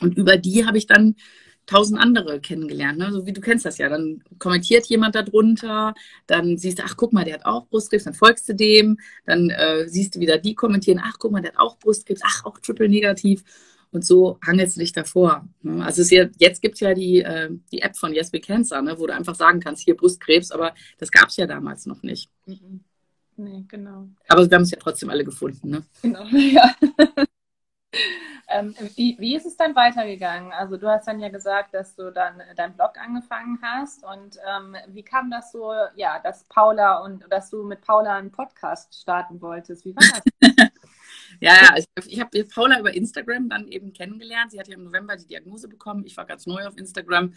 und 0.00 0.16
über 0.16 0.36
die 0.36 0.66
habe 0.66 0.78
ich 0.78 0.86
dann 0.86 1.16
tausend 1.66 2.00
andere 2.00 2.40
kennengelernt. 2.40 2.98
Ne? 2.98 3.12
So 3.12 3.26
wie 3.26 3.32
du 3.32 3.40
kennst 3.40 3.64
das 3.64 3.78
ja. 3.78 3.88
Dann 3.88 4.22
kommentiert 4.38 4.86
jemand 4.86 5.14
darunter, 5.14 5.94
dann 6.26 6.56
siehst 6.56 6.78
du, 6.78 6.82
ach 6.84 6.96
guck 6.96 7.12
mal, 7.12 7.24
der 7.24 7.34
hat 7.34 7.46
auch 7.46 7.66
Brustkrebs, 7.66 8.04
dann 8.04 8.14
folgst 8.14 8.48
du 8.48 8.54
dem, 8.54 8.98
dann 9.24 9.50
äh, 9.50 9.88
siehst 9.88 10.14
du 10.14 10.20
wieder 10.20 10.38
die 10.38 10.54
kommentieren, 10.54 11.00
ach 11.02 11.16
guck 11.18 11.32
mal, 11.32 11.42
der 11.42 11.52
hat 11.52 11.58
auch 11.58 11.78
Brustkrebs, 11.78 12.20
ach 12.24 12.44
auch 12.44 12.58
triple 12.58 12.88
negativ. 12.88 13.42
Und 13.92 14.04
so 14.04 14.38
hangelst 14.44 14.76
du 14.76 14.80
dich 14.80 14.92
davor. 14.92 15.48
Ne? 15.62 15.84
Also 15.84 16.02
ja, 16.14 16.26
jetzt 16.38 16.60
gibt 16.60 16.74
es 16.74 16.80
ja 16.80 16.92
die, 16.92 17.22
äh, 17.22 17.50
die 17.72 17.82
App 17.82 17.96
von 17.96 18.12
Yes 18.12 18.32
We 18.32 18.40
Cancer, 18.40 18.82
ne? 18.82 18.98
wo 18.98 19.06
du 19.06 19.14
einfach 19.14 19.34
sagen 19.34 19.60
kannst, 19.60 19.84
hier 19.84 19.96
Brustkrebs, 19.96 20.50
aber 20.50 20.74
das 20.98 21.10
gab 21.10 21.28
es 21.28 21.36
ja 21.36 21.46
damals 21.46 21.86
noch 21.86 22.02
nicht. 22.02 22.30
Mhm. 22.46 22.80
Nee, 23.38 23.64
genau. 23.68 24.08
Aber 24.28 24.48
wir 24.48 24.54
haben 24.54 24.62
es 24.62 24.70
ja 24.70 24.78
trotzdem 24.80 25.10
alle 25.10 25.24
gefunden. 25.24 25.68
Ne? 25.68 25.82
Genau, 26.02 26.24
ja. 26.32 26.74
Ähm, 28.48 28.74
wie, 28.94 29.16
wie 29.18 29.34
ist 29.34 29.44
es 29.44 29.56
dann 29.56 29.74
weitergegangen? 29.74 30.52
Also 30.52 30.76
du 30.76 30.88
hast 30.88 31.08
dann 31.08 31.18
ja 31.18 31.28
gesagt, 31.28 31.74
dass 31.74 31.96
du 31.96 32.12
dann 32.12 32.40
deinen 32.56 32.74
Blog 32.74 32.92
angefangen 32.96 33.58
hast 33.60 34.04
und 34.04 34.38
ähm, 34.46 34.76
wie 34.88 35.02
kam 35.02 35.30
das 35.30 35.50
so, 35.50 35.72
ja, 35.96 36.20
dass 36.20 36.44
Paula 36.44 36.98
und 36.98 37.24
dass 37.28 37.50
du 37.50 37.64
mit 37.64 37.80
Paula 37.80 38.16
einen 38.16 38.30
Podcast 38.30 39.00
starten 39.00 39.40
wolltest? 39.40 39.84
Wie 39.84 39.96
war 39.96 40.22
das? 40.40 40.70
ja, 41.40 41.70
also 41.72 41.86
ich 42.06 42.20
habe 42.20 42.44
Paula 42.44 42.78
über 42.78 42.94
Instagram 42.94 43.48
dann 43.48 43.66
eben 43.66 43.92
kennengelernt. 43.92 44.52
Sie 44.52 44.60
hat 44.60 44.68
ja 44.68 44.76
im 44.76 44.84
November 44.84 45.16
die 45.16 45.26
Diagnose 45.26 45.66
bekommen. 45.66 46.04
Ich 46.06 46.16
war 46.16 46.24
ganz 46.24 46.46
neu 46.46 46.68
auf 46.68 46.78
Instagram 46.78 47.34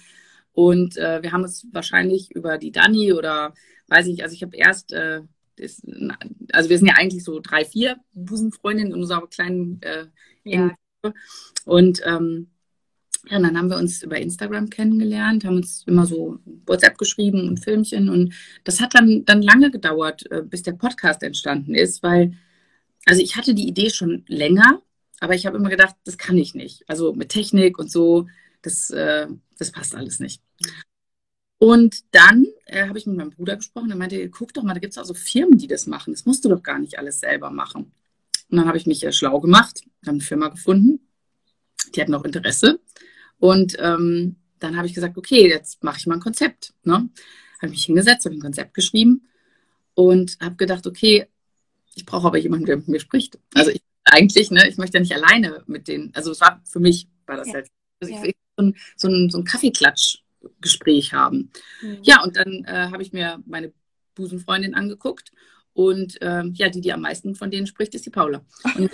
und 0.54 0.96
äh, 0.98 1.24
wir 1.24 1.32
haben 1.32 1.44
es 1.44 1.66
wahrscheinlich 1.72 2.30
über 2.36 2.60
die 2.60 2.72
Dani 2.72 3.14
oder 3.14 3.56
weiß 3.88 4.06
ich, 4.06 4.22
also 4.22 4.36
ich 4.36 4.44
habe 4.44 4.56
erst 4.56 4.94
äh, 4.94 5.22
ist, 5.56 5.86
also 6.54 6.70
wir 6.70 6.78
sind 6.78 6.88
ja 6.88 6.96
eigentlich 6.96 7.24
so 7.24 7.40
drei, 7.40 7.66
vier 7.66 7.98
Busenfreundinnen 8.14 8.94
in 8.94 9.00
unserer 9.00 9.28
kleinen 9.28 9.82
äh, 9.82 10.06
ja. 10.50 10.76
Und 11.66 12.02
ähm, 12.06 12.50
ja, 13.30 13.40
dann 13.40 13.58
haben 13.58 13.70
wir 13.70 13.78
uns 13.78 14.02
über 14.02 14.18
Instagram 14.18 14.70
kennengelernt, 14.70 15.46
haben 15.46 15.58
uns 15.58 15.84
immer 15.86 16.06
so 16.06 16.40
WhatsApp 16.66 16.98
geschrieben 16.98 17.48
und 17.48 17.60
Filmchen. 17.60 18.10
Und 18.10 18.34
das 18.64 18.82
hat 18.82 18.96
dann, 18.96 19.26
dann 19.26 19.42
lange 19.42 19.72
gedauert, 19.72 20.30
äh, 20.32 20.42
bis 20.44 20.64
der 20.64 20.74
Podcast 20.74 21.22
entstanden 21.24 21.76
ist, 21.76 22.02
weil, 22.02 22.34
also 23.06 23.22
ich 23.22 23.36
hatte 23.36 23.54
die 23.54 23.68
Idee 23.68 23.90
schon 23.90 24.24
länger, 24.28 24.82
aber 25.20 25.36
ich 25.36 25.46
habe 25.46 25.58
immer 25.58 25.70
gedacht, 25.70 25.96
das 26.06 26.18
kann 26.18 26.38
ich 26.38 26.56
nicht. 26.56 26.84
Also 26.90 27.14
mit 27.14 27.30
Technik 27.30 27.78
und 27.78 27.92
so, 27.92 28.28
das, 28.62 28.90
äh, 28.90 29.28
das 29.58 29.72
passt 29.72 29.96
alles 29.96 30.20
nicht. 30.20 30.42
Und 31.60 32.04
dann 32.16 32.48
äh, 32.66 32.88
habe 32.88 32.98
ich 32.98 33.06
mit 33.06 33.18
meinem 33.18 33.32
Bruder 33.32 33.58
gesprochen, 33.58 33.90
der 33.90 33.98
meinte, 33.98 34.30
guck 34.30 34.54
doch 34.54 34.64
mal, 34.64 34.74
da 34.74 34.80
gibt 34.80 34.94
es 34.94 34.98
auch 34.98 35.06
so 35.06 35.14
Firmen, 35.14 35.58
die 35.58 35.68
das 35.68 35.88
machen. 35.88 36.14
Das 36.14 36.26
musst 36.26 36.46
du 36.46 36.50
doch 36.50 36.64
gar 36.64 36.80
nicht 36.80 36.98
alles 36.98 37.20
selber 37.20 37.52
machen. 37.52 37.92
Und 38.50 38.58
dann 38.58 38.68
habe 38.68 38.78
ich 38.78 38.86
mich 38.86 39.04
äh, 39.04 39.12
schlau 39.12 39.40
gemacht, 39.40 39.82
habe 40.06 40.16
eine 40.16 40.22
Firma 40.22 40.50
gefunden, 40.50 41.00
die 41.96 42.02
hatten 42.02 42.16
auch 42.16 42.24
Interesse. 42.24 42.80
Und 43.38 43.76
ähm, 43.80 44.36
dann 44.60 44.76
habe 44.76 44.88
ich 44.88 44.94
gesagt, 44.94 45.18
okay, 45.18 45.48
jetzt 45.48 45.84
mache 45.84 45.98
ich 46.00 46.08
mal 46.08 46.16
ein 46.16 46.22
Konzept. 46.22 46.74
Ne? 46.84 47.10
Habe 47.62 47.70
mich 47.72 47.86
hingesetzt, 47.86 48.26
habe 48.26 48.36
ein 48.36 48.42
Konzept 48.42 48.74
geschrieben 48.74 49.28
und 49.94 50.38
habe 50.42 50.56
gedacht, 50.56 50.88
okay, 50.88 51.28
ich 51.96 52.06
brauche 52.06 52.28
aber 52.28 52.38
jemanden, 52.38 52.66
der 52.66 52.78
mit 52.78 52.88
mir 52.88 53.00
spricht. 53.00 53.40
Also 53.54 53.72
ich 53.72 53.82
eigentlich, 54.06 54.52
ne, 54.52 54.68
ich 54.68 54.78
möchte 54.78 54.98
ja 54.98 55.02
nicht 55.02 55.14
alleine 55.14 55.64
mit 55.68 55.88
denen, 55.88 56.14
also 56.16 56.32
es 56.32 56.42
war 56.42 56.62
für 56.66 56.80
mich, 56.80 57.08
war 57.26 57.38
das 57.38 57.48
ja. 57.48 57.56
halt, 57.56 57.68
also 58.02 58.14
ja. 58.14 58.24
ich, 58.24 58.36
so 58.58 58.64
ein, 58.64 58.76
so 58.96 59.08
ein, 59.08 59.30
so 59.30 59.38
ein 59.38 59.44
Kaffeeklatsch-Gespräch 59.44 61.14
haben. 61.14 61.52
Mhm. 61.82 62.00
Ja, 62.04 62.24
und 62.24 62.36
dann 62.36 62.64
äh, 62.66 62.90
habe 62.92 63.04
ich 63.04 63.14
mir 63.14 63.42
meine 63.46 63.72
Busenfreundin 64.16 64.74
angeguckt 64.74 65.32
und 65.80 66.18
ähm, 66.20 66.52
ja, 66.56 66.68
die, 66.68 66.82
die 66.82 66.92
am 66.92 67.00
meisten 67.00 67.36
von 67.36 67.50
denen 67.50 67.66
spricht, 67.66 67.96
ist 67.96 68.06
die 68.06 68.10
Paula. 68.10 68.42
Und 68.78 68.92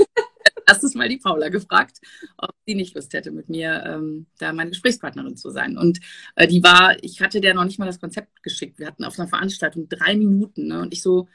erstes 0.68 0.94
Mal 0.94 1.10
die 1.10 1.18
Paula 1.18 1.50
gefragt, 1.50 1.98
ob 2.38 2.52
sie 2.68 2.76
nicht 2.76 2.94
Lust 2.94 3.12
hätte, 3.14 3.32
mit 3.32 3.50
mir 3.50 3.84
ähm, 3.88 4.28
da 4.38 4.54
meine 4.54 4.70
Gesprächspartnerin 4.70 5.36
zu 5.36 5.50
sein. 5.50 5.80
Und 5.80 6.00
äh, 6.36 6.48
die 6.48 6.62
war, 6.62 6.96
ich 7.04 7.22
hatte 7.22 7.42
der 7.42 7.56
noch 7.56 7.66
nicht 7.66 7.80
mal 7.80 7.88
das 7.88 8.00
Konzept 8.00 8.44
geschickt. 8.44 8.78
Wir 8.78 8.86
hatten 8.86 9.04
auf 9.04 9.18
einer 9.18 9.28
Veranstaltung 9.28 9.90
drei 9.90 10.16
Minuten. 10.16 10.68
Ne? 10.68 10.80
Und 10.84 10.94
ich 10.94 11.02
so, 11.02 11.28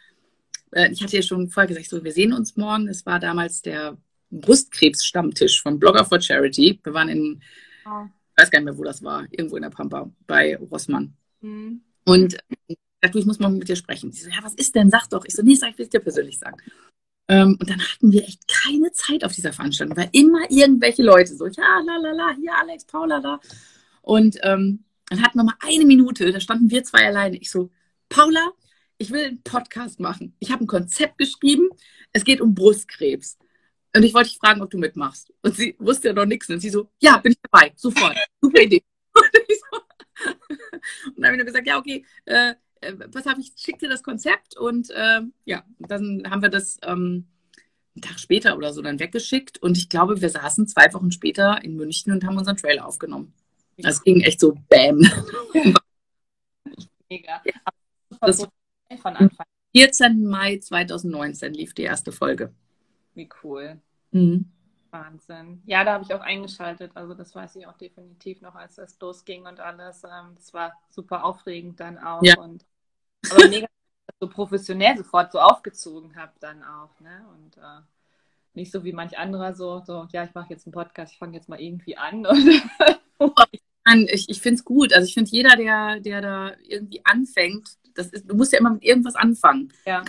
äh, 0.71 0.89
ich 0.93 1.03
hatte 1.03 1.17
ja 1.17 1.23
schon 1.23 1.49
vorher 1.49 1.67
gesagt, 1.67 1.89
so, 1.89 2.05
wir 2.05 2.13
sehen 2.13 2.33
uns 2.33 2.57
morgen. 2.57 2.87
Es 2.87 3.05
war 3.05 3.19
damals 3.19 3.61
der 3.61 3.99
Brustkrebs-Stammtisch 4.31 5.61
von 5.63 5.81
Blogger 5.81 6.05
for 6.05 6.21
Charity. 6.21 6.79
Wir 6.81 6.95
waren 6.95 7.09
in, 7.09 7.43
oh. 7.87 8.05
ich 8.07 8.41
weiß 8.41 8.53
gar 8.53 8.61
nicht 8.61 8.67
mehr, 8.67 8.79
wo 8.79 8.85
das 8.85 9.03
war, 9.03 9.27
irgendwo 9.33 9.57
in 9.57 9.63
der 9.63 9.71
Pampa 9.71 10.09
bei 10.29 10.57
Rossmann. 10.59 11.17
Mhm. 11.41 11.81
Und 12.05 12.37
du, 13.09 13.19
ich 13.19 13.27
muss 13.27 13.39
mal 13.39 13.49
mit 13.49 13.69
dir 13.69 13.77
sprechen. 13.77 14.13
Sie 14.13 14.23
so, 14.23 14.31
ja, 14.31 14.43
was 14.43 14.55
ist 14.55 14.75
denn? 14.75 14.91
Sag 14.91 15.09
doch. 15.09 15.25
Ich 15.25 15.35
so, 15.35 15.43
nee, 15.43 15.55
sag, 15.55 15.71
ich 15.71 15.79
will 15.79 15.85
es 15.85 15.91
dir 15.91 16.01
persönlich 16.01 16.39
sagen. 16.39 16.59
Ähm, 17.29 17.57
und 17.61 17.71
dann 17.71 17.81
hatten 17.81 18.11
wir 18.13 18.25
echt 18.25 18.47
keine 18.49 18.93
Zeit 18.93 19.25
auf 19.25 19.33
dieser 19.33 19.53
Veranstaltung, 19.53 19.97
weil 19.97 20.09
immer 20.13 20.51
irgendwelche 20.51 21.03
Leute 21.03 21.35
so, 21.35 21.47
ja, 21.47 21.81
la, 21.87 21.97
la, 21.97 22.13
la, 22.13 22.35
hier 22.35 22.53
Alex, 22.59 22.85
Paula, 22.85 23.21
da. 23.21 23.41
Und 24.03 24.37
ähm, 24.43 24.85
dann 25.09 25.23
hatten 25.23 25.39
wir 25.39 25.45
mal 25.45 25.55
eine 25.61 25.85
Minute, 25.85 26.33
da 26.33 26.41
standen 26.41 26.71
wir 26.71 26.83
zwei 26.85 27.07
alleine. 27.07 27.37
Ich 27.37 27.51
so, 27.51 27.71
Paula, 28.09 28.53
ich 28.99 29.11
will 29.11 29.25
einen 29.25 29.43
Podcast 29.43 30.01
machen. 30.01 30.35
Ich 30.41 30.51
habe 30.51 30.65
ein 30.65 30.67
Konzept 30.67 31.19
geschrieben. 31.19 31.69
Es 32.13 32.25
geht 32.25 32.41
um 32.41 32.55
Brustkrebs. 32.55 33.39
Und 33.95 34.03
ich 34.03 34.13
wollte 34.13 34.31
dich 34.31 34.39
fragen, 34.39 34.61
ob 34.61 34.71
du 34.71 34.79
mitmachst. 34.79 35.33
Und 35.43 35.57
sie 35.57 35.75
wusste 35.79 36.09
ja 36.09 36.15
noch 36.15 36.27
nichts. 36.27 36.49
Und 36.49 36.61
sie 36.61 36.71
so, 36.71 36.91
ja, 37.01 37.17
bin 37.19 37.33
ich 37.33 37.39
dabei, 37.51 37.73
sofort. 37.77 38.17
Super 38.41 38.63
Idee. 38.63 38.83
Und, 39.15 39.25
so, 39.49 39.79
und 41.07 41.17
dann 41.17 41.25
habe 41.27 41.35
ich 41.35 41.39
nur 41.39 41.47
gesagt, 41.47 41.67
ja, 41.67 41.79
okay, 41.79 42.05
äh, 42.27 42.55
äh, 42.81 42.95
was 43.13 43.27
habe 43.27 43.41
ich, 43.41 43.53
schick 43.57 43.79
dir 43.79 43.89
das 43.89 44.03
Konzept 44.03 44.57
und 44.57 44.91
äh, 44.91 45.23
ja, 45.45 45.65
dann 45.79 46.25
haben 46.29 46.43
wir 46.43 46.49
das 46.49 46.79
ähm, 46.83 47.27
einen 47.95 48.03
Tag 48.03 48.19
später 48.21 48.57
oder 48.57 48.73
so 48.73 48.83
dann 48.83 49.01
weggeschickt 49.01 49.63
und 49.63 49.77
ich 49.77 49.89
glaube, 49.89 50.21
wir 50.21 50.31
saßen 50.31 50.67
zwei 50.67 50.93
Wochen 50.95 51.13
später 51.13 51.63
in 51.63 51.77
München 51.77 52.13
und 52.13 52.25
haben 52.25 52.39
unseren 52.39 52.57
Trailer 52.57 52.87
aufgenommen. 52.87 53.33
Das 53.79 54.03
ging 54.03 54.21
echt 54.21 54.41
so 54.41 54.55
Bam. 54.69 54.99
Mega. 57.09 57.43
Das 58.21 58.47
von 59.01 59.17
Anfang. 59.17 59.47
14. 59.75 60.27
Mai 60.27 60.59
2019 60.59 61.55
lief 61.55 61.75
die 61.75 61.83
erste 61.83 62.13
Folge. 62.13 62.53
Wie 63.15 63.29
cool. 63.43 63.81
Mhm. 64.11 64.51
Wahnsinn. 64.91 65.63
Ja, 65.67 65.85
da 65.85 65.93
habe 65.95 66.05
ich 66.05 66.13
auch 66.13 66.21
eingeschaltet. 66.21 66.93
Also 66.95 67.15
das 67.15 67.35
weiß 67.35 67.57
ich 67.57 67.67
auch 67.67 67.77
definitiv 67.77 68.41
noch, 68.41 68.57
als 68.57 68.77
das 68.77 68.99
losging 69.01 69.47
und 69.47 69.61
alles. 69.61 70.03
Ähm, 70.05 70.35
das 70.35 70.53
war 70.53 70.73
super 70.89 71.25
aufregend 71.25 71.79
dann 71.79 71.99
auch. 71.99 72.23
Ja. 72.23 72.39
Und 72.39 72.65
aber 73.31 73.49
mega 73.49 73.67
so 74.21 74.29
professionell 74.29 74.97
sofort 74.97 75.33
so 75.33 75.41
aufgezogen 75.41 76.15
habe 76.17 76.33
dann 76.41 76.63
auch, 76.63 77.01
ne? 77.01 77.25
Und 77.35 77.57
äh, 77.57 77.81
nicht 78.55 78.73
so 78.73 78.85
wie 78.85 78.93
manch 78.93 79.19
anderer 79.19 79.55
so, 79.55 79.83
so 79.87 80.07
ja, 80.13 80.25
ich 80.25 80.35
mache 80.35 80.51
jetzt 80.51 80.67
einen 80.67 80.73
Podcast, 80.73 81.13
ich 81.13 81.19
fange 81.19 81.37
jetzt 81.37 81.49
mal 81.49 81.61
irgendwie 81.61 81.97
an. 81.97 82.27
ich 84.09 84.29
ich 84.29 84.41
finde 84.41 84.57
es 84.57 84.65
gut. 84.65 84.93
Also 84.93 85.07
ich 85.07 85.15
finde 85.15 85.31
jeder, 85.31 85.57
der, 85.57 86.01
der 86.01 86.21
da 86.21 86.53
irgendwie 86.63 87.01
anfängt, 87.05 87.77
das 87.95 88.09
ist, 88.09 88.31
du 88.31 88.37
musst 88.37 88.53
ja 88.53 88.59
immer 88.59 88.71
mit 88.71 88.85
irgendwas 88.85 89.15
anfangen. 89.15 89.73
Ja. 89.87 90.03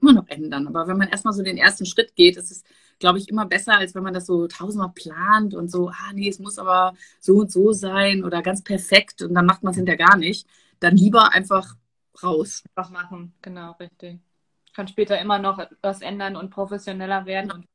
Immer 0.00 0.12
noch 0.12 0.28
ändern. 0.28 0.66
Aber 0.66 0.86
wenn 0.86 0.98
man 0.98 1.08
erstmal 1.08 1.34
so 1.34 1.42
den 1.42 1.56
ersten 1.56 1.86
Schritt 1.86 2.14
geht, 2.14 2.36
ist 2.36 2.50
es, 2.50 2.64
glaube 2.98 3.18
ich, 3.18 3.28
immer 3.28 3.46
besser, 3.46 3.74
als 3.74 3.94
wenn 3.94 4.02
man 4.02 4.14
das 4.14 4.26
so 4.26 4.46
tausendmal 4.46 4.92
plant 4.94 5.54
und 5.54 5.70
so, 5.70 5.88
ah 5.88 6.12
nee, 6.14 6.28
es 6.28 6.38
muss 6.38 6.58
aber 6.58 6.94
so 7.20 7.36
und 7.38 7.50
so 7.50 7.72
sein 7.72 8.24
oder 8.24 8.42
ganz 8.42 8.62
perfekt 8.62 9.22
und 9.22 9.34
dann 9.34 9.46
macht 9.46 9.62
man 9.62 9.70
es 9.70 9.76
hinterher 9.76 10.06
gar 10.06 10.16
nicht. 10.16 10.46
Dann 10.80 10.96
lieber 10.96 11.32
einfach 11.32 11.76
raus. 12.22 12.64
Was 12.74 12.90
machen, 12.90 13.34
genau, 13.42 13.72
richtig. 13.72 14.20
Kann 14.74 14.88
später 14.88 15.18
immer 15.20 15.38
noch 15.38 15.58
was 15.82 16.02
ändern 16.02 16.36
und 16.36 16.50
professioneller 16.50 17.24
werden. 17.26 17.50
Und 17.50 17.66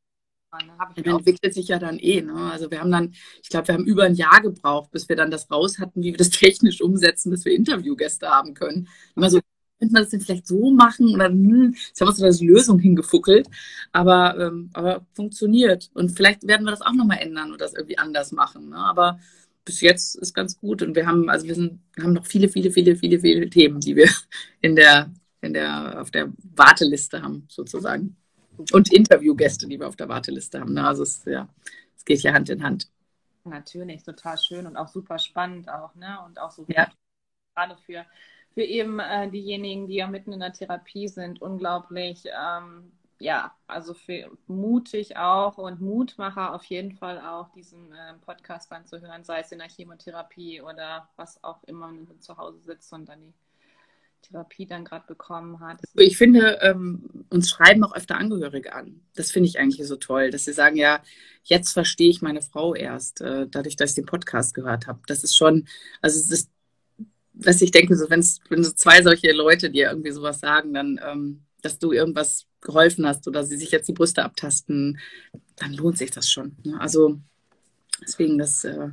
dann 0.51 1.15
entwickelt 1.17 1.53
sich 1.53 1.69
ja 1.69 1.79
dann 1.79 1.97
eh. 1.97 2.21
Ne? 2.21 2.51
Also 2.51 2.69
wir 2.69 2.81
haben 2.81 2.91
dann, 2.91 3.13
ich 3.41 3.49
glaube, 3.49 3.69
wir 3.69 3.75
haben 3.75 3.85
über 3.85 4.03
ein 4.03 4.15
Jahr 4.15 4.41
gebraucht, 4.41 4.91
bis 4.91 5.07
wir 5.07 5.15
dann 5.15 5.31
das 5.31 5.49
raus 5.49 5.79
hatten, 5.79 6.03
wie 6.03 6.11
wir 6.11 6.17
das 6.17 6.29
technisch 6.29 6.81
umsetzen, 6.81 7.31
dass 7.31 7.45
wir 7.45 7.53
Interviewgäste 7.53 8.27
haben 8.29 8.53
können. 8.53 8.89
Immer 9.15 9.29
so, 9.29 9.39
könnte 9.79 9.93
man 9.93 10.03
das 10.03 10.11
denn 10.11 10.21
vielleicht 10.21 10.47
so 10.47 10.71
machen? 10.71 11.13
Oder 11.15 11.29
hm, 11.29 11.73
jetzt 11.73 12.01
haben 12.01 12.07
wir 12.07 12.13
so 12.13 12.43
eine 12.43 12.53
Lösung 12.53 12.79
hingefuckelt. 12.79 13.47
Aber, 13.91 14.37
ähm, 14.37 14.69
aber 14.73 15.05
funktioniert. 15.13 15.89
Und 15.93 16.09
vielleicht 16.11 16.45
werden 16.47 16.65
wir 16.65 16.71
das 16.71 16.81
auch 16.81 16.93
nochmal 16.93 17.19
ändern 17.19 17.51
und 17.51 17.61
das 17.61 17.73
irgendwie 17.73 17.97
anders 17.97 18.31
machen. 18.31 18.69
Ne? 18.69 18.77
Aber 18.77 19.19
bis 19.65 19.81
jetzt 19.81 20.15
ist 20.15 20.33
ganz 20.33 20.57
gut. 20.57 20.81
Und 20.81 20.95
wir 20.95 21.05
haben, 21.05 21.29
also 21.29 21.47
wir 21.47 21.55
sind, 21.55 21.79
haben 22.01 22.13
noch 22.13 22.25
viele, 22.25 22.49
viele, 22.49 22.71
viele, 22.71 22.95
viele, 22.95 23.19
viele 23.19 23.49
Themen, 23.49 23.79
die 23.79 23.95
wir 23.95 24.09
in 24.61 24.75
der, 24.75 25.11
in 25.41 25.53
der, 25.53 26.01
auf 26.01 26.11
der 26.11 26.31
Warteliste 26.55 27.21
haben, 27.21 27.45
sozusagen. 27.49 28.15
Und 28.73 28.93
Interviewgäste, 28.93 29.67
die 29.67 29.79
wir 29.79 29.87
auf 29.87 29.95
der 29.95 30.09
Warteliste 30.09 30.59
haben. 30.59 30.73
Ne? 30.73 30.85
Also 30.85 31.03
es, 31.03 31.23
ja, 31.25 31.47
es 31.95 32.05
geht 32.05 32.21
ja 32.21 32.33
Hand 32.33 32.49
in 32.49 32.63
Hand. 32.63 32.89
Natürlich, 33.43 34.03
total 34.03 34.37
schön 34.37 34.67
und 34.67 34.77
auch 34.77 34.87
super 34.87 35.17
spannend 35.17 35.67
auch, 35.67 35.95
ne? 35.95 36.19
Und 36.27 36.39
auch 36.39 36.51
so 36.51 36.63
ja. 36.67 36.91
gerade 37.55 37.75
für, 37.77 38.05
für 38.53 38.61
eben 38.61 38.99
äh, 38.99 39.31
diejenigen, 39.31 39.87
die 39.87 39.95
ja 39.95 40.07
mitten 40.07 40.31
in 40.31 40.41
der 40.41 40.53
Therapie 40.53 41.07
sind, 41.07 41.41
unglaublich 41.41 42.25
ähm, 42.25 42.91
ja, 43.21 43.55
also 43.67 43.93
für 43.93 44.31
mutig 44.47 45.15
auch 45.15 45.57
und 45.57 45.79
Mutmacher 45.79 46.53
auf 46.53 46.63
jeden 46.65 46.93
Fall 46.93 47.19
auch, 47.19 47.49
diesen 47.51 47.91
äh, 47.93 48.13
Podcast 48.25 48.71
dann 48.71 48.85
zu 48.85 48.99
hören, 48.99 49.23
sei 49.23 49.41
es 49.41 49.51
in 49.51 49.59
der 49.59 49.69
Chemotherapie 49.69 50.61
oder 50.61 51.07
was 51.17 51.43
auch 51.43 51.63
immer, 51.65 51.87
wenn 51.87 52.05
man 52.05 52.19
zu 52.19 52.37
Hause 52.37 52.59
sitzt 52.59 52.91
und 52.93 53.07
dann 53.07 53.19
die 53.21 53.33
Therapie 54.29 54.65
dann 54.65 54.85
gerade 54.85 55.05
bekommen 55.07 55.59
hat. 55.59 55.81
Ich 55.93 56.17
finde, 56.17 56.59
ähm, 56.61 57.25
uns 57.29 57.49
schreiben 57.49 57.83
auch 57.83 57.95
öfter 57.95 58.17
Angehörige 58.17 58.73
an. 58.73 59.01
Das 59.15 59.31
finde 59.31 59.49
ich 59.49 59.59
eigentlich 59.59 59.87
so 59.87 59.97
toll, 59.97 60.31
dass 60.31 60.45
sie 60.45 60.53
sagen, 60.53 60.75
ja, 60.75 61.01
jetzt 61.43 61.73
verstehe 61.73 62.09
ich 62.09 62.23
meine 62.23 62.41
Frau 62.41 62.73
erst, 62.73 63.21
äh, 63.21 63.47
dadurch, 63.47 63.75
dass 63.75 63.91
ich 63.91 63.95
den 63.95 64.05
Podcast 64.05 64.55
gehört 64.55 64.87
habe. 64.87 64.99
Das 65.05 65.23
ist 65.23 65.35
schon, 65.35 65.67
also 66.01 66.19
es 66.19 66.31
ist, 66.31 66.51
was 67.33 67.61
ich 67.61 67.71
denke, 67.71 67.95
so 67.95 68.09
wenn 68.09 68.23
so 68.23 68.71
zwei 68.71 69.03
solche 69.03 69.31
Leute 69.31 69.69
dir 69.69 69.89
irgendwie 69.89 70.11
sowas 70.11 70.39
sagen, 70.39 70.73
dann, 70.73 70.99
ähm, 71.03 71.43
dass 71.61 71.77
du 71.77 71.91
irgendwas 71.91 72.47
geholfen 72.61 73.05
hast 73.05 73.27
oder 73.27 73.43
sie 73.43 73.57
sich 73.57 73.71
jetzt 73.71 73.87
die 73.87 73.93
Brüste 73.93 74.23
abtasten, 74.23 74.99
dann 75.55 75.73
lohnt 75.73 75.97
sich 75.97 76.11
das 76.11 76.29
schon. 76.29 76.55
Ne? 76.63 76.79
Also 76.79 77.19
deswegen, 78.01 78.37
das, 78.37 78.63
äh, 78.63 78.89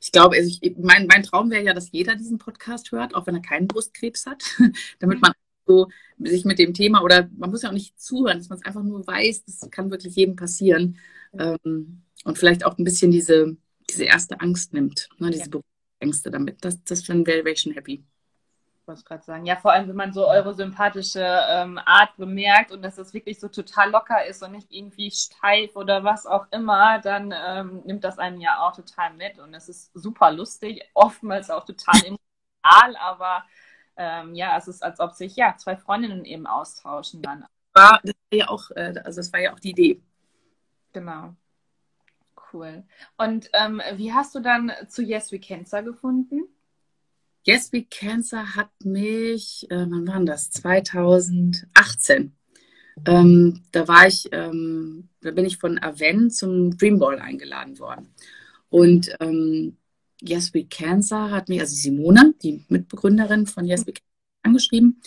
ich 0.00 0.12
glaube, 0.12 0.36
also 0.36 0.48
ich, 0.60 0.76
mein, 0.78 1.06
mein 1.06 1.22
Traum 1.22 1.50
wäre 1.50 1.64
ja, 1.64 1.74
dass 1.74 1.92
jeder 1.92 2.16
diesen 2.16 2.38
Podcast 2.38 2.92
hört, 2.92 3.14
auch 3.14 3.26
wenn 3.26 3.34
er 3.34 3.42
keinen 3.42 3.68
Brustkrebs 3.68 4.26
hat, 4.26 4.42
damit 4.98 5.20
man 5.20 5.32
so 5.66 5.88
sich 6.18 6.44
mit 6.44 6.58
dem 6.58 6.74
Thema 6.74 7.02
oder 7.02 7.28
man 7.36 7.50
muss 7.50 7.62
ja 7.62 7.68
auch 7.68 7.74
nicht 7.74 8.00
zuhören, 8.00 8.38
dass 8.38 8.48
man 8.48 8.58
es 8.58 8.64
einfach 8.64 8.82
nur 8.82 9.06
weiß, 9.06 9.44
das 9.44 9.70
kann 9.70 9.90
wirklich 9.90 10.16
jedem 10.16 10.34
passieren 10.34 10.98
ähm, 11.38 12.02
und 12.24 12.38
vielleicht 12.38 12.64
auch 12.64 12.78
ein 12.78 12.84
bisschen 12.84 13.10
diese, 13.10 13.56
diese 13.90 14.04
erste 14.04 14.40
Angst 14.40 14.72
nimmt, 14.72 15.08
ne, 15.18 15.30
diese 15.30 15.50
ja. 15.52 15.60
Ängste 16.00 16.30
damit. 16.30 16.64
Das, 16.64 16.82
das 16.84 17.06
wäre 17.08 17.44
wär 17.44 17.52
ich 17.52 17.60
schon 17.60 17.72
happy 17.72 18.04
wollte 18.88 19.04
gerade 19.04 19.22
sagen. 19.22 19.46
Ja, 19.46 19.56
vor 19.56 19.72
allem, 19.72 19.88
wenn 19.88 19.96
man 19.96 20.12
so 20.12 20.26
eure 20.26 20.54
sympathische 20.54 21.22
ähm, 21.22 21.78
Art 21.84 22.16
bemerkt 22.16 22.72
und 22.72 22.82
dass 22.82 22.96
das 22.96 23.14
wirklich 23.14 23.38
so 23.38 23.48
total 23.48 23.90
locker 23.90 24.24
ist 24.26 24.42
und 24.42 24.52
nicht 24.52 24.72
irgendwie 24.72 25.10
steif 25.10 25.76
oder 25.76 26.02
was 26.02 26.26
auch 26.26 26.46
immer, 26.50 26.98
dann 27.00 27.32
ähm, 27.36 27.82
nimmt 27.84 28.02
das 28.02 28.18
einen 28.18 28.40
ja 28.40 28.60
auch 28.60 28.74
total 28.74 29.14
mit 29.14 29.38
und 29.38 29.54
es 29.54 29.68
ist 29.68 29.92
super 29.94 30.32
lustig, 30.32 30.82
oftmals 30.94 31.50
auch 31.50 31.64
total 31.64 31.94
emotional, 32.04 32.96
aber 32.96 33.44
ähm, 33.96 34.34
ja, 34.34 34.56
es 34.56 34.68
ist, 34.68 34.82
als 34.82 34.98
ob 35.00 35.12
sich 35.12 35.36
ja 35.36 35.56
zwei 35.56 35.76
Freundinnen 35.76 36.24
eben 36.24 36.46
austauschen 36.46 37.22
dann. 37.22 37.44
War, 37.74 38.00
das 38.02 38.14
war 38.30 38.38
ja 38.38 38.48
auch, 38.48 38.70
äh, 38.72 38.94
also 39.04 39.20
das 39.20 39.32
war 39.32 39.40
ja 39.40 39.52
auch 39.52 39.60
die 39.60 39.70
Idee. 39.70 40.02
Genau. 40.92 41.34
Cool. 42.52 42.84
Und 43.18 43.50
ähm, 43.52 43.82
wie 43.94 44.12
hast 44.12 44.34
du 44.34 44.40
dann 44.40 44.72
zu 44.88 45.02
Yes 45.02 45.30
We 45.32 45.38
Cancer 45.38 45.82
gefunden? 45.82 46.48
Yes 47.48 47.72
We 47.72 47.82
Cancer 47.82 48.56
hat 48.56 48.68
mich, 48.84 49.66
äh, 49.70 49.86
wann 49.88 50.06
war 50.06 50.22
das? 50.22 50.50
2018. 50.50 52.36
Ähm, 53.06 53.62
da 53.72 53.88
war 53.88 54.06
ich, 54.06 54.28
ähm, 54.32 55.08
da 55.22 55.30
bin 55.30 55.46
ich 55.46 55.56
von 55.56 55.78
Aven 55.78 56.30
zum 56.30 56.76
Dreamball 56.76 57.18
eingeladen 57.18 57.78
worden. 57.78 58.12
Und 58.68 59.16
ähm, 59.20 59.78
Yes 60.20 60.52
We 60.52 60.66
Cancer 60.66 61.30
hat 61.30 61.48
mich, 61.48 61.58
also 61.58 61.74
Simone, 61.74 62.34
die 62.42 62.66
Mitbegründerin 62.68 63.46
von 63.46 63.64
Yes 63.64 63.86
We 63.86 63.94
Cancer, 63.94 64.04
angeschrieben 64.42 65.00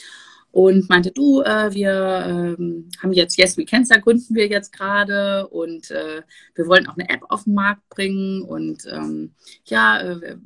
und 0.49 0.89
meinte, 0.89 1.11
du, 1.11 1.41
äh, 1.41 1.71
wir 1.75 2.55
ähm, 2.57 2.89
haben 3.03 3.13
jetzt 3.13 3.37
Yes 3.37 3.55
We 3.55 3.65
Cancer, 3.65 3.99
gründen 3.99 4.33
wir 4.33 4.47
jetzt 4.47 4.71
gerade 4.73 5.47
und 5.47 5.91
äh, 5.91 6.23
wir 6.55 6.65
wollen 6.65 6.87
auch 6.87 6.97
eine 6.97 7.07
App 7.07 7.21
auf 7.29 7.43
den 7.43 7.53
Markt 7.53 7.87
bringen 7.89 8.41
und 8.41 8.83
ähm, 8.91 9.35
ja, 9.65 10.01
äh, 10.01 10.37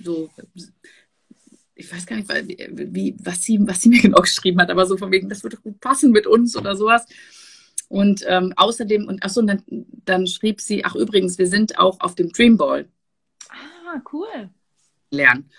so 0.00 0.30
ich 1.74 1.92
weiß 1.92 2.06
gar 2.06 2.16
nicht, 2.16 2.28
wie, 2.28 3.16
was, 3.18 3.42
sie, 3.42 3.58
was 3.60 3.80
sie 3.80 3.88
mir 3.90 4.00
genau 4.00 4.20
geschrieben 4.20 4.60
hat, 4.60 4.70
aber 4.70 4.86
so 4.86 4.96
von 4.96 5.10
wegen, 5.10 5.28
das 5.28 5.42
würde 5.42 5.56
gut 5.56 5.80
passen 5.80 6.12
mit 6.12 6.26
uns 6.26 6.56
oder 6.56 6.76
sowas. 6.76 7.06
Und 7.88 8.24
ähm, 8.26 8.52
außerdem, 8.56 9.06
und 9.06 9.22
achso, 9.22 9.42
dann, 9.42 9.62
dann 10.04 10.26
schrieb 10.26 10.60
sie, 10.60 10.84
ach 10.84 10.94
übrigens, 10.94 11.38
wir 11.38 11.46
sind 11.46 11.78
auch 11.78 12.00
auf 12.00 12.14
dem 12.14 12.30
Dreamball. 12.30 12.88
Ah, 13.50 14.00
cool. 14.12 14.50
Lernen. 15.10 15.50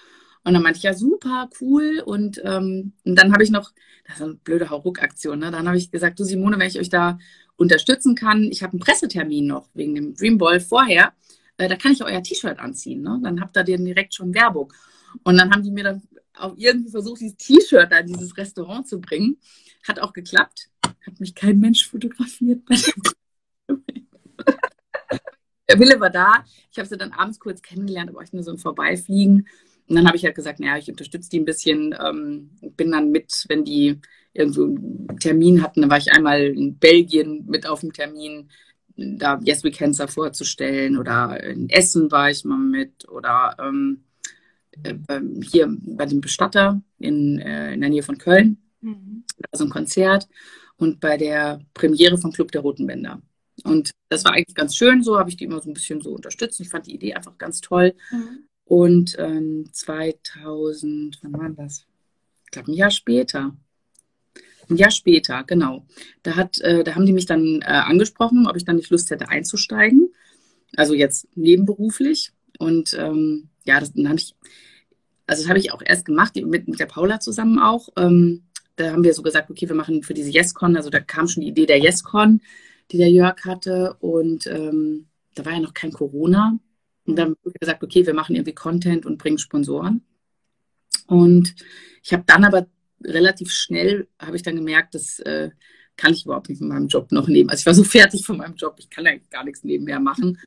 Und 0.44 0.54
dann 0.54 0.62
meinte 0.62 0.78
ich, 0.78 0.84
ja, 0.84 0.94
super, 0.94 1.50
cool. 1.62 2.02
Und, 2.06 2.42
ähm, 2.44 2.94
und 3.04 3.16
dann 3.16 3.32
habe 3.32 3.44
ich 3.44 3.52
noch, 3.52 3.72
das 4.06 4.18
ist 4.18 4.22
eine 4.22 4.36
blöde 4.36 4.70
Hauruck-Aktion, 4.70 5.40
ne? 5.40 5.52
dann 5.52 5.68
habe 5.68 5.78
ich 5.78 5.92
gesagt, 5.92 6.20
du 6.20 6.24
Simone, 6.24 6.60
wenn 6.60 6.68
ich 6.68 6.80
euch 6.80 6.90
da 6.90 7.18
unterstützen 7.56 8.16
kann, 8.16 8.44
ich 8.44 8.62
habe 8.62 8.74
einen 8.74 8.80
Pressetermin 8.80 9.48
noch 9.48 9.70
wegen 9.74 9.96
dem 9.96 10.14
Dreamball 10.14 10.60
vorher, 10.60 11.14
äh, 11.58 11.70
da 11.70 11.76
kann 11.76 11.94
ich 11.94 12.04
euer 12.04 12.22
T-Shirt 12.22 12.60
anziehen. 12.60 13.02
Ne? 13.02 13.20
Dann 13.24 13.42
habt 13.42 13.56
ihr 13.56 13.64
direkt 13.64 14.14
schon 14.14 14.34
Werbung. 14.34 14.72
Und 15.24 15.38
dann 15.38 15.52
haben 15.52 15.64
die 15.64 15.72
mir 15.72 15.84
dann 15.84 16.02
auch 16.34 16.54
irgendwie 16.58 16.92
versucht, 16.92 17.22
dieses 17.22 17.38
T-Shirt 17.38 17.92
da 17.92 18.00
in 18.00 18.08
dieses 18.08 18.36
Restaurant 18.38 18.88
zu 18.88 19.00
bringen. 19.00 19.38
Hat 19.88 20.00
auch 20.00 20.14
geklappt. 20.14 20.70
Hat 20.84 21.20
mich 21.20 21.36
kein 21.36 21.60
Mensch 21.60 21.88
fotografiert. 21.88 22.62
Der 25.68 25.80
Wille 25.80 26.00
war 26.00 26.10
da. 26.10 26.46
Ich 26.72 26.78
habe 26.78 26.88
sie 26.88 26.98
dann 26.98 27.12
abends 27.12 27.40
kurz 27.40 27.62
kennengelernt, 27.62 28.10
aber 28.10 28.22
ich 28.22 28.34
nur 28.34 28.44
so 28.44 28.52
ein 28.52 28.58
Vorbeifliegen. 28.58 29.48
Und 29.88 29.96
dann 29.96 30.08
habe 30.08 30.18
ich 30.18 30.26
halt 30.26 30.36
gesagt, 30.36 30.60
naja, 30.60 30.78
ich 30.78 30.90
unterstütze 30.90 31.30
die 31.30 31.40
ein 31.40 31.46
bisschen, 31.46 31.96
ähm, 32.04 32.50
bin 32.76 32.92
dann 32.92 33.12
mit, 33.12 33.46
wenn 33.48 33.64
die 33.64 34.00
irgendwo 34.34 34.64
einen 34.64 35.20
Termin 35.20 35.62
hatten, 35.62 35.82
dann 35.82 35.90
war 35.90 35.98
ich 35.98 36.12
einmal 36.12 36.42
in 36.42 36.78
Belgien 36.78 37.46
mit 37.48 37.68
auf 37.68 37.82
dem 37.82 37.94
Termin, 37.94 38.50
da 38.96 39.40
Yes 39.44 39.64
We 39.64 39.72
Cancer 39.72 40.08
vorzustellen 40.08 40.98
oder 40.98 41.42
in 41.44 41.70
Essen 41.70 42.12
war 42.12 42.30
ich 42.30 42.46
mal 42.46 42.58
mit 42.58 43.08
oder 43.10 43.56
ähm, 43.60 44.04
äh, 44.14 44.15
hier 45.42 45.68
bei 45.70 46.06
dem 46.06 46.22
Bestatter 46.22 46.82
in, 47.00 47.40
äh, 47.40 47.74
in 47.74 47.82
der 47.82 47.90
Nähe 47.90 48.04
von 48.04 48.18
Köln. 48.18 48.58
Mhm. 48.82 49.24
Da 49.38 49.58
so 49.58 49.66
ein 49.66 49.70
Konzert 49.70 50.28
und 50.78 51.00
bei 51.00 51.18
der 51.18 51.62
Premiere 51.74 52.18
vom 52.18 52.32
Club 52.32 52.52
der 52.52 52.62
Roten 52.62 52.88
Bänder. 52.88 53.22
Und 53.64 53.92
das 54.10 54.26
war 54.26 54.34
eigentlich 54.34 54.56
ganz 54.56 54.76
schön, 54.76 55.02
so 55.04 55.18
habe 55.18 55.30
ich 55.30 55.38
die 55.38 55.46
immer 55.46 55.62
so 55.62 55.70
ein 55.70 55.74
bisschen 55.74 56.02
so 56.02 56.12
unterstützt. 56.12 56.60
Ich 56.60 56.70
fand 56.70 56.88
die 56.88 56.96
Idee 56.96 57.14
einfach 57.14 57.38
ganz 57.38 57.62
toll. 57.62 57.96
Mhm. 58.12 58.48
Und 58.66 59.16
ähm, 59.20 59.70
2000, 59.72 61.20
wann 61.22 61.34
war 61.34 61.50
das? 61.50 61.86
Ich 62.46 62.52
glaube, 62.52 62.72
ein 62.72 62.76
Jahr 62.76 62.92
später. 62.92 63.56
Ein 64.70 64.78
Jahr 64.78 64.92
später, 64.92 65.44
genau. 65.44 65.86
Da, 66.24 66.36
hat, 66.36 66.60
äh, 66.62 66.84
da 66.84 66.96
haben 66.96 67.06
die 67.06 67.14
mich 67.14 67.28
dann 67.28 67.62
äh, 67.62 67.66
angesprochen, 67.66 68.48
ob 68.48 68.56
ich 68.56 68.66
dann 68.66 68.78
nicht 68.78 68.90
Lust 68.90 69.12
hätte 69.12 69.30
einzusteigen. 69.30 70.14
Also 70.76 70.94
jetzt 70.94 71.28
nebenberuflich. 71.36 72.32
Und 72.58 72.94
ähm, 72.96 73.50
ja, 73.66 73.80
das, 73.80 73.90
habe 73.90 74.16
ich, 74.16 74.36
also 75.28 75.42
das 75.42 75.50
habe 75.50 75.60
ich 75.60 75.72
auch 75.72 75.82
erst 75.84 76.06
gemacht, 76.06 76.36
mit, 76.36 76.68
mit 76.68 76.80
der 76.80 76.86
Paula 76.86 77.20
zusammen 77.20 77.60
auch. 77.60 77.90
Ähm, 77.98 78.44
da 78.76 78.92
haben 78.92 79.04
wir 79.04 79.14
so 79.14 79.24
gesagt, 79.24 79.50
okay, 79.50 79.68
wir 79.68 79.76
machen 79.76 80.04
für 80.04 80.14
diese 80.14 80.32
YesCon, 80.32 80.76
also 80.76 80.90
da 80.90 81.00
kam 81.00 81.28
schon 81.28 81.42
die 81.42 81.50
Idee 81.50 81.66
der 81.66 81.84
YesCon, 81.84 82.42
die 82.92 82.98
der 82.98 83.10
Jörg 83.10 83.44
hatte. 83.46 83.96
Und 84.00 84.48
ähm, 84.48 85.08
da 85.34 85.46
war 85.46 85.54
ja 85.54 85.60
noch 85.60 85.74
kein 85.74 85.92
Corona. 85.92 86.60
Und 87.06 87.16
dann 87.18 87.30
haben 87.30 87.38
wir 87.44 87.54
gesagt, 87.60 87.84
okay, 87.84 88.06
wir 88.06 88.14
machen 88.14 88.36
irgendwie 88.36 88.54
Content 88.54 89.06
und 89.06 89.18
bringen 89.18 89.38
Sponsoren. 89.38 90.04
Und 91.08 91.56
ich 92.04 92.14
habe 92.14 92.24
dann 92.26 92.44
aber 92.44 92.68
relativ 93.04 93.52
schnell, 93.52 94.08
habe 94.20 94.36
ich 94.36 94.44
dann 94.44 94.56
gemerkt, 94.56 94.96
das 94.96 95.20
äh, 95.20 95.52
kann 95.98 96.14
ich 96.14 96.26
überhaupt 96.26 96.50
nicht 96.50 96.60
von 96.60 96.68
meinem 96.68 96.88
Job 96.88 97.12
noch 97.12 97.28
nehmen. 97.28 97.50
Also 97.50 97.62
ich 97.62 97.66
war 97.66 97.74
so 97.74 97.84
fertig 97.98 98.26
von 98.26 98.38
meinem 98.38 98.56
Job, 98.56 98.76
ich 98.80 98.90
kann 98.90 99.08
eigentlich 99.08 99.30
gar 99.30 99.44
nichts 99.44 99.64
nebenher 99.64 100.00
machen 100.00 100.40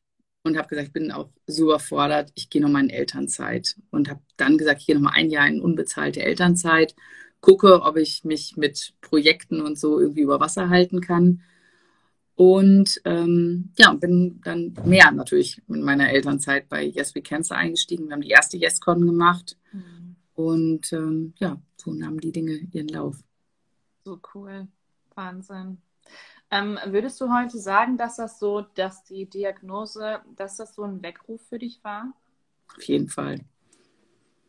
und 0.48 0.58
habe 0.58 0.68
gesagt, 0.68 0.88
ich 0.88 0.92
bin 0.92 1.12
auch 1.12 1.28
so 1.46 1.64
überfordert, 1.64 2.32
ich 2.34 2.50
gehe 2.50 2.60
nochmal 2.60 2.84
in 2.84 2.90
Elternzeit 2.90 3.76
und 3.90 4.08
habe 4.08 4.20
dann 4.36 4.58
gesagt, 4.58 4.80
ich 4.80 4.86
gehe 4.86 4.96
nochmal 4.96 5.14
ein 5.14 5.30
Jahr 5.30 5.46
in 5.46 5.60
unbezahlte 5.60 6.22
Elternzeit, 6.22 6.94
gucke, 7.40 7.82
ob 7.82 7.96
ich 7.96 8.24
mich 8.24 8.56
mit 8.56 8.94
Projekten 9.00 9.60
und 9.60 9.78
so 9.78 10.00
irgendwie 10.00 10.22
über 10.22 10.40
Wasser 10.40 10.68
halten 10.68 11.00
kann. 11.00 11.42
Und 12.34 13.00
ähm, 13.04 13.70
ja, 13.76 13.92
bin 13.94 14.40
dann 14.44 14.74
mehr 14.84 15.10
natürlich 15.10 15.60
in 15.68 15.82
meiner 15.82 16.10
Elternzeit 16.10 16.68
bei 16.68 16.84
Yes 16.84 17.14
We 17.14 17.20
Cancer 17.20 17.56
eingestiegen. 17.56 18.06
Wir 18.06 18.12
haben 18.12 18.22
die 18.22 18.30
erste 18.30 18.56
YesCon 18.56 19.04
gemacht. 19.04 19.56
Mhm. 19.72 20.16
Und 20.34 20.92
ähm, 20.92 21.34
ja, 21.38 21.60
so 21.76 21.92
nahmen 21.92 22.20
die 22.20 22.30
Dinge 22.30 22.60
ihren 22.70 22.88
Lauf. 22.88 23.16
So 24.04 24.20
cool. 24.34 24.68
Wahnsinn. 25.16 25.78
Ähm, 26.50 26.78
würdest 26.86 27.20
du 27.20 27.32
heute 27.32 27.58
sagen, 27.58 27.98
dass 27.98 28.16
das 28.16 28.38
so, 28.38 28.62
dass 28.74 29.04
die 29.04 29.26
Diagnose, 29.26 30.20
dass 30.36 30.56
das 30.56 30.74
so 30.74 30.82
ein 30.82 31.02
Weckruf 31.02 31.42
für 31.48 31.58
dich 31.58 31.82
war? 31.82 32.12
Auf 32.74 32.82
jeden 32.84 33.08
Fall. 33.08 33.40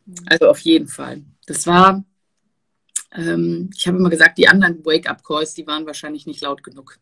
Mhm. 0.06 0.14
Also 0.26 0.48
auf 0.48 0.60
jeden 0.60 0.88
Fall. 0.88 1.22
Das 1.46 1.66
war, 1.66 2.04
ähm, 3.12 3.70
ich 3.76 3.86
habe 3.86 3.98
immer 3.98 4.10
gesagt, 4.10 4.38
die 4.38 4.48
anderen 4.48 4.84
Wake-up-Calls, 4.84 5.54
die 5.54 5.66
waren 5.66 5.86
wahrscheinlich 5.86 6.26
nicht 6.26 6.40
laut 6.40 6.62
genug. 6.62 6.98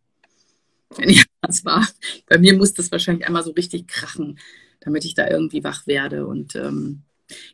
Wenn 0.97 1.11
ich 1.11 1.27
das 1.43 1.65
war. 1.65 1.87
Bei 2.27 2.39
mir 2.39 2.57
muss 2.57 2.75
das 2.75 2.91
wahrscheinlich 2.91 3.27
einmal 3.27 3.45
so 3.45 3.53
richtig 3.53 3.87
krachen, 3.87 4.39
damit 4.81 5.05
ich 5.05 5.15
da 5.15 5.29
irgendwie 5.29 5.63
wach 5.63 5.87
werde. 5.87 6.27
Und 6.27 6.57
ähm, 6.57 7.03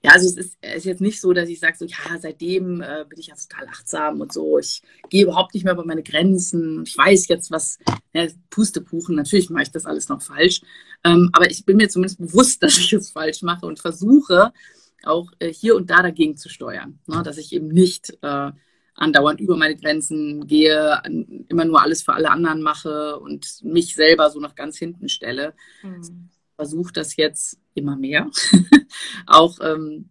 ja, 0.03 0.13
also 0.13 0.27
es 0.29 0.37
ist, 0.37 0.65
ist, 0.65 0.85
jetzt 0.85 1.01
nicht 1.01 1.21
so, 1.21 1.33
dass 1.33 1.49
ich 1.49 1.61
sage, 1.61 1.77
so, 1.77 1.85
ja, 1.85 2.19
seitdem 2.21 2.81
äh, 2.81 3.05
bin 3.09 3.19
ich 3.19 3.27
jetzt 3.27 3.51
total 3.51 3.69
achtsam 3.69 4.21
und 4.21 4.33
so. 4.33 4.59
Ich 4.59 4.83
gehe 5.11 5.25
überhaupt 5.25 5.55
nicht 5.55 5.65
mehr 5.65 5.73
über 5.73 5.85
meine 5.85 6.03
Grenzen. 6.03 6.85
Ich 6.87 6.97
weiß 6.97 7.29
jetzt, 7.29 7.51
was 7.51 7.79
ja, 8.13 8.27
Pustekuchen, 8.51 9.17
natürlich 9.17 9.51
mache 9.51 9.65
ich 9.65 9.71
das 9.73 9.87
alles 9.87 10.09
noch 10.09 10.23
falsch. 10.23 10.61
Ähm, 11.05 11.31
aber 11.33 11.51
ich 11.51 11.65
bin 11.65 11.77
mir 11.77 11.89
zumindest 11.89 12.19
bewusst, 12.19 12.63
dass 12.63 12.79
ich 12.79 12.93
es 12.93 13.11
falsch 13.11 13.43
mache 13.43 13.67
und 13.67 13.81
versuche 13.81 14.53
auch 15.05 15.31
äh, 15.39 15.53
hier 15.53 15.77
und 15.77 15.91
da 15.91 16.03
dagegen 16.03 16.37
zu 16.37 16.49
steuern. 16.49 17.01
Ne? 17.07 17.23
Dass 17.23 17.39
ich 17.39 17.53
eben 17.53 17.69
nicht 17.69 18.17
äh, 18.23 18.53
andauernd 18.95 19.41
über 19.41 19.57
meine 19.57 19.77
Grenzen 19.77 20.47
gehe, 20.47 21.03
immer 21.49 21.65
nur 21.65 21.83
alles 21.83 22.03
für 22.03 22.13
alle 22.13 22.31
anderen 22.31 22.63
mache 22.63 23.19
und 23.19 23.65
mich 23.65 23.97
selber 23.97 24.31
so 24.31 24.39
nach 24.39 24.55
ganz 24.55 24.79
hinten 24.79 25.09
stelle. 25.09 25.55
Mhm 25.83 26.31
versuche 26.57 26.93
das 26.93 27.17
jetzt 27.17 27.59
immer 27.75 27.97
mehr, 27.97 28.31
auch 29.27 29.59
ähm, 29.61 30.11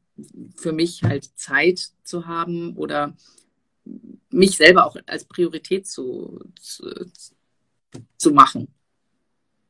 für 0.56 0.74
mich 0.74 1.04
halt 1.04 1.26
Zeit 1.38 1.92
zu 2.04 2.28
haben 2.28 2.76
oder 2.76 3.16
mich 4.30 4.58
selber 4.58 4.86
auch 4.86 4.96
als 5.08 5.26
Priorität 5.26 5.88
zu, 5.88 6.40
zu, 6.60 7.12
zu 8.18 8.32
machen. 8.32 8.68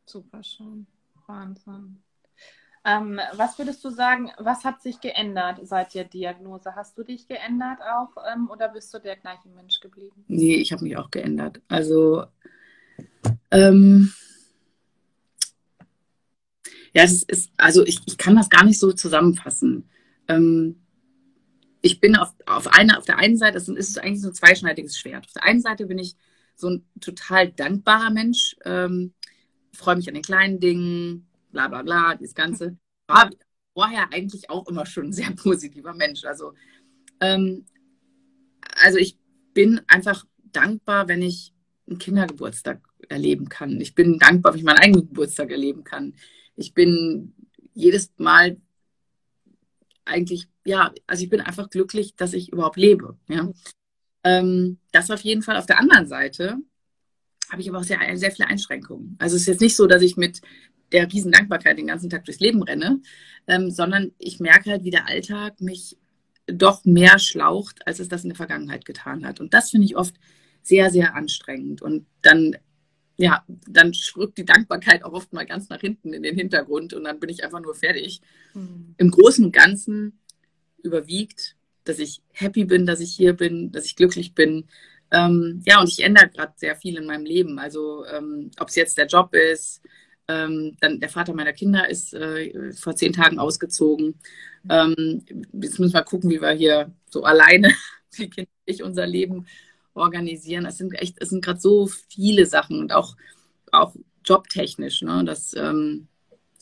Super 0.05 0.43
schön. 0.43 0.85
Wahnsinn. 1.27 2.03
Ähm, 2.85 3.19
was 3.35 3.57
würdest 3.57 3.83
du 3.85 3.89
sagen, 3.89 4.29
was 4.37 4.65
hat 4.65 4.81
sich 4.81 4.99
geändert 4.99 5.59
seit 5.63 5.93
der 5.93 6.03
Diagnose? 6.03 6.75
Hast 6.75 6.97
du 6.97 7.03
dich 7.03 7.27
geändert 7.27 7.79
auch 7.81 8.11
ähm, 8.31 8.49
oder 8.49 8.67
bist 8.67 8.93
du 8.93 8.99
der 8.99 9.15
gleiche 9.15 9.47
Mensch 9.49 9.79
geblieben? 9.79 10.25
Nee, 10.27 10.55
ich 10.55 10.73
habe 10.73 10.83
mich 10.83 10.97
auch 10.97 11.09
geändert. 11.09 11.61
Also 11.69 12.25
ähm, 13.51 14.13
ja, 16.93 17.03
es 17.03 17.23
ist, 17.23 17.51
also 17.57 17.85
ich, 17.85 18.01
ich 18.05 18.17
kann 18.17 18.35
das 18.35 18.49
gar 18.49 18.63
nicht 18.63 18.79
so 18.79 18.91
zusammenfassen. 18.91 19.89
Ähm, 20.27 20.79
ich 21.81 21.99
bin 21.99 22.15
auf, 22.15 22.33
auf, 22.45 22.67
eine, 22.67 22.97
auf 22.97 23.05
der 23.05 23.17
einen 23.17 23.35
Seite, 23.35 23.57
es 23.57 23.67
ist 23.67 23.97
eigentlich 23.97 24.21
so 24.21 24.29
ein 24.29 24.35
zweischneidiges 24.35 24.97
Schwert. 24.97 25.25
Auf 25.25 25.33
der 25.33 25.43
einen 25.43 25.61
Seite 25.61 25.87
bin 25.87 25.97
ich 25.97 26.15
so 26.55 26.69
ein 26.69 26.85
total 27.01 27.51
dankbarer 27.51 28.11
Mensch, 28.11 28.55
ähm, 28.63 29.13
freue 29.73 29.95
mich 29.95 30.07
an 30.07 30.13
den 30.13 30.23
kleinen 30.23 30.59
Dingen, 30.59 31.27
bla 31.51 31.67
bla 31.67 31.81
bla, 31.81 32.15
das 32.15 32.35
Ganze. 32.35 32.77
War 33.07 33.31
vorher 33.73 34.13
eigentlich 34.13 34.51
auch 34.51 34.67
immer 34.67 34.85
schon 34.85 35.07
ein 35.07 35.13
sehr 35.13 35.31
positiver 35.35 35.95
Mensch. 35.95 36.23
Also, 36.25 36.53
ähm, 37.19 37.65
also 38.83 38.99
ich 38.99 39.17
bin 39.53 39.81
einfach 39.87 40.25
dankbar, 40.51 41.07
wenn 41.07 41.23
ich 41.23 41.53
einen 41.87 41.97
Kindergeburtstag 41.97 42.81
erleben 43.09 43.49
kann. 43.49 43.81
Ich 43.81 43.95
bin 43.95 44.19
dankbar, 44.19 44.53
wenn 44.53 44.59
ich 44.59 44.65
meinen 44.65 44.77
eigenen 44.77 45.07
Geburtstag 45.07 45.49
erleben 45.49 45.83
kann 45.83 46.13
ich 46.55 46.73
bin 46.73 47.33
jedes 47.73 48.11
Mal 48.17 48.57
eigentlich, 50.05 50.47
ja, 50.65 50.93
also 51.07 51.23
ich 51.23 51.29
bin 51.29 51.41
einfach 51.41 51.69
glücklich, 51.69 52.15
dass 52.15 52.33
ich 52.33 52.51
überhaupt 52.51 52.77
lebe. 52.77 53.17
Ja. 53.27 53.51
Ähm, 54.23 54.77
das 54.91 55.11
auf 55.11 55.21
jeden 55.21 55.41
Fall. 55.41 55.57
Auf 55.57 55.65
der 55.65 55.79
anderen 55.79 56.07
Seite 56.07 56.57
habe 57.51 57.61
ich 57.61 57.69
aber 57.69 57.79
auch 57.79 57.83
sehr, 57.83 57.99
sehr 58.17 58.31
viele 58.31 58.47
Einschränkungen. 58.47 59.15
Also 59.19 59.35
es 59.35 59.43
ist 59.43 59.47
jetzt 59.47 59.61
nicht 59.61 59.75
so, 59.75 59.87
dass 59.87 60.01
ich 60.01 60.17
mit 60.17 60.41
der 60.91 61.11
riesen 61.11 61.31
Dankbarkeit 61.31 61.77
den 61.77 61.87
ganzen 61.87 62.09
Tag 62.09 62.25
durchs 62.25 62.39
Leben 62.39 62.63
renne, 62.63 63.01
ähm, 63.47 63.71
sondern 63.71 64.11
ich 64.17 64.39
merke 64.39 64.71
halt, 64.71 64.83
wie 64.83 64.91
der 64.91 65.07
Alltag 65.07 65.59
mich 65.59 65.97
doch 66.45 66.85
mehr 66.85 67.19
schlaucht, 67.19 67.85
als 67.87 67.99
es 67.99 68.09
das 68.09 68.23
in 68.23 68.29
der 68.29 68.35
Vergangenheit 68.35 68.85
getan 68.85 69.25
hat. 69.25 69.39
Und 69.39 69.53
das 69.53 69.71
finde 69.71 69.85
ich 69.85 69.95
oft 69.95 70.15
sehr, 70.61 70.91
sehr 70.91 71.15
anstrengend. 71.15 71.81
Und 71.81 72.05
dann 72.21 72.57
ja, 73.17 73.43
dann 73.67 73.91
rückt 74.17 74.37
die 74.37 74.45
Dankbarkeit 74.45 75.03
auch 75.03 75.13
oft 75.13 75.33
mal 75.33 75.45
ganz 75.45 75.69
nach 75.69 75.81
hinten 75.81 76.13
in 76.13 76.23
den 76.23 76.35
Hintergrund 76.35 76.93
und 76.93 77.03
dann 77.03 77.19
bin 77.19 77.29
ich 77.29 77.43
einfach 77.43 77.61
nur 77.61 77.75
fertig. 77.75 78.21
Mhm. 78.53 78.95
Im 78.97 79.11
Großen 79.11 79.45
und 79.45 79.51
Ganzen 79.51 80.19
überwiegt, 80.81 81.55
dass 81.83 81.99
ich 81.99 82.21
happy 82.31 82.65
bin, 82.65 82.85
dass 82.85 82.99
ich 82.99 83.13
hier 83.13 83.33
bin, 83.33 83.71
dass 83.71 83.85
ich 83.85 83.95
glücklich 83.95 84.33
bin. 84.33 84.65
Ähm, 85.11 85.61
ja, 85.65 85.79
und 85.79 85.89
ich 85.89 86.03
ändere 86.03 86.29
gerade 86.29 86.53
sehr 86.55 86.75
viel 86.75 86.97
in 86.97 87.05
meinem 87.05 87.25
Leben. 87.25 87.59
Also 87.59 88.05
ähm, 88.05 88.49
ob 88.59 88.69
es 88.69 88.75
jetzt 88.75 88.97
der 88.97 89.07
Job 89.07 89.33
ist, 89.35 89.81
ähm, 90.27 90.75
dann 90.79 90.99
der 90.99 91.09
Vater 91.09 91.33
meiner 91.33 91.53
Kinder 91.53 91.87
ist 91.89 92.13
äh, 92.13 92.71
vor 92.73 92.95
zehn 92.95 93.13
Tagen 93.13 93.37
ausgezogen. 93.37 94.15
Ähm, 94.69 95.23
jetzt 95.51 95.79
müssen 95.79 95.93
wir 95.93 96.03
gucken, 96.03 96.29
wie 96.31 96.41
wir 96.41 96.51
hier 96.51 96.91
so 97.09 97.23
alleine, 97.23 97.71
wie 98.11 98.29
Kinder 98.29 98.49
ich 98.65 98.81
unser 98.81 99.05
Leben 99.05 99.45
organisieren. 99.93 100.65
Es 100.65 100.77
sind 100.77 100.93
echt, 100.93 101.21
es 101.21 101.29
sind 101.29 101.43
gerade 101.43 101.59
so 101.59 101.87
viele 101.87 102.45
Sachen 102.45 102.79
und 102.79 102.93
auch, 102.93 103.15
auch 103.71 103.95
jobtechnisch. 104.25 105.01
Ne? 105.01 105.23
Das, 105.25 105.53
ähm, 105.55 106.07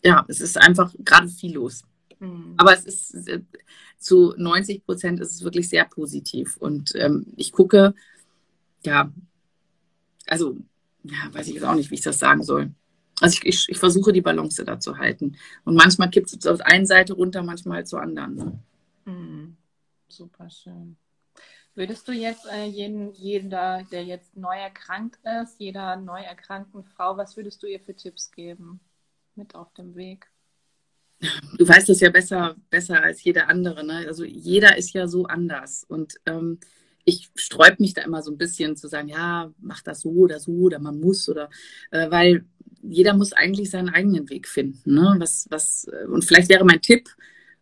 ja, 0.03 0.25
es 0.27 0.41
ist 0.41 0.57
einfach 0.57 0.93
gerade 0.99 1.27
viel 1.27 1.53
los. 1.53 1.83
Mhm. 2.19 2.53
Aber 2.57 2.73
es 2.73 2.85
ist 2.85 3.27
äh, 3.27 3.41
zu 3.97 4.33
90 4.37 4.85
Prozent 4.85 5.19
ist 5.19 5.33
es 5.33 5.43
wirklich 5.43 5.69
sehr 5.69 5.85
positiv. 5.85 6.57
Und 6.57 6.93
ähm, 6.95 7.27
ich 7.35 7.51
gucke, 7.51 7.93
ja, 8.83 9.11
also, 10.27 10.57
ja, 11.03 11.33
weiß 11.33 11.47
ich 11.47 11.55
jetzt 11.55 11.63
auch 11.63 11.75
nicht, 11.75 11.91
wie 11.91 11.95
ich 11.95 12.01
das 12.01 12.19
sagen 12.19 12.43
soll. 12.43 12.71
Also 13.19 13.37
ich, 13.37 13.45
ich, 13.45 13.69
ich 13.69 13.77
versuche 13.77 14.11
die 14.11 14.21
Balance 14.21 14.63
da 14.65 14.79
zu 14.79 14.97
halten. 14.97 15.37
Und 15.63 15.75
manchmal 15.75 16.09
kippt 16.09 16.33
es 16.33 16.47
auf 16.47 16.61
eine 16.61 16.85
Seite 16.87 17.13
runter, 17.13 17.43
manchmal 17.43 17.77
halt 17.77 17.87
zur 17.87 18.01
anderen. 18.01 18.35
Ne? 18.35 18.59
Mhm. 19.05 19.57
Super 20.07 20.49
schön. 20.49 20.97
Würdest 21.73 22.07
du 22.07 22.11
jetzt 22.11 22.45
äh, 22.51 22.65
jeden, 22.65 23.13
jeder, 23.13 23.85
der 23.91 24.03
jetzt 24.03 24.35
neu 24.35 24.55
erkrankt 24.55 25.19
ist, 25.41 25.59
jeder 25.59 25.95
neu 25.95 26.21
erkrankten 26.21 26.83
Frau, 26.83 27.15
was 27.15 27.37
würdest 27.37 27.63
du 27.63 27.67
ihr 27.67 27.79
für 27.79 27.95
Tipps 27.95 28.31
geben 28.31 28.81
mit 29.35 29.55
auf 29.55 29.73
dem 29.73 29.95
Weg? 29.95 30.27
Du 31.57 31.67
weißt 31.67 31.89
es 31.89 31.99
ja 32.01 32.09
besser, 32.09 32.55
besser 32.69 33.01
als 33.01 33.23
jeder 33.23 33.47
andere. 33.47 33.85
Ne? 33.85 34.05
Also 34.07 34.25
jeder 34.25 34.77
ist 34.77 34.93
ja 34.93 35.07
so 35.07 35.25
anders. 35.25 35.85
Und 35.87 36.15
ähm, 36.25 36.59
ich 37.05 37.29
sträub 37.35 37.79
mich 37.79 37.93
da 37.93 38.01
immer 38.01 38.21
so 38.21 38.31
ein 38.31 38.37
bisschen 38.37 38.75
zu 38.75 38.87
sagen, 38.87 39.07
ja, 39.07 39.53
mach 39.59 39.81
das 39.81 40.01
so 40.01 40.09
oder 40.09 40.39
so 40.39 40.51
oder 40.51 40.79
man 40.79 40.99
muss 40.99 41.29
oder 41.29 41.49
äh, 41.91 42.09
weil 42.11 42.45
jeder 42.81 43.13
muss 43.13 43.33
eigentlich 43.33 43.69
seinen 43.69 43.89
eigenen 43.89 44.29
Weg 44.29 44.47
finden. 44.47 44.95
Ne? 44.95 45.15
Was, 45.19 45.47
was, 45.49 45.85
äh, 45.85 46.07
und 46.07 46.25
vielleicht 46.25 46.49
wäre 46.49 46.65
mein 46.65 46.81
Tipp, 46.81 47.09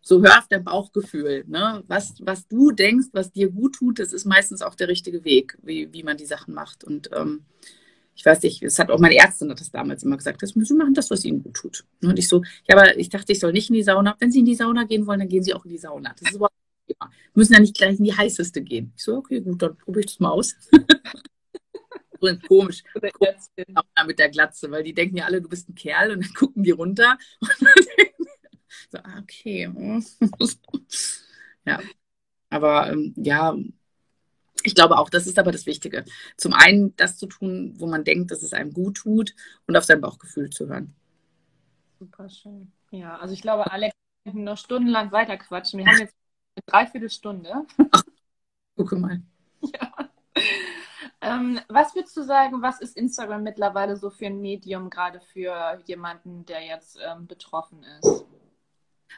so 0.10 0.24
hör 0.24 0.40
auf 0.40 0.48
dein 0.48 0.64
Bauchgefühl. 0.64 1.44
Ne? 1.48 1.84
Was, 1.88 2.16
was 2.22 2.48
du 2.48 2.72
denkst, 2.72 3.10
was 3.14 3.32
dir 3.32 3.52
gut 3.52 3.76
tut, 3.76 4.00
das 4.00 4.12
ist 4.12 4.26
meistens 4.26 4.64
auch 4.64 4.74
der 4.74 4.88
richtige 4.88 5.24
Weg, 5.24 5.56
wie, 5.62 5.94
wie 5.94 6.02
man 6.02 6.18
die 6.18 6.26
Sachen 6.26 6.56
macht. 6.56 6.84
Und 6.84 7.12
ähm, 7.14 7.46
ich 8.16 8.26
weiß 8.26 8.42
nicht, 8.42 8.64
es 8.64 8.80
hat 8.80 8.90
auch 8.90 9.00
meine 9.00 9.16
Ärztin 9.16 9.52
hat 9.52 9.60
das 9.60 9.70
damals 9.70 10.02
immer 10.02 10.18
gesagt, 10.18 10.42
das 10.42 10.56
müssen 10.56 10.78
machen 10.78 10.96
das, 10.96 11.12
was 11.12 11.24
ihnen 11.24 11.44
gut 11.44 11.54
tut. 11.54 11.86
Und 12.02 12.18
ich 12.18 12.28
so, 12.28 12.42
ja, 12.68 12.76
aber 12.76 12.98
ich 12.98 13.10
dachte, 13.10 13.32
ich 13.32 13.40
soll 13.40 13.54
nicht 13.54 13.70
in 13.70 13.76
die 13.76 13.84
Sauna. 13.84 14.16
Wenn 14.20 14.32
sie 14.32 14.40
in 14.40 14.46
die 14.46 14.56
Sauna 14.56 14.84
gehen 14.86 15.06
wollen, 15.06 15.20
dann 15.20 15.30
gehen 15.30 15.44
sie 15.44 15.54
auch 15.54 15.64
in 15.64 15.72
die 15.72 15.78
Sauna. 15.78 16.12
Das 16.20 16.30
ist 16.30 16.36
überhaupt 16.36 16.56
nicht 16.56 16.98
Thema. 16.98 17.12
Müssen 17.36 17.54
ja 17.54 17.60
nicht 17.60 17.78
gleich 17.78 18.00
in 18.00 18.04
die 18.04 18.18
heißeste 18.18 18.64
gehen. 18.64 18.92
Ich 18.98 19.04
so, 19.04 19.18
okay, 19.18 19.42
gut, 19.42 19.62
dann 19.62 19.78
probiere 19.78 20.02
ich 20.02 20.08
das 20.08 20.20
mal 20.20 20.32
aus. 20.32 20.56
komisch, 22.48 22.84
komisch 23.14 23.46
mit 24.08 24.20
der 24.20 24.30
Glatze, 24.30 24.72
weil 24.72 24.84
die 24.84 24.94
denken 24.94 25.18
ja 25.18 25.26
alle, 25.26 25.40
du 25.40 25.48
bist 25.48 25.70
ein 25.70 25.76
Kerl 25.76 26.12
und 26.12 26.26
dann 26.26 26.34
gucken 26.34 26.64
die 26.64 26.72
runter 26.72 27.18
und 27.40 27.52
dann 27.62 28.19
so, 28.92 28.98
ah, 29.00 29.20
okay. 29.22 29.70
ja. 31.66 31.80
Aber 32.50 32.92
ähm, 32.92 33.14
ja, 33.16 33.56
ich 34.64 34.76
glaube 34.76 34.98
auch, 34.98 35.10
das 35.10 35.28
ist 35.28 35.40
aber 35.40 35.52
das 35.52 35.66
Wichtige. 35.66 36.06
Zum 36.36 36.54
einen 36.54 36.96
das 36.96 37.18
zu 37.18 37.28
tun, 37.28 37.74
wo 37.78 37.88
man 37.88 38.04
denkt, 38.04 38.32
dass 38.32 38.44
es 38.44 38.54
einem 38.54 38.74
gut 38.74 38.98
tut 38.98 39.36
und 39.68 39.78
auf 39.78 39.84
sein 39.84 40.02
Bauchgefühl 40.02 40.50
zu 40.50 40.68
hören. 40.68 40.96
Super 42.00 42.30
schön. 42.30 42.72
Ja, 42.92 43.18
also 43.18 43.34
ich 43.34 43.42
glaube, 43.42 43.72
Alex 43.72 43.94
könnten 44.24 44.44
noch 44.44 44.58
stundenlang 44.58 45.12
weiterquatschen. 45.12 45.80
Wir 45.80 45.86
haben 45.86 46.00
jetzt 46.00 46.16
eine 46.56 46.64
Dreiviertelstunde. 46.66 47.66
Ach, 47.92 48.04
gucke 48.76 48.96
mal. 48.96 49.22
Ja. 49.62 50.10
Ähm, 51.22 51.60
was 51.68 51.96
würdest 51.96 52.16
du 52.16 52.24
sagen, 52.24 52.62
was 52.62 52.80
ist 52.80 52.96
Instagram 52.96 53.44
mittlerweile 53.44 53.98
so 53.98 54.10
für 54.10 54.28
ein 54.28 54.40
Medium, 54.40 54.90
gerade 54.90 55.20
für 55.20 55.82
jemanden, 55.86 56.46
der 56.46 56.64
jetzt 56.66 56.98
ähm, 57.06 57.28
betroffen 57.28 57.84
ist? 57.84 58.26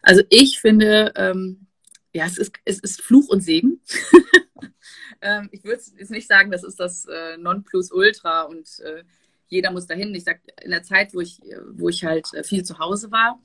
Also 0.01 0.23
ich 0.29 0.59
finde, 0.59 1.13
ähm, 1.15 1.67
ja, 2.13 2.25
es 2.25 2.37
ist, 2.37 2.53
es 2.65 2.79
ist 2.79 3.01
Fluch 3.01 3.29
und 3.29 3.41
Segen. 3.41 3.81
ähm, 5.21 5.49
ich 5.51 5.63
würde 5.63 5.81
jetzt 5.97 6.11
nicht 6.11 6.27
sagen, 6.27 6.51
das 6.51 6.63
ist 6.63 6.79
das 6.79 7.05
äh, 7.05 7.37
Nonplusultra 7.37 8.43
und 8.43 8.67
äh, 8.79 9.03
jeder 9.47 9.71
muss 9.71 9.87
dahin. 9.87 10.13
Ich 10.15 10.23
sage, 10.23 10.41
in 10.61 10.71
der 10.71 10.83
Zeit, 10.83 11.13
wo 11.13 11.21
ich, 11.21 11.39
wo 11.71 11.89
ich 11.89 12.03
halt 12.03 12.33
äh, 12.33 12.43
viel 12.43 12.63
zu 12.63 12.79
Hause 12.79 13.11
war 13.11 13.39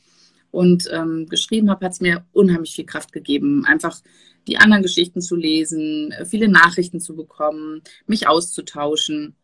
und 0.50 0.88
ähm, 0.92 1.26
geschrieben 1.28 1.70
habe, 1.70 1.84
hat 1.84 1.92
es 1.92 2.00
mir 2.00 2.24
unheimlich 2.32 2.74
viel 2.74 2.86
Kraft 2.86 3.12
gegeben, 3.12 3.64
einfach 3.66 4.00
die 4.46 4.58
anderen 4.58 4.82
Geschichten 4.82 5.20
zu 5.20 5.36
lesen, 5.36 6.12
äh, 6.12 6.24
viele 6.24 6.48
Nachrichten 6.48 7.00
zu 7.00 7.16
bekommen, 7.16 7.82
mich 8.06 8.28
auszutauschen. 8.28 9.36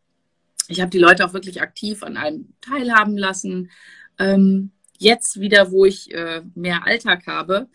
ich 0.68 0.80
habe 0.80 0.90
die 0.90 0.98
Leute 0.98 1.24
auch 1.26 1.34
wirklich 1.34 1.61
aktiv 1.61 2.03
an 2.03 2.16
allem 2.16 2.55
teilhaben 2.61 3.16
lassen. 3.16 3.70
Ähm, 4.18 4.70
jetzt 5.03 5.40
wieder, 5.40 5.70
wo 5.70 5.84
ich 5.84 6.12
äh, 6.14 6.42
mehr 6.55 6.86
Alltag 6.86 7.26
habe, 7.26 7.68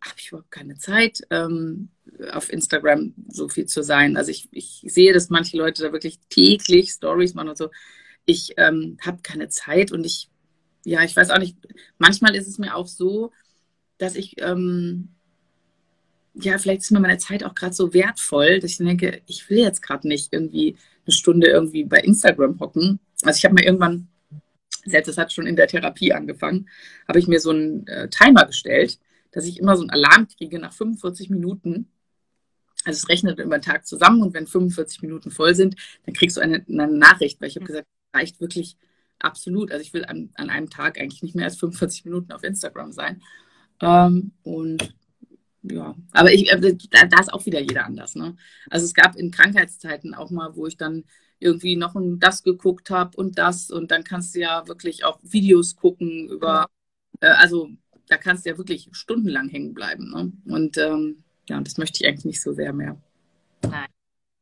habe 0.00 0.14
ich 0.16 0.28
überhaupt 0.28 0.50
keine 0.50 0.76
Zeit, 0.76 1.20
ähm, 1.30 1.90
auf 2.32 2.52
Instagram 2.52 3.14
so 3.28 3.48
viel 3.48 3.66
zu 3.66 3.82
sein. 3.82 4.16
Also 4.16 4.30
ich, 4.30 4.48
ich 4.50 4.82
sehe, 4.86 5.12
dass 5.12 5.30
manche 5.30 5.56
Leute 5.56 5.82
da 5.82 5.92
wirklich 5.92 6.18
täglich 6.28 6.90
Stories 6.90 7.34
machen 7.34 7.50
und 7.50 7.58
so. 7.58 7.70
Ich 8.24 8.54
ähm, 8.56 8.96
habe 9.04 9.20
keine 9.22 9.48
Zeit 9.48 9.92
und 9.92 10.04
ich, 10.04 10.30
ja, 10.84 11.02
ich 11.02 11.14
weiß 11.14 11.30
auch 11.30 11.38
nicht, 11.38 11.56
manchmal 11.98 12.34
ist 12.34 12.48
es 12.48 12.58
mir 12.58 12.74
auch 12.74 12.86
so, 12.86 13.32
dass 13.98 14.14
ich, 14.16 14.40
ähm, 14.40 15.10
ja, 16.34 16.56
vielleicht 16.58 16.82
ist 16.82 16.92
mir 16.92 17.00
meine 17.00 17.18
Zeit 17.18 17.44
auch 17.44 17.54
gerade 17.54 17.74
so 17.74 17.92
wertvoll, 17.92 18.60
dass 18.60 18.72
ich 18.72 18.78
denke, 18.78 19.20
ich 19.26 19.50
will 19.50 19.58
jetzt 19.58 19.82
gerade 19.82 20.08
nicht 20.08 20.32
irgendwie 20.32 20.76
eine 21.04 21.12
Stunde 21.12 21.48
irgendwie 21.48 21.84
bei 21.84 21.98
Instagram 21.98 22.58
hocken. 22.60 23.00
Also 23.22 23.36
ich 23.36 23.44
habe 23.44 23.54
mir 23.54 23.64
irgendwann, 23.64 24.08
selbst 24.84 25.08
das 25.08 25.18
hat 25.18 25.32
schon 25.32 25.46
in 25.46 25.56
der 25.56 25.68
Therapie 25.68 26.12
angefangen, 26.12 26.68
habe 27.06 27.18
ich 27.18 27.28
mir 27.28 27.40
so 27.40 27.50
einen 27.50 27.86
äh, 27.86 28.08
Timer 28.08 28.46
gestellt, 28.46 28.98
dass 29.32 29.46
ich 29.46 29.58
immer 29.58 29.76
so 29.76 29.82
einen 29.82 29.90
Alarm 29.90 30.28
kriege 30.28 30.58
nach 30.58 30.72
45 30.72 31.30
Minuten. 31.30 31.88
Also 32.84 32.98
es 32.98 33.08
rechnet 33.08 33.38
über 33.38 33.58
den 33.58 33.62
Tag 33.62 33.86
zusammen 33.86 34.22
und 34.22 34.34
wenn 34.34 34.46
45 34.46 35.02
Minuten 35.02 35.30
voll 35.30 35.54
sind, 35.54 35.76
dann 36.06 36.14
kriegst 36.14 36.36
du 36.36 36.40
eine, 36.40 36.64
eine 36.68 36.88
Nachricht, 36.88 37.40
weil 37.40 37.48
ich 37.48 37.56
habe 37.56 37.66
gesagt, 37.66 37.86
das 38.12 38.20
reicht 38.20 38.40
wirklich 38.40 38.76
absolut. 39.18 39.70
Also 39.70 39.82
ich 39.82 39.92
will 39.92 40.04
an, 40.04 40.30
an 40.34 40.50
einem 40.50 40.70
Tag 40.70 40.98
eigentlich 40.98 41.22
nicht 41.22 41.34
mehr 41.34 41.44
als 41.44 41.56
45 41.56 42.06
Minuten 42.06 42.32
auf 42.32 42.42
Instagram 42.42 42.92
sein. 42.92 43.22
Ähm, 43.80 44.32
und 44.42 44.94
ja, 45.62 45.94
aber 46.12 46.32
ich, 46.32 46.50
äh, 46.50 46.76
da, 46.90 47.04
da, 47.04 47.20
ist 47.20 47.32
auch 47.32 47.44
wieder 47.44 47.60
jeder 47.60 47.84
anders. 47.84 48.14
Ne? 48.14 48.36
Also 48.70 48.86
es 48.86 48.94
gab 48.94 49.16
in 49.16 49.30
Krankheitszeiten 49.30 50.14
auch 50.14 50.30
mal, 50.30 50.56
wo 50.56 50.66
ich 50.66 50.76
dann 50.76 51.04
irgendwie 51.40 51.76
noch 51.76 51.96
ein 51.96 52.20
das 52.20 52.42
geguckt 52.42 52.90
habe 52.90 53.16
und 53.16 53.38
das 53.38 53.70
und 53.70 53.90
dann 53.90 54.04
kannst 54.04 54.34
du 54.34 54.40
ja 54.40 54.68
wirklich 54.68 55.04
auch 55.04 55.18
Videos 55.22 55.76
gucken 55.76 56.28
über, 56.28 56.66
äh, 57.20 57.28
also 57.28 57.70
da 58.08 58.16
kannst 58.16 58.44
du 58.44 58.50
ja 58.50 58.58
wirklich 58.58 58.88
stundenlang 58.92 59.48
hängen 59.48 59.72
bleiben. 59.74 60.10
Ne? 60.10 60.32
Und 60.52 60.76
ähm, 60.78 61.24
ja, 61.48 61.60
das 61.60 61.78
möchte 61.78 62.02
ich 62.02 62.08
eigentlich 62.08 62.24
nicht 62.24 62.42
so 62.42 62.52
sehr 62.52 62.72
mehr. 62.72 62.96
Nein, 63.62 63.88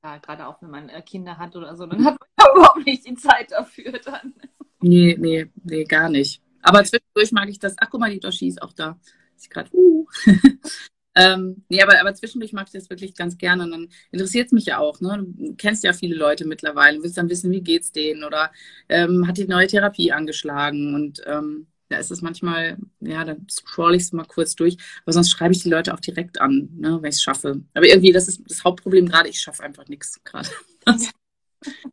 ja, 0.02 0.18
gerade 0.18 0.46
auch 0.46 0.60
wenn 0.62 0.70
man 0.70 0.88
äh, 0.88 1.02
Kinder 1.02 1.38
hat 1.38 1.54
oder 1.54 1.76
so, 1.76 1.86
dann 1.86 2.04
hat 2.04 2.16
man 2.18 2.46
überhaupt 2.54 2.86
nicht 2.86 3.06
die 3.06 3.14
Zeit 3.14 3.52
dafür 3.52 3.92
dann. 4.04 4.34
Nee, 4.80 5.16
nee, 5.18 5.46
nee, 5.62 5.84
gar 5.84 6.08
nicht. 6.08 6.42
Aber 6.62 6.84
zwischendurch 6.84 7.32
mag 7.32 7.48
ich 7.48 7.58
das. 7.58 7.74
Ach, 7.78 7.88
guck 7.90 8.00
mal, 8.00 8.10
die 8.10 8.20
Doshi 8.20 8.48
ist 8.48 8.62
auch 8.62 8.72
da. 8.72 8.98
Ich 9.40 9.48
gerade, 9.48 9.70
uh. 9.72 10.06
Ähm, 11.18 11.64
nee, 11.68 11.82
aber, 11.82 12.00
aber 12.00 12.14
zwischendurch 12.14 12.52
mache 12.52 12.66
ich 12.66 12.72
das 12.72 12.90
wirklich 12.90 13.14
ganz 13.16 13.36
gerne. 13.38 13.64
Und 13.64 13.72
dann 13.72 13.88
interessiert 14.12 14.46
es 14.46 14.52
mich 14.52 14.66
ja 14.66 14.78
auch. 14.78 15.00
Ne? 15.00 15.26
Du 15.26 15.54
kennst 15.56 15.82
ja 15.82 15.92
viele 15.92 16.14
Leute 16.14 16.46
mittlerweile, 16.46 17.02
willst 17.02 17.18
dann 17.18 17.28
wissen, 17.28 17.50
wie 17.50 17.60
geht's 17.60 17.90
denen 17.90 18.22
oder 18.22 18.52
ähm, 18.88 19.26
hat 19.26 19.36
die 19.36 19.48
neue 19.48 19.66
Therapie 19.66 20.12
angeschlagen. 20.12 20.94
Und 20.94 21.20
ähm, 21.26 21.66
da 21.88 21.96
ist 21.98 22.12
es 22.12 22.22
manchmal, 22.22 22.78
ja, 23.00 23.24
dann 23.24 23.46
scroll 23.50 23.96
ich 23.96 24.02
es 24.02 24.12
mal 24.12 24.26
kurz 24.26 24.54
durch. 24.54 24.76
Aber 25.04 25.12
sonst 25.12 25.30
schreibe 25.30 25.54
ich 25.54 25.62
die 25.62 25.70
Leute 25.70 25.92
auch 25.92 26.00
direkt 26.00 26.40
an, 26.40 26.68
ne, 26.76 26.98
wenn 27.02 27.10
ich 27.10 27.16
es 27.16 27.22
schaffe. 27.22 27.62
Aber 27.74 27.86
irgendwie, 27.86 28.12
das 28.12 28.28
ist 28.28 28.42
das 28.46 28.62
Hauptproblem 28.62 29.08
gerade, 29.08 29.28
ich 29.28 29.40
schaffe 29.40 29.64
einfach 29.64 29.88
nichts 29.88 30.22
gerade. 30.22 30.48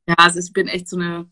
ja, 0.08 0.16
also 0.18 0.40
ich 0.40 0.54
bin 0.54 0.68
echt 0.68 0.88
so 0.88 0.98
eine, 0.98 1.28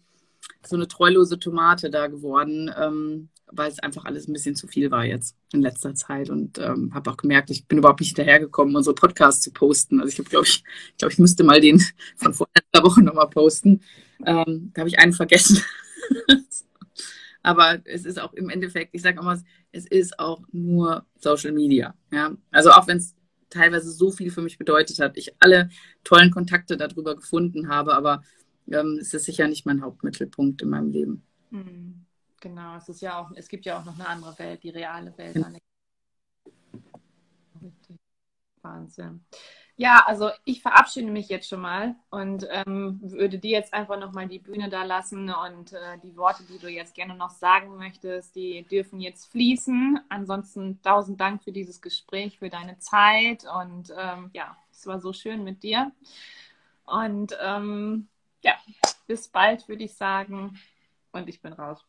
so 0.65 0.75
eine 0.75 0.87
treulose 0.87 1.37
Tomate 1.37 1.91
da 1.91 2.07
geworden. 2.07 2.73
Ähm, 2.75 3.29
weil 3.51 3.69
es 3.69 3.79
einfach 3.79 4.05
alles 4.05 4.27
ein 4.27 4.33
bisschen 4.33 4.55
zu 4.55 4.67
viel 4.67 4.91
war 4.91 5.05
jetzt 5.05 5.35
in 5.53 5.61
letzter 5.61 5.93
Zeit 5.95 6.29
und 6.29 6.57
ähm, 6.57 6.93
habe 6.93 7.11
auch 7.11 7.17
gemerkt, 7.17 7.49
ich 7.49 7.67
bin 7.67 7.77
überhaupt 7.77 7.99
nicht 7.99 8.15
hinterhergekommen, 8.15 8.75
unsere 8.75 8.95
Podcasts 8.95 9.41
zu 9.41 9.51
posten. 9.51 9.99
Also 9.99 10.11
ich 10.11 10.19
habe, 10.19 10.29
glaube 10.29 10.45
ich, 10.45 10.63
ich 10.89 10.97
glaube, 10.97 11.11
ich 11.11 11.19
müsste 11.19 11.43
mal 11.43 11.61
den 11.61 11.79
von 12.17 12.33
vor 12.33 12.47
einer 12.53 12.83
Woche 12.83 13.01
nochmal 13.01 13.29
posten. 13.29 13.81
Ähm, 14.25 14.71
da 14.73 14.81
habe 14.81 14.89
ich 14.89 14.99
einen 14.99 15.13
vergessen. 15.13 15.61
Aber 17.43 17.81
es 17.83 18.05
ist 18.05 18.19
auch 18.19 18.33
im 18.33 18.49
Endeffekt, 18.49 18.95
ich 18.95 19.01
sage 19.01 19.19
immer, 19.19 19.41
es 19.71 19.85
ist 19.85 20.17
auch 20.17 20.41
nur 20.51 21.05
Social 21.17 21.51
Media. 21.51 21.93
Ja? 22.11 22.35
Also 22.51 22.71
auch 22.71 22.87
wenn 22.87 22.97
es 22.97 23.15
teilweise 23.49 23.91
so 23.91 24.11
viel 24.11 24.31
für 24.31 24.41
mich 24.41 24.57
bedeutet 24.57 24.99
hat, 24.99 25.17
ich 25.17 25.35
alle 25.39 25.69
tollen 26.03 26.31
Kontakte 26.31 26.77
darüber 26.77 27.15
gefunden 27.15 27.67
habe, 27.67 27.95
aber 27.95 28.23
ähm, 28.71 28.97
es 28.99 29.13
ist 29.13 29.25
sicher 29.25 29.47
nicht 29.47 29.65
mein 29.65 29.81
Hauptmittelpunkt 29.81 30.61
in 30.61 30.69
meinem 30.69 30.89
Leben. 30.89 31.23
Mhm. 31.51 32.02
Genau, 32.43 32.75
es 32.75 32.89
ist 32.89 33.01
ja 33.01 33.21
auch, 33.21 33.31
es 33.35 33.47
gibt 33.47 33.65
ja 33.65 33.79
auch 33.79 33.85
noch 33.85 33.97
eine 33.97 34.05
andere 34.05 34.37
Welt, 34.37 34.63
die 34.63 34.69
reale 34.69 35.17
Welt. 35.17 35.37
Ja. 35.37 35.49
Wahnsinn. 38.61 39.25
Ja, 39.77 40.03
also 40.05 40.29
ich 40.43 40.61
verabschiede 40.61 41.09
mich 41.09 41.29
jetzt 41.29 41.47
schon 41.47 41.61
mal 41.61 41.95
und 42.09 42.45
ähm, 42.51 42.99
würde 43.01 43.39
dir 43.39 43.51
jetzt 43.51 43.73
einfach 43.73 43.97
nochmal 43.97 44.27
die 44.27 44.39
Bühne 44.39 44.67
da 44.67 44.83
lassen 44.83 45.29
und 45.29 45.71
äh, 45.71 45.97
die 46.03 46.17
Worte, 46.17 46.43
die 46.43 46.59
du 46.59 46.67
jetzt 46.67 46.95
gerne 46.95 47.15
noch 47.15 47.29
sagen 47.29 47.77
möchtest, 47.77 48.35
die 48.35 48.63
dürfen 48.63 48.99
jetzt 48.99 49.31
fließen. 49.31 50.01
Ansonsten 50.09 50.81
tausend 50.81 51.21
Dank 51.21 51.45
für 51.45 51.53
dieses 51.53 51.81
Gespräch, 51.81 52.39
für 52.39 52.49
deine 52.49 52.77
Zeit 52.79 53.45
und 53.45 53.93
ähm, 53.97 54.31
ja, 54.33 54.57
es 54.69 54.85
war 54.85 54.99
so 54.99 55.13
schön 55.13 55.45
mit 55.45 55.63
dir. 55.63 55.93
Und 56.83 57.37
ähm, 57.41 58.09
ja, 58.43 58.55
bis 59.07 59.29
bald 59.29 59.69
würde 59.69 59.85
ich 59.85 59.93
sagen 59.93 60.59
und 61.13 61.29
ich 61.29 61.41
bin 61.41 61.53
raus. 61.53 61.85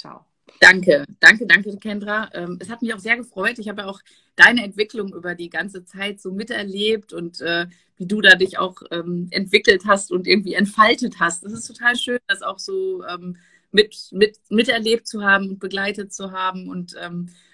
Ciao. 0.00 0.24
Danke, 0.60 1.04
danke, 1.20 1.46
danke, 1.46 1.76
Kendra. 1.76 2.30
Ähm, 2.32 2.56
es 2.58 2.70
hat 2.70 2.80
mich 2.80 2.94
auch 2.94 2.98
sehr 2.98 3.18
gefreut. 3.18 3.58
Ich 3.58 3.68
habe 3.68 3.86
auch 3.86 4.00
deine 4.34 4.64
Entwicklung 4.64 5.12
über 5.12 5.34
die 5.34 5.50
ganze 5.50 5.84
Zeit 5.84 6.20
so 6.22 6.32
miterlebt 6.32 7.12
und 7.12 7.42
äh, 7.42 7.66
wie 7.98 8.06
du 8.06 8.22
da 8.22 8.34
dich 8.34 8.58
auch 8.58 8.80
ähm, 8.90 9.28
entwickelt 9.30 9.82
hast 9.86 10.10
und 10.10 10.26
irgendwie 10.26 10.54
entfaltet 10.54 11.16
hast. 11.20 11.44
Es 11.44 11.52
ist 11.52 11.66
total 11.66 11.96
schön, 11.96 12.18
das 12.28 12.40
auch 12.40 12.58
so 12.58 13.04
ähm, 13.04 13.36
mit, 13.72 14.08
mit, 14.12 14.38
miterlebt 14.48 15.06
zu 15.06 15.22
haben 15.22 15.50
und 15.50 15.60
begleitet 15.60 16.14
zu 16.14 16.32
haben. 16.32 16.68
Und 16.68 16.96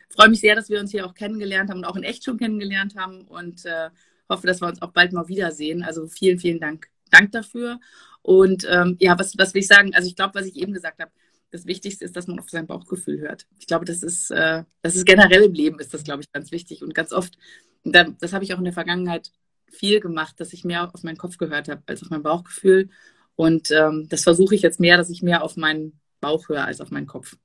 freue 0.09 0.29
mich 0.29 0.41
sehr, 0.41 0.55
dass 0.55 0.71
wir 0.71 0.79
uns 0.79 0.93
hier 0.93 1.05
auch 1.05 1.15
kennengelernt 1.15 1.69
haben 1.69 1.79
und 1.79 1.85
auch 1.85 1.97
in 1.97 2.05
echt 2.05 2.25
schon 2.25 2.39
kennengelernt 2.39 2.95
haben 2.97 3.23
und 3.23 3.67
äh, 3.67 3.91
hoffe, 4.29 4.47
dass 4.47 4.61
wir 4.61 4.69
uns 4.69 4.81
auch 4.83 4.93
bald 4.93 5.13
mal 5.13 5.27
wiedersehen. 5.27 5.83
Also 5.83 6.07
vielen, 6.07 6.39
vielen 6.39 6.61
Dank. 6.61 6.89
Dank 7.11 7.33
dafür. 7.33 7.81
Und 8.23 8.65
ja, 8.65 9.19
was, 9.19 9.37
was 9.39 9.55
will 9.55 9.61
ich 9.61 9.69
sagen? 9.69 9.95
Also 9.95 10.09
ich 10.09 10.17
glaube, 10.17 10.35
was 10.35 10.47
ich 10.47 10.57
eben 10.57 10.73
gesagt 10.73 11.01
habe, 11.01 11.13
das 11.51 11.67
Wichtigste 11.67 12.05
ist, 12.05 12.17
dass 12.17 12.27
man 12.27 12.39
auf 12.39 12.51
sein 12.51 12.67
Bauchgefühl 12.67 13.21
hört. 13.21 13.47
Ich 13.59 13.67
glaube, 13.67 13.85
das 13.85 14.03
ist, 14.03 14.31
äh, 14.31 14.65
das 14.83 14.97
ist 14.97 15.07
generell 15.07 15.45
im 15.45 15.55
Leben 15.55 15.79
ist 15.79 15.95
das, 15.95 16.05
glaube 16.05 16.23
ich, 16.23 16.33
ganz 16.33 16.51
wichtig. 16.51 16.83
Und 16.83 16.95
ganz 16.95 17.13
oft, 17.13 17.39
das 17.85 18.33
habe 18.33 18.45
ich 18.45 18.53
auch 18.53 18.59
in 18.59 18.65
der 18.65 18.73
Vergangenheit 18.73 19.31
viel 19.69 20.01
gemacht, 20.01 20.41
dass 20.41 20.53
ich 20.53 20.65
mehr 20.65 20.93
auf 20.95 21.03
meinen 21.03 21.17
Kopf 21.17 21.39
gehört 21.39 21.69
habe 21.69 21.83
als 21.87 22.03
auf 22.03 22.11
mein 22.11 22.23
Bauchgefühl. 22.23 22.91
Und 23.37 23.71
ähm, 23.71 24.07
das 24.09 24.23
versuche 24.23 24.55
ich 24.55 24.63
jetzt 24.63 24.81
mehr, 24.81 24.97
dass 24.97 25.11
ich 25.11 25.23
mehr 25.23 25.43
auf 25.43 25.57
meinen 25.57 26.01
Bauch 26.21 26.49
höre 26.49 26.65
als 26.65 26.81
auf 26.81 26.91
meinen 26.91 27.07
Kopf. 27.07 27.37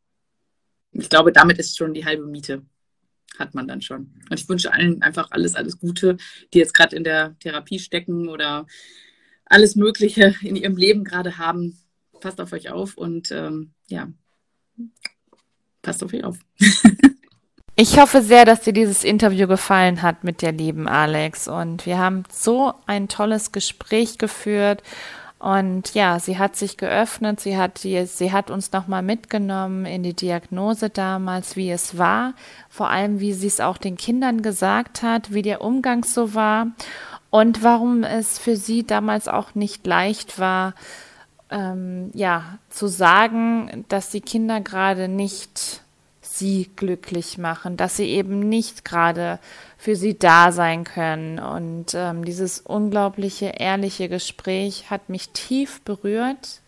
Ich 0.93 1.09
glaube, 1.09 1.31
damit 1.31 1.57
ist 1.57 1.77
schon 1.77 1.93
die 1.93 2.05
halbe 2.05 2.25
Miete. 2.25 2.63
Hat 3.37 3.55
man 3.55 3.67
dann 3.67 3.81
schon. 3.81 4.13
Und 4.29 4.39
ich 4.39 4.47
wünsche 4.49 4.73
allen 4.73 5.01
einfach 5.01 5.31
alles, 5.31 5.55
alles 5.55 5.79
Gute, 5.79 6.17
die 6.53 6.59
jetzt 6.59 6.73
gerade 6.73 6.95
in 6.95 7.03
der 7.03 7.37
Therapie 7.39 7.79
stecken 7.79 8.27
oder 8.27 8.67
alles 9.45 9.75
Mögliche 9.75 10.35
in 10.41 10.55
ihrem 10.55 10.75
Leben 10.75 11.03
gerade 11.03 11.37
haben 11.37 11.81
passt 12.21 12.39
auf 12.39 12.53
euch 12.53 12.69
auf 12.69 12.95
und 12.95 13.31
ähm, 13.31 13.73
ja, 13.91 14.07
passt 15.81 16.03
auf 16.03 16.13
euch 16.13 16.23
auf. 16.23 16.37
Ich 17.77 17.99
hoffe 17.99 18.21
sehr, 18.21 18.45
dass 18.45 18.61
dir 18.61 18.73
dieses 18.73 19.03
Interview 19.03 19.47
gefallen 19.47 20.01
hat 20.01 20.23
mit 20.23 20.41
der 20.41 20.51
lieben 20.51 20.87
Alex. 20.87 21.47
Und 21.47 21.85
wir 21.85 21.97
haben 21.97 22.25
so 22.29 22.73
ein 22.85 23.07
tolles 23.07 23.53
Gespräch 23.53 24.17
geführt. 24.17 24.83
Und 25.39 25.95
ja, 25.95 26.19
sie 26.19 26.37
hat 26.37 26.55
sich 26.55 26.77
geöffnet, 26.77 27.39
sie 27.39 27.57
hat, 27.57 27.83
die, 27.83 28.05
sie 28.05 28.31
hat 28.31 28.51
uns 28.51 28.71
nochmal 28.71 29.01
mitgenommen 29.01 29.87
in 29.87 30.03
die 30.03 30.13
Diagnose 30.13 30.91
damals, 30.91 31.55
wie 31.55 31.71
es 31.71 31.97
war, 31.97 32.35
vor 32.69 32.91
allem 32.91 33.19
wie 33.19 33.33
sie 33.33 33.47
es 33.47 33.59
auch 33.59 33.77
den 33.77 33.97
Kindern 33.97 34.43
gesagt 34.43 35.01
hat, 35.01 35.33
wie 35.33 35.41
der 35.41 35.61
Umgang 35.61 36.03
so 36.03 36.35
war 36.35 36.67
und 37.31 37.63
warum 37.63 38.03
es 38.03 38.37
für 38.37 38.55
sie 38.55 38.85
damals 38.85 39.27
auch 39.27 39.55
nicht 39.55 39.87
leicht 39.87 40.37
war, 40.37 40.75
ähm, 41.51 42.09
ja, 42.13 42.57
zu 42.69 42.87
sagen, 42.87 43.85
dass 43.89 44.09
die 44.09 44.21
Kinder 44.21 44.61
gerade 44.61 45.07
nicht 45.07 45.81
sie 46.21 46.69
glücklich 46.75 47.37
machen, 47.37 47.77
dass 47.77 47.97
sie 47.97 48.07
eben 48.07 48.39
nicht 48.39 48.85
gerade 48.85 49.39
für 49.77 49.95
sie 49.95 50.17
da 50.17 50.51
sein 50.51 50.85
können. 50.85 51.39
Und 51.39 51.93
ähm, 51.93 52.23
dieses 52.23 52.61
unglaubliche, 52.61 53.47
ehrliche 53.57 54.07
Gespräch 54.07 54.89
hat 54.89 55.09
mich 55.09 55.29
tief 55.29 55.81
berührt 55.81 56.60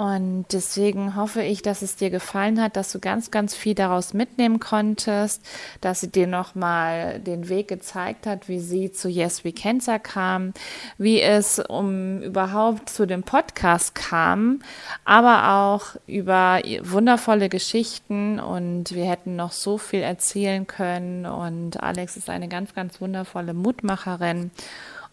und 0.00 0.46
deswegen 0.52 1.14
hoffe 1.14 1.42
ich, 1.42 1.60
dass 1.60 1.82
es 1.82 1.94
dir 1.94 2.08
gefallen 2.08 2.58
hat, 2.62 2.74
dass 2.76 2.90
du 2.90 3.00
ganz, 3.00 3.30
ganz 3.30 3.54
viel 3.54 3.74
daraus 3.74 4.14
mitnehmen 4.14 4.58
konntest, 4.58 5.44
dass 5.82 6.00
sie 6.00 6.08
dir 6.08 6.26
nochmal 6.26 7.20
den 7.20 7.50
Weg 7.50 7.68
gezeigt 7.68 8.26
hat, 8.26 8.48
wie 8.48 8.60
sie 8.60 8.92
zu 8.92 9.10
Yes 9.10 9.44
We 9.44 9.52
Cancer 9.52 9.98
kam, 9.98 10.54
wie 10.96 11.20
es 11.20 11.58
um 11.58 12.22
überhaupt 12.22 12.88
zu 12.88 13.06
dem 13.06 13.24
Podcast 13.24 13.94
kam, 13.94 14.62
aber 15.04 15.52
auch 15.52 15.96
über 16.06 16.60
wundervolle 16.82 17.50
Geschichten 17.50 18.40
und 18.40 18.94
wir 18.94 19.04
hätten 19.04 19.36
noch 19.36 19.52
so 19.52 19.76
viel 19.76 20.00
erzählen 20.00 20.66
können 20.66 21.26
und 21.26 21.82
Alex 21.82 22.16
ist 22.16 22.30
eine 22.30 22.48
ganz, 22.48 22.72
ganz 22.72 23.02
wundervolle 23.02 23.52
Mutmacherin. 23.52 24.50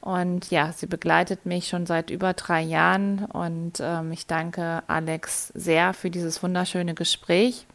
Und 0.08 0.51
ja, 0.51 0.72
sie 0.72 0.86
begleitet 0.86 1.45
mich 1.45 1.68
schon 1.68 1.86
seit 1.86 2.12
über 2.12 2.32
drei 2.32 2.62
Jahren 2.62 3.26
und 3.26 3.82
ähm, 3.82 4.14
ich 4.14 4.26
danke 4.26 4.82
Alex 4.88 5.49
sehr 5.53 5.93
für 5.93 6.10
dieses 6.10 6.41
wunderschöne 6.41 6.93
Gespräch. 6.93 7.66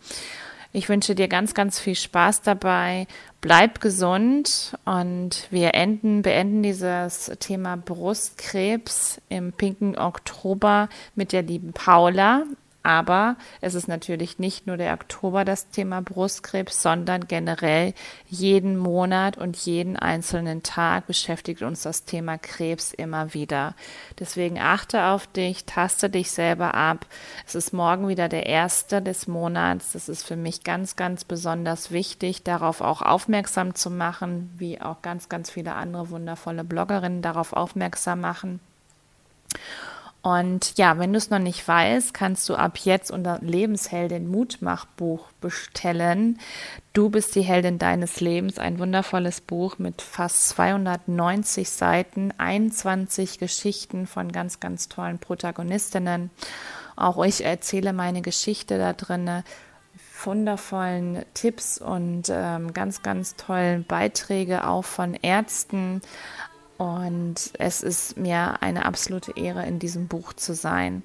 Ich 0.72 0.88
wünsche 0.88 1.14
dir 1.14 1.28
ganz, 1.28 1.52
ganz 1.52 1.78
viel 1.78 1.94
Spaß 1.94 2.40
dabei. 2.40 3.06
Bleib 3.42 3.82
gesund 3.82 4.78
und 4.86 5.46
wir 5.50 5.74
enden, 5.74 6.22
beenden 6.22 6.62
dieses 6.62 7.30
Thema 7.38 7.76
Brustkrebs 7.76 9.20
im 9.28 9.52
pinken 9.52 9.98
Oktober 9.98 10.88
mit 11.14 11.32
der 11.32 11.42
lieben 11.42 11.74
Paula. 11.74 12.44
Aber 12.82 13.36
es 13.60 13.74
ist 13.74 13.86
natürlich 13.86 14.40
nicht 14.40 14.66
nur 14.66 14.76
der 14.76 14.94
Oktober 14.94 15.44
das 15.44 15.68
Thema 15.70 16.02
Brustkrebs, 16.02 16.82
sondern 16.82 17.28
generell 17.28 17.94
jeden 18.28 18.76
Monat 18.76 19.38
und 19.38 19.56
jeden 19.56 19.96
einzelnen 19.96 20.64
Tag 20.64 21.06
beschäftigt 21.06 21.62
uns 21.62 21.82
das 21.82 22.04
Thema 22.04 22.38
Krebs 22.38 22.92
immer 22.92 23.34
wieder. 23.34 23.74
Deswegen 24.18 24.58
achte 24.58 25.04
auf 25.04 25.28
dich, 25.28 25.64
taste 25.64 26.10
dich 26.10 26.32
selber 26.32 26.74
ab. 26.74 27.06
Es 27.46 27.54
ist 27.54 27.72
morgen 27.72 28.08
wieder 28.08 28.28
der 28.28 28.46
erste 28.46 29.00
des 29.00 29.28
Monats. 29.28 29.92
Das 29.92 30.08
ist 30.08 30.24
für 30.24 30.36
mich 30.36 30.64
ganz, 30.64 30.96
ganz 30.96 31.24
besonders 31.24 31.92
wichtig, 31.92 32.42
darauf 32.42 32.80
auch 32.80 33.00
aufmerksam 33.02 33.76
zu 33.76 33.90
machen, 33.90 34.52
wie 34.58 34.80
auch 34.80 35.02
ganz, 35.02 35.28
ganz 35.28 35.50
viele 35.50 35.74
andere 35.74 36.10
wundervolle 36.10 36.64
Bloggerinnen 36.64 37.22
darauf 37.22 37.52
aufmerksam 37.52 38.20
machen. 38.20 38.60
Und 40.22 40.78
ja, 40.78 40.98
wenn 40.98 41.12
du 41.12 41.18
es 41.18 41.30
noch 41.30 41.40
nicht 41.40 41.66
weißt, 41.66 42.14
kannst 42.14 42.48
du 42.48 42.54
ab 42.54 42.78
jetzt 42.78 43.10
unser 43.10 43.40
Lebensheldin 43.40 44.28
Mutmachbuch 44.28 45.32
bestellen. 45.40 46.38
Du 46.92 47.10
bist 47.10 47.34
die 47.34 47.42
Heldin 47.42 47.80
deines 47.80 48.20
Lebens, 48.20 48.58
ein 48.58 48.78
wundervolles 48.78 49.40
Buch 49.40 49.78
mit 49.78 50.00
fast 50.00 50.50
290 50.50 51.68
Seiten, 51.68 52.32
21 52.38 53.40
Geschichten 53.40 54.06
von 54.06 54.30
ganz, 54.30 54.60
ganz 54.60 54.88
tollen 54.88 55.18
Protagonistinnen. 55.18 56.30
Auch 56.94 57.24
ich 57.24 57.44
erzähle 57.44 57.92
meine 57.92 58.22
Geschichte 58.22 58.78
da 58.78 58.92
drin, 58.92 59.42
wundervollen 60.24 61.24
Tipps 61.34 61.78
und 61.78 62.28
ähm, 62.30 62.72
ganz, 62.72 63.02
ganz 63.02 63.34
tollen 63.34 63.84
Beiträge 63.84 64.68
auch 64.68 64.84
von 64.84 65.14
Ärzten, 65.14 66.00
und 66.82 67.52
es 67.58 67.82
ist 67.82 68.16
mir 68.16 68.60
eine 68.60 68.84
absolute 68.86 69.36
Ehre, 69.36 69.64
in 69.66 69.78
diesem 69.78 70.08
Buch 70.08 70.32
zu 70.32 70.52
sein. 70.52 71.04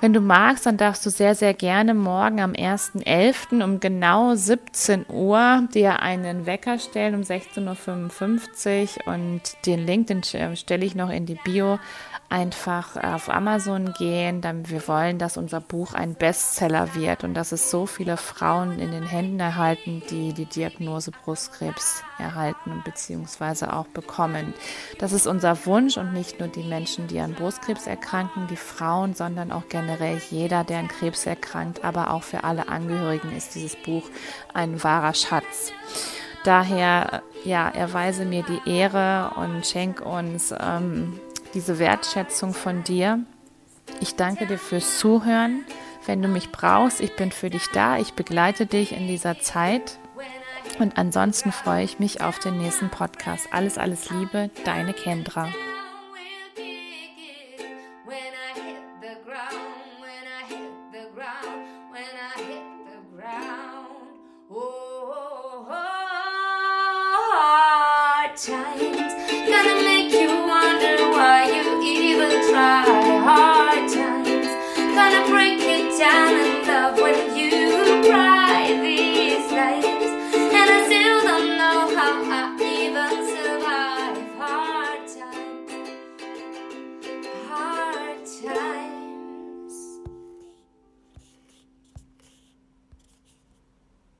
Wenn 0.00 0.14
du 0.14 0.20
magst, 0.22 0.64
dann 0.64 0.78
darfst 0.78 1.04
du 1.04 1.10
sehr, 1.10 1.34
sehr 1.34 1.52
gerne 1.52 1.92
morgen 1.92 2.40
am 2.40 2.52
1.11. 2.52 3.62
um 3.62 3.80
genau 3.80 4.34
17 4.34 5.04
Uhr 5.10 5.68
dir 5.74 6.00
einen 6.00 6.46
Wecker 6.46 6.78
stellen 6.78 7.14
um 7.14 7.20
16.55 7.20 9.06
Uhr 9.06 9.12
und 9.12 9.42
den 9.66 9.84
Link, 9.84 10.06
den 10.06 10.22
stelle 10.22 10.86
ich 10.86 10.94
noch 10.94 11.10
in 11.10 11.26
die 11.26 11.38
Bio, 11.44 11.78
einfach 12.30 12.96
auf 12.96 13.28
Amazon 13.28 13.92
gehen, 13.98 14.40
dann 14.40 14.70
wir 14.70 14.86
wollen, 14.88 15.18
dass 15.18 15.36
unser 15.36 15.60
Buch 15.60 15.92
ein 15.92 16.14
Bestseller 16.14 16.94
wird 16.94 17.24
und 17.24 17.34
dass 17.34 17.52
es 17.52 17.70
so 17.70 17.86
viele 17.86 18.16
Frauen 18.16 18.78
in 18.78 18.92
den 18.92 19.02
Händen 19.02 19.40
erhalten, 19.40 20.02
die 20.10 20.32
die 20.32 20.46
Diagnose 20.46 21.10
Brustkrebs 21.10 22.04
erhalten 22.18 22.82
bzw. 22.84 23.66
auch 23.66 23.86
bekommen. 23.88 24.54
Das 24.98 25.12
ist 25.12 25.26
unser 25.26 25.66
Wunsch 25.66 25.98
und 25.98 26.12
nicht 26.12 26.38
nur 26.38 26.48
die 26.48 26.62
Menschen, 26.62 27.08
die 27.08 27.18
an 27.18 27.34
Brustkrebs 27.34 27.88
erkranken, 27.88 28.46
die 28.46 28.56
Frauen, 28.56 29.14
sondern 29.14 29.50
auch 29.50 29.68
generell 29.68 29.89
jeder, 30.30 30.64
der 30.64 30.78
an 30.78 30.88
Krebs 30.88 31.26
erkrankt, 31.26 31.84
aber 31.84 32.10
auch 32.10 32.22
für 32.22 32.44
alle 32.44 32.68
Angehörigen 32.68 33.36
ist 33.36 33.54
dieses 33.54 33.76
Buch 33.76 34.04
ein 34.54 34.82
wahrer 34.82 35.14
Schatz. 35.14 35.72
Daher, 36.44 37.22
ja, 37.44 37.68
erweise 37.68 38.24
mir 38.24 38.42
die 38.42 38.70
Ehre 38.70 39.32
und 39.36 39.66
schenk 39.66 40.00
uns 40.00 40.54
ähm, 40.58 41.20
diese 41.54 41.78
Wertschätzung 41.78 42.54
von 42.54 42.82
dir. 42.84 43.20
Ich 44.00 44.16
danke 44.16 44.46
dir 44.46 44.58
fürs 44.58 44.98
Zuhören. 44.98 45.64
Wenn 46.06 46.22
du 46.22 46.28
mich 46.28 46.50
brauchst, 46.50 47.00
ich 47.00 47.14
bin 47.16 47.30
für 47.30 47.50
dich 47.50 47.66
da. 47.72 47.98
Ich 47.98 48.14
begleite 48.14 48.66
dich 48.66 48.92
in 48.92 49.06
dieser 49.06 49.38
Zeit. 49.40 49.98
Und 50.78 50.96
ansonsten 50.96 51.52
freue 51.52 51.84
ich 51.84 51.98
mich 51.98 52.22
auf 52.22 52.38
den 52.38 52.56
nächsten 52.56 52.88
Podcast. 52.88 53.48
Alles, 53.52 53.76
alles 53.76 54.10
Liebe, 54.10 54.50
deine 54.64 54.94
Kendra. 54.94 55.48
times. 68.46 68.96
Gonna 69.50 69.82
make 69.82 70.12
you 70.12 70.28
wonder 70.28 70.96
why 71.10 71.44
you 71.44 71.82
even 71.82 72.30
try 72.50 72.84
Hard 73.22 73.92
times. 73.92 74.48
Gonna 74.96 75.28
break 75.28 75.60
you 75.60 75.98
down 75.98 76.34
and 76.34 76.66
love 76.66 76.98
when 76.98 77.36
you 77.36 78.08
cry. 78.08 78.39